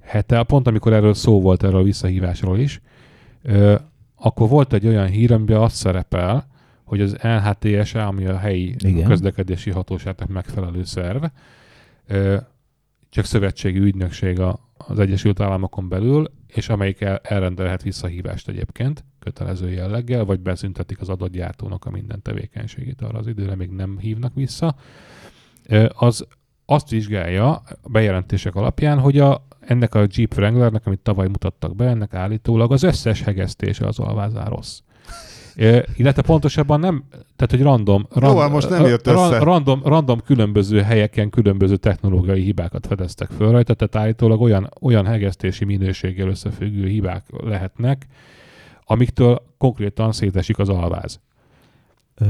[0.00, 2.80] hete, pont amikor erről szó volt erről a visszahívásról is,
[3.42, 3.74] ö,
[4.16, 6.46] akkor volt egy olyan hír, amiben az szerepel,
[6.84, 9.08] hogy az LHTSA, ami a helyi Igen.
[9.08, 11.24] közlekedési hatóságnak megfelelő szerv,
[12.06, 12.36] ö,
[13.10, 19.70] csak szövetségi ügynökség a, az Egyesült Államokon belül, és amelyik el, elrendelhet visszahívást egyébként, kötelező
[19.70, 24.34] jelleggel, vagy beszüntetik az adott gyártónak a minden tevékenységét arra az időre, még nem hívnak
[24.34, 24.74] vissza,
[25.88, 26.26] az
[26.66, 31.86] azt vizsgálja a bejelentések alapján, hogy a, ennek a Jeep Wranglernek, amit tavaly mutattak be,
[31.86, 34.80] ennek állítólag az összes hegesztése az alvázán rossz.
[35.56, 39.38] Ö, illetve pontosabban nem, tehát hogy random, Jó, hát most nem jött össze.
[39.38, 45.64] random, random különböző helyeken különböző technológiai hibákat fedeztek föl rajta, tehát állítólag olyan, olyan hegesztési
[45.64, 48.06] minőséggel összefüggő hibák lehetnek,
[48.90, 51.20] amiktől konkrétan szétesik az alváz.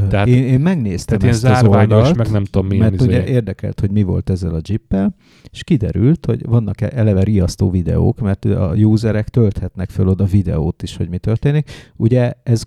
[0.09, 3.03] Tehát, én, én megnéztem Tehát ilyen ezt az zárványos, oldalt, meg nem tudom milyen mert
[3.03, 3.32] ugye izé.
[3.32, 5.15] érdekelt, hogy mi volt ezzel a jeeppel,
[5.51, 10.97] és kiderült, hogy vannak eleve riasztó videók, mert a userek tölthetnek föl oda videót is,
[10.97, 11.70] hogy mi történik.
[11.97, 12.62] Ugye ez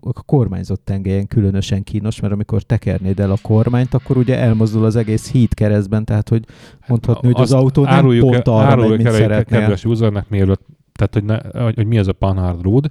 [0.00, 4.96] a kormányzott tengelyen különösen kínos, mert amikor tekernéd el a kormányt, akkor ugye elmozdul az
[4.96, 6.44] egész híd keresztben, tehát hogy
[6.86, 9.60] mondhatni, hogy az Azt autó nem pont arra megy, mint szeretnél.
[9.60, 12.90] kedves usernek, mielőtt, tehát hogy, ne, hogy, hogy mi ez a Panhard Road.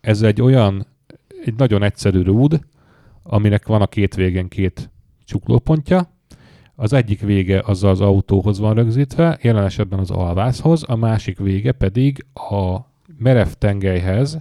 [0.00, 0.86] Ez egy olyan,
[1.44, 2.60] egy nagyon egyszerű rúd,
[3.22, 4.90] aminek van a két végén két
[5.24, 6.14] csuklópontja.
[6.74, 11.72] Az egyik vége az az autóhoz van rögzítve, jelen esetben az alvászhoz, a másik vége
[11.72, 12.76] pedig a
[13.18, 14.38] merev tengelyhez,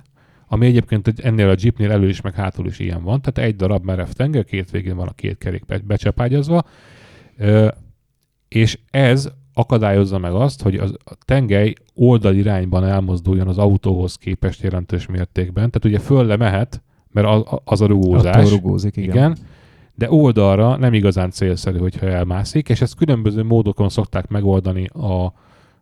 [0.47, 3.22] ami egyébként egy- ennél a jeepnél elő is, meg hátul is ilyen van.
[3.22, 6.63] Tehát egy darab merev tengely, két végén van a két kerék be- becsapágyazva,
[8.47, 15.06] és ez akadályozza meg azt, hogy az, a tengely oldalirányban elmozduljon az autóhoz képest jelentős
[15.06, 15.72] mértékben.
[15.72, 18.36] Tehát ugye fölle mehet, mert az, az a rugózás.
[18.36, 19.10] Attól rugózik, igen.
[19.10, 19.38] igen.
[19.94, 25.34] De oldalra nem igazán célszerű, hogyha elmászik, és ezt különböző módokon szokták megoldani a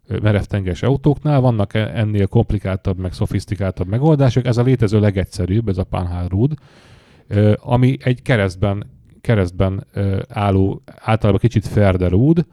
[0.07, 1.41] ö, merevtenges autóknál.
[1.41, 4.45] Vannak e- ennél komplikáltabb, meg szofisztikáltabb megoldások.
[4.45, 6.53] Ez a létező legegyszerűbb, ez a Panhard
[7.27, 8.89] ö, ami egy keresztben,
[9.21, 9.85] keresztben
[10.29, 12.45] álló, általában kicsit ferde rúd.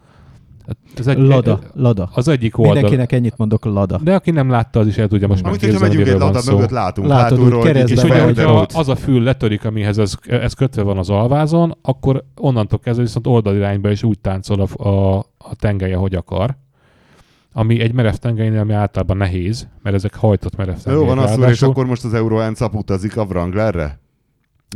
[0.98, 2.10] Ez egy, Lada, lada.
[2.14, 2.72] Az egyik oldal.
[2.74, 4.01] Mindenkinek ennyit mondok, lada.
[4.02, 6.26] De aki nem látta, az is el tudja most már Amit, hogyha képzelni, megyünk egy
[6.26, 6.55] lada szó.
[6.55, 10.82] mögött, látunk Látod, hátulról, És ugye, hogyha az a fül letörik, amihez ez, ez kötve
[10.82, 15.97] van az alvázon, akkor onnantól kezdve viszont oldalirányba is úgy táncol a, a, a tengelye,
[15.97, 16.56] hogy akar.
[17.52, 21.09] Ami egy merev tengelynél, ami általában nehéz, mert ezek hajtott merev Jó tengelyek.
[21.09, 23.98] van, az és akkor most az Euro NCAP utazik a Wranglerre?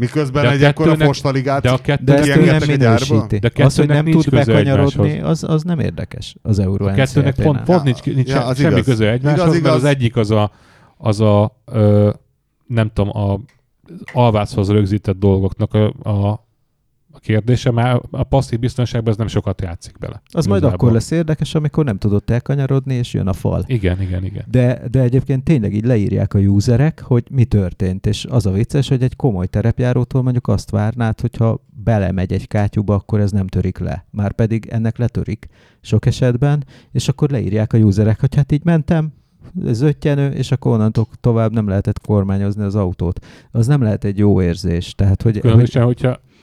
[0.01, 3.39] Miközben De a egy ekkora kettőnek- fostaligát de a kettő- De ezt nem minősíti.
[3.39, 7.35] De Az, hogy nem kettőnek tud bekanyarodni, az, az nem érdekes az Euro A kettőnek
[7.35, 8.85] pont, pont nincs, nincs ja, az semmi igaz.
[8.85, 9.75] köze egymáshoz, Igaz, mert igaz.
[9.75, 10.51] az egyik az a,
[10.97, 12.11] az a ö,
[12.67, 13.41] nem tudom, a
[14.13, 16.44] alvászhoz rögzített dolgoknak a, a
[17.25, 20.23] kérdése, már a passzív biztonságban ez nem sokat játszik bele.
[20.27, 20.75] Az majd Igazából.
[20.87, 23.65] akkor lesz érdekes, amikor nem tudott elkanyarodni, és jön a fal.
[23.67, 24.45] Igen, igen, igen.
[24.51, 28.89] De, de egyébként tényleg így leírják a userek, hogy mi történt, és az a vicces,
[28.89, 33.79] hogy egy komoly terepjárótól mondjuk azt várnád, hogyha belemegy egy kátyúba, akkor ez nem törik
[33.79, 34.05] le.
[34.11, 35.47] Már pedig ennek letörik
[35.81, 39.13] sok esetben, és akkor leírják a userek, hogy hát így mentem,
[39.67, 43.27] ez öttyenő, és akkor onnantól tovább nem lehetett kormányozni az autót.
[43.51, 44.95] Az nem lehet egy jó érzés.
[44.95, 46.34] Tehát, hogy, hogy Különösen, hogyha i- i-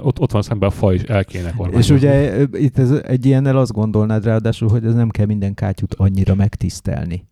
[0.00, 1.94] ott, ott van szemben a fa, és el kéne és kormányozni.
[1.94, 5.94] ugye ö, itt ez, egy ilyennel azt gondolnád ráadásul, hogy ez nem kell minden kátyút
[5.94, 7.28] annyira megtisztelni.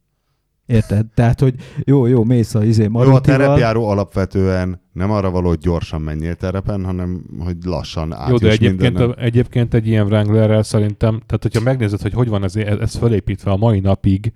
[0.66, 1.06] Érted?
[1.14, 1.54] Tehát, hogy
[1.84, 6.00] jó, jó, mész a izé Jó, a Marutival, terepjáró alapvetően nem arra való, hogy gyorsan
[6.00, 11.42] menjél terepen, hanem hogy lassan Jó, de egyébként, a, egyébként egy ilyen Wranglerrel szerintem, tehát
[11.42, 14.32] hogyha megnézed, hogy hogy van ez, ez felépítve a mai napig,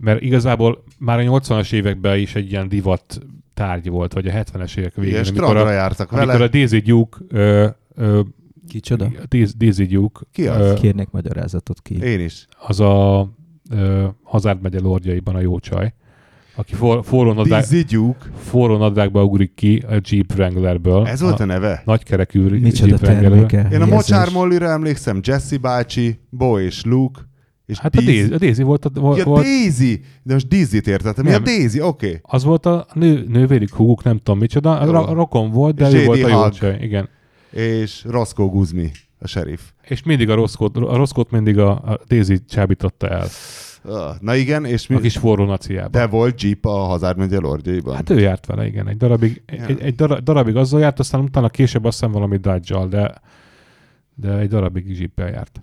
[0.00, 3.20] mert igazából már a 80-as években is egy ilyen divat
[3.58, 6.44] tárgy volt, vagy a 70-es évek végén, Igen, amikor a, jártak amikor vele.
[6.44, 8.20] a Daisy Duke ö, ö,
[8.68, 9.08] Kicsoda?
[9.58, 10.60] Daisy- Duke Ki az?
[10.60, 12.02] ö, Kérnék magyarázatot ki.
[12.02, 12.46] Én is.
[12.66, 13.28] az a
[13.70, 15.92] ö, Hazard megye lordjaiban a jó csaj,
[16.56, 17.64] aki for, forró, nadrág,
[18.36, 21.06] forró nadrágba ugrik ki a Jeep Wranglerből.
[21.06, 21.82] Ez volt a neve?
[21.84, 23.72] Nagykerekű Micsoda Jeep Wranglerből.
[23.72, 23.86] Én a.
[23.86, 27.20] Mocsár Mollira emlékszem, Jesse bácsi, Bo és Luke,
[27.68, 30.00] és Hát a Daisy, a Daisy volt, a, volt, Ja, Daisy!
[30.22, 31.26] De most Dizzy-t értettem.
[31.26, 31.44] A Nem.
[31.44, 31.80] Daisy?
[31.80, 32.06] Oké.
[32.06, 32.20] Okay.
[32.22, 34.90] Az volt a nő, nővéri húguk, nem tudom micsoda, Jó.
[34.90, 37.08] ra, rokon volt, de És ő volt a jó csaj, igen.
[37.50, 39.60] És Roscoe Guzmi, a sheriff.
[39.88, 43.26] És mindig a rosszkót, a rosszkót mindig a, a Daisy csábította el,
[44.20, 45.00] Na igen, és a mi?
[45.00, 45.90] kis forró naciában.
[45.90, 47.94] De volt Jeep a Hazard megye lordjaiban.
[47.94, 49.66] Hát ő járt vele, igen, egy darabig, Ja.
[49.66, 53.20] egy, egy dara- darabig azzal járt, aztán utána később azt hiszem valami dodge de,
[54.14, 55.60] de egy darabig jeep járt.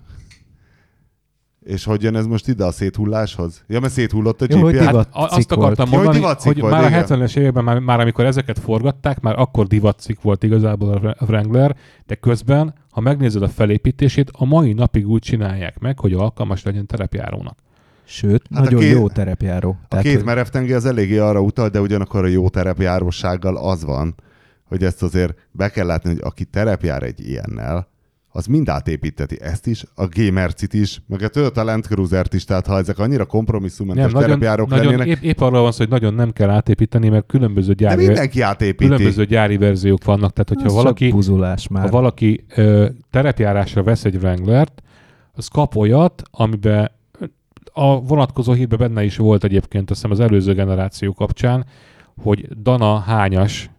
[1.66, 3.64] És hogy jön ez most ide a széthulláshoz?
[3.66, 4.88] Ja, mert széthullott a Jó, hogy Jeepje?
[4.88, 5.60] divat- Hát a- azt cikk volt.
[5.62, 7.04] akartam Ja, hogy mondani, hogy volt, már a igen.
[7.04, 11.24] 70-es években, már, már amikor ezeket forgatták, már akkor divatcik volt igazából a Wra- a
[11.24, 11.76] Wrangler,
[12.06, 16.86] de közben, ha megnézed a felépítését, a mai napig úgy csinálják meg, hogy alkalmas legyen
[16.86, 17.58] terepjárónak.
[18.04, 19.76] Sőt, Hát a nagyon két- jó terepjáró.
[19.88, 24.14] A két merev tengely az eléggé arra utal, de ugyanakkor a jó terepjárósággal az van,
[24.64, 27.88] hogy ezt azért be kell látni, hogy aki terepjár egy ilyennel,
[28.36, 32.66] az mind átépíteti ezt is, a Gamercit is, meg a Toyota Land Cruiser-t is, tehát
[32.66, 35.88] ha ezek annyira kompromisszumentes Nem, nagyon, terepjárók nagyon lennének, épp, épp arról van szó, hogy
[35.88, 38.84] nagyon nem kell átépíteni, mert különböző de gyári, mindenki átépíti.
[38.84, 40.32] különböző gyári verziók vannak.
[40.32, 41.84] Tehát, hogyha Ez valaki, buzulás már.
[41.84, 44.82] ha valaki ö, terepjárásra vesz egy Wranglert,
[45.32, 46.90] az kap olyat, amiben
[47.72, 51.66] a vonatkozó hírben benne is volt egyébként, azt hiszem az előző generáció kapcsán,
[52.22, 53.70] hogy Dana hányas,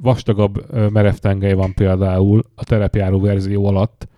[0.00, 4.08] vastagabb merevtengely van például a terepjáró verzió alatt,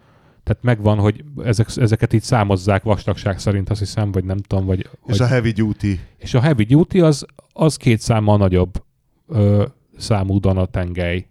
[0.43, 4.79] tehát megvan, hogy ezek, ezeket így számozzák vastagság szerint, azt hiszem, vagy nem tudom, vagy...
[4.79, 4.89] És
[5.19, 6.01] vagy a heavy duty.
[6.17, 8.83] és a heavy duty az, az két számmal nagyobb
[9.29, 9.65] ö,
[9.97, 11.27] számú Dana tengely.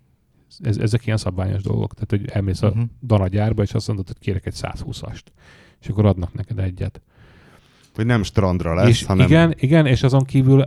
[0.60, 1.94] Ez, ezek ilyen szabványos dolgok.
[1.94, 2.82] Tehát, hogy elmész a Mhm.
[3.04, 5.24] Dana gyárba, és azt mondod, hogy kérek egy 120-ast.
[5.82, 7.02] És akkor adnak neked egyet.
[7.96, 9.26] Hogy nem strandra lesz, és hanem...
[9.26, 10.64] igen, igen, és azon kívül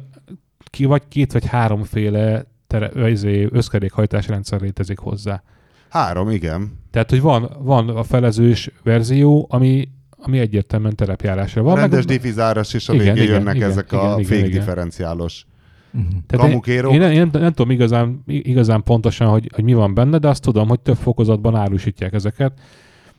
[0.65, 5.43] ki vagy két vagy háromféle tere, izé, összkerékhajtásrendszer létezik hozzá.
[5.89, 6.79] Három, igen.
[6.91, 11.73] Tehát, hogy van, van a felezős verzió, ami, ami egyértelműen terepjárásra van.
[11.73, 14.25] Van, Rendes meg, diffizáras, és a Igen, végén igen, jönnek igen, ezek igen, a igen,
[14.25, 15.47] fékdifferenciálos.
[15.91, 16.05] Mhm.
[16.27, 20.29] Tehát én, én nem, nem tudom igazán, igazán pontosan, hogy, hogy mi van benne, de
[20.29, 22.61] azt tudom, hogy több fokozatban árusítják ezeket,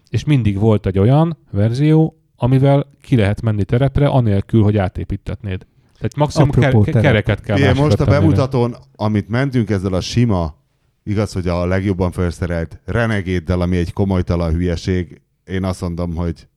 [0.09, 5.65] és mindig volt egy olyan verzió, amivel ki lehet menni terepre, anélkül, hogy átépítetnéd.
[5.99, 10.55] Tehát maximum Apropó ke- kereket kell Igen, most a bemutatón, amit mentünk ezzel a sima,
[11.03, 16.47] igaz, hogy a legjobban felszerelt renegéddel, ami egy komolytalan hülyeség, én azt mondom, hogy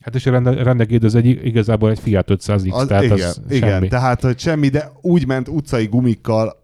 [0.00, 3.40] Hát és a rende, rendegéd az egy, igazából egy Fiat 500X, az, tehát igen, az
[3.48, 3.88] igen, semmi.
[3.88, 6.56] tehát, hogy semmi, de úgy ment utcai gumikkal,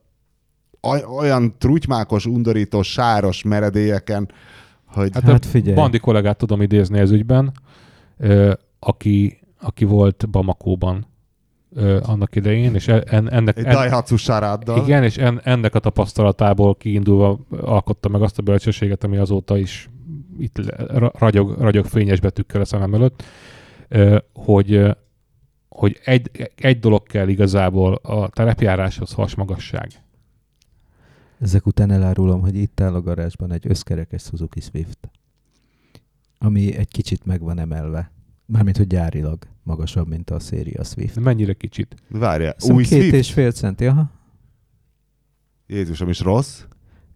[0.83, 4.31] oly- olyan trutymákos, undorítós, sáros meredélyeken,
[4.87, 5.75] hogy Hát, Hát figyelj.
[5.75, 7.53] Bandi kollégát tudom idézni ez ügyben,
[8.79, 11.07] aki, aki volt Bamakóban
[11.73, 14.83] ö, annak idején, és en, ennek, egy en, Daihatsu sáráddal.
[14.85, 19.91] igen, és en, ennek a tapasztalatából kiindulva alkotta meg azt a bölcsességet, ami azóta is
[20.39, 20.61] itt
[21.19, 23.23] ragyog, ragyog fényes betűkkel a szemem előtt,
[23.89, 24.97] ö, hogy,
[25.69, 29.89] hogy egy, egy dolog kell igazából a terepjáráshoz hasmagasság.
[31.41, 35.11] Ezek után elárulom, hogy itt áll a garázsban egy összkerekes Suzuki Swift,
[36.39, 38.11] ami egy kicsit meg van emelve.
[38.53, 41.15] Mármint, hogy gyárilag magasabb, mint a széria Swift.
[41.15, 41.95] De mennyire kicsit?
[42.09, 43.15] Várjál, Szóval új két Swift?
[43.15, 44.11] és fél centi, aha.
[45.67, 46.63] Jézusom is rossz.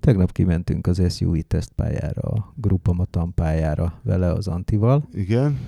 [0.00, 5.08] Tegnap kimentünk az SUI tesztpályára, a Grupamatan pályára vele az Antival.
[5.12, 5.58] Igen.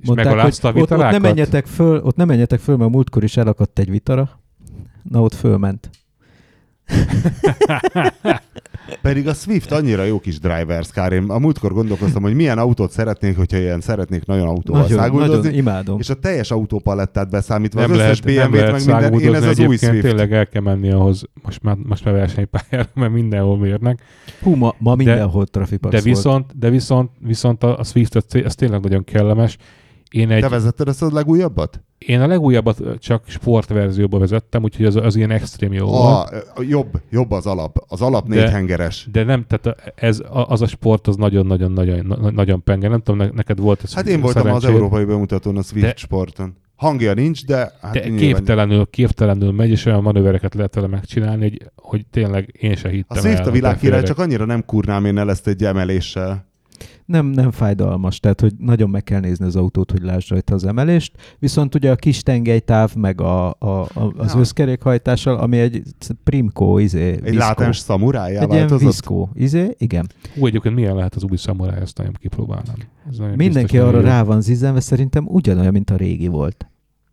[0.00, 1.20] És megalázta a ott, ott nem vitarákat?
[1.22, 4.40] menjetek föl, ott nem menjetek föl, mert múltkor is elakadt egy vitara.
[5.02, 5.90] Na, ott fölment.
[9.02, 11.12] Pedig a Swift annyira jó kis drivers car.
[11.12, 15.36] Én a múltkor gondolkoztam, hogy milyen autót szeretnék, hogyha ilyen szeretnék nagyon autóval Nagyon, száguldozni.
[15.36, 15.98] nagyon imádom.
[15.98, 19.44] És a teljes autópalettát beszámítva, Nem az összes lehet, nem BMW-t, meg minden, én ez
[19.44, 20.00] az új Swift.
[20.00, 24.00] Tényleg el kell menni ahhoz, most már, most már versenypályára, mert mindenhol mérnek.
[24.42, 26.16] Hú, ma, ma mindenhol trafipax De volt.
[26.16, 29.56] viszont, de viszont, viszont a, a Swift az, az tényleg nagyon kellemes.
[30.10, 31.82] Én, egy, Te vezetted ezt a legújabbat?
[31.98, 35.92] én a legújabbat csak sportverzióba vezettem, úgyhogy az, az ilyen extrém jó.
[35.94, 36.28] A,
[36.68, 37.84] jobb, jobb az alap.
[37.88, 39.08] Az alap De- négy hengeres.
[39.12, 42.88] De nem, tehát ez, az a sport az nagyon-nagyon-nagyon nagyon penge.
[42.88, 45.86] Nem tudom, ne- neked volt ez Hát én voltam az szerencséd, európai bemutatón a Swift
[45.86, 46.56] De- sporton.
[46.76, 51.70] Hangja nincs, de hát De képtelenül, képtelenül megy, és olyan manővereket lehet vele megcsinálni, hogy,
[51.76, 55.18] hogy tényleg én se hittem A Swift el, a világkirály, csak annyira nem kurnám én
[55.18, 56.47] el ezt egy emeléssel.
[57.08, 60.64] Nem, nem fájdalmas, tehát hogy nagyon meg kell nézni az autót, hogy lásd rajta az
[60.64, 64.40] emelést, viszont ugye a kis tengelytáv, meg a, a, a, az Ja.
[64.40, 65.82] összkerékhajtással, ami egy
[66.24, 67.36] Primco, izé, Egy viszkó.
[67.38, 70.06] látens szamurájá Egy ilyen viszkó, izé, igen.
[70.38, 72.74] Hú, egyébként milyen lehet az új Samurai, ezt nagyon kipróbálnám.
[73.10, 74.04] Ez nagyon Mindenki biztos, arra jó.
[74.06, 76.66] rá van zizenve, szerintem ugyanolyan, mint a régi volt.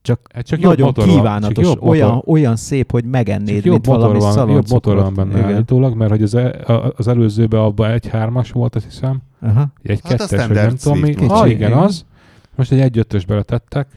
[0.06, 3.06] Csak, Hát csak jobb nagyon motor van, kívánatos, csak jobb olyan, motor, olyan szép, hogy
[3.06, 5.54] megennéd, csak jobb mint motor valami van, jobb motor van benne Igen.
[5.54, 9.66] állítólag, mert hogy az, e, a- az előzőben abban egy hármas volt, azt hiszem, Aha.
[9.84, 11.32] egy Hát kettes, vagy nem tudom motor.
[11.42, 12.06] Ah, igen, az.
[12.56, 13.88] Most egy egy ötös beletettek,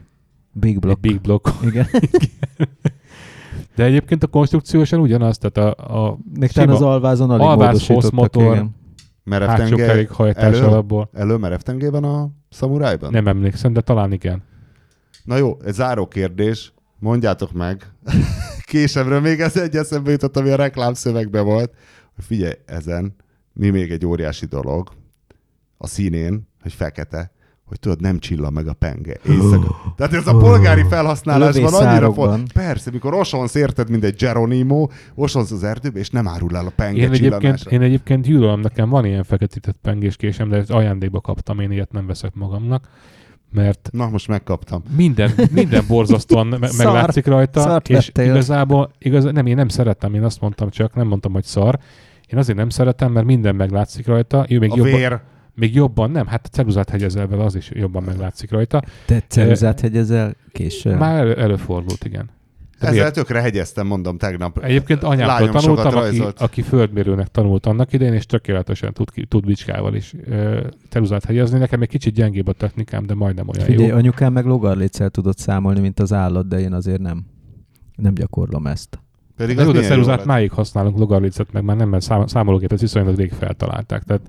[0.52, 0.96] Big block.
[1.04, 1.52] egy big block.
[1.62, 1.86] Igen.
[3.76, 8.54] De egyébként a konstrukciósan ugyanaz, tehát a, a Még talán az alvázon alig Alváz hosszmotor.
[8.54, 8.76] Igen.
[9.30, 10.66] Hátsó kerékhajtás elő?
[10.66, 11.08] alapból.
[11.12, 13.10] elő merev tengely van a szamurájban?
[13.10, 14.42] Nem emlékszem, de talán igen.
[15.28, 16.72] Na jó, egy záró kérdés.
[16.98, 17.92] Mondjátok meg.
[18.70, 21.72] Késemről még ez egy eszembe jutott, ami a reklámszövegben volt.
[22.14, 23.14] Hogy Figyelj, ezen
[23.52, 24.88] mi még egy óriási dolog.
[25.76, 27.32] A színén, hogy fekete,
[27.64, 29.16] hogy tudod, nem csilla meg a penge.
[29.28, 29.94] Éjszaka.
[29.96, 32.52] Tehát ez a polgári felhasználásban annyira font.
[32.52, 36.72] Persze, mikor osonsz érted, mint egy Geronimo, osonsz az erdőbe, és nem árul el a
[36.76, 41.60] penge Én egyébként, én egyébként gyűlölöm, nekem van ilyen feketített pengéskésem, de ezt ajándékba kaptam,
[41.60, 42.88] én ilyet nem veszek magamnak,
[43.50, 44.82] mert Na, most megkaptam.
[44.96, 46.86] minden, minden borzasztóan me- Szar.
[46.86, 48.30] meglátszik rajta, Szart és vettél.
[48.30, 51.78] igazából, igaz, nem, én nem szeretem, én azt mondtam csak, nem mondtam, hogy szar.
[52.26, 54.44] Én azért nem szeretem, mert minden meglátszik rajta.
[54.48, 55.20] Jó, még, A jobban, vér.
[55.54, 58.82] még jobban, nem, hát a ceruzát hegyezel vele, az is jobban meglátszik rajta.
[59.06, 60.98] Te ceruzát hegyezel később.
[60.98, 62.30] Már elő, előfordult, igen.
[62.78, 63.14] Ezzel miért?
[63.14, 64.58] tökre hegyeztem, mondom tegnap.
[64.64, 70.14] Egyébként anyámtól tanultam, aki, aki földmérőnek tanult annak idején, és tökéletesen tud, tud bicskával is
[70.24, 71.58] ö, teruzát helyezni.
[71.58, 73.96] Nekem egy kicsit gyengébb a technikám, de majdnem olyan Figyelj, jó.
[73.96, 77.26] anyukám meg logarléccel tudott számolni, mint az állat, de én azért nem.
[77.96, 78.98] Nem gyakorlom ezt.
[79.36, 80.24] Pedig De az jó, de lett.
[80.24, 84.02] máig használunk, logarlicet meg már nem, mert szám, számológépet viszonylag rég feltalálták.
[84.02, 84.22] Tehát,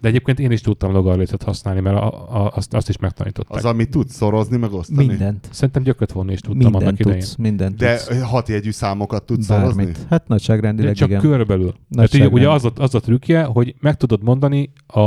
[0.00, 3.56] de egyébként én is tudtam logarlicet használni, mert a, a, azt, azt is megtanították.
[3.56, 5.06] Az, amit tudsz szorozni, meg osztani?
[5.06, 5.48] Mindent.
[5.50, 7.18] Szerintem gyököt vonni is tudtam annak Mindent idején.
[7.20, 8.20] tudsz, mindent De tudsz.
[8.22, 9.84] hatjegyű számokat tudsz szorozni?
[9.84, 10.06] Bármit.
[10.10, 11.20] Hát nagyságrendileg De csak igen.
[11.48, 12.32] ugye, Nagyságrend.
[12.32, 15.00] ugye az, a, az a trükkje, hogy meg tudod mondani a,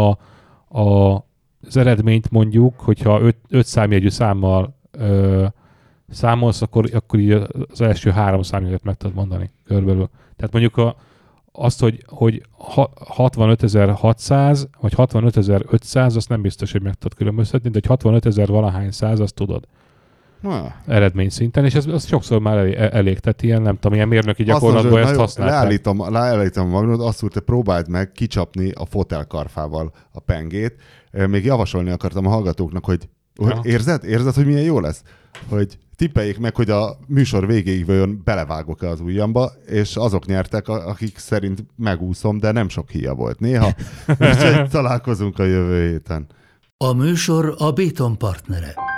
[0.79, 1.15] a,
[1.67, 5.45] az eredményt mondjuk, hogyha öt, öt számjegyű számmal ö,
[6.09, 7.31] számolsz, akkor, akkor így
[7.71, 10.09] az első három számjegyet meg tudod mondani körbelül.
[10.35, 10.95] Tehát mondjuk a,
[11.59, 17.79] azt, hogy, hogy ha- 65.600 vagy 65.500, azt nem biztos, hogy meg tudod különböztetni, de
[17.87, 19.67] hogy 65.000 valahány száz, azt tudod
[20.41, 24.07] Na, eredmény szinten, és ez, ez sokszor már elég, elég, tehát ilyen, nem tudom, ilyen
[24.07, 25.55] mérnöki gyakorlatban mondod, ezt használták.
[25.55, 30.75] Leállítom, leállítom a magnót, azt úr, te próbáld meg kicsapni a fotelkarfával a pengét.
[31.11, 33.71] Még javasolni akartam a hallgatóknak, hogy hogy Ja.
[33.71, 34.03] érzed?
[34.03, 35.03] Érzed, hogy milyen jó lesz?
[35.49, 41.17] Hogy tippeljék meg, hogy a műsor végéig vajon belevágok-e az ujjamba, és azok nyertek, akik
[41.17, 43.73] szerint megúszom, de nem sok híja volt néha.
[44.19, 46.27] Úgyhogy találkozunk a jövő héten.
[46.77, 48.88] A műsor a Béton partnere.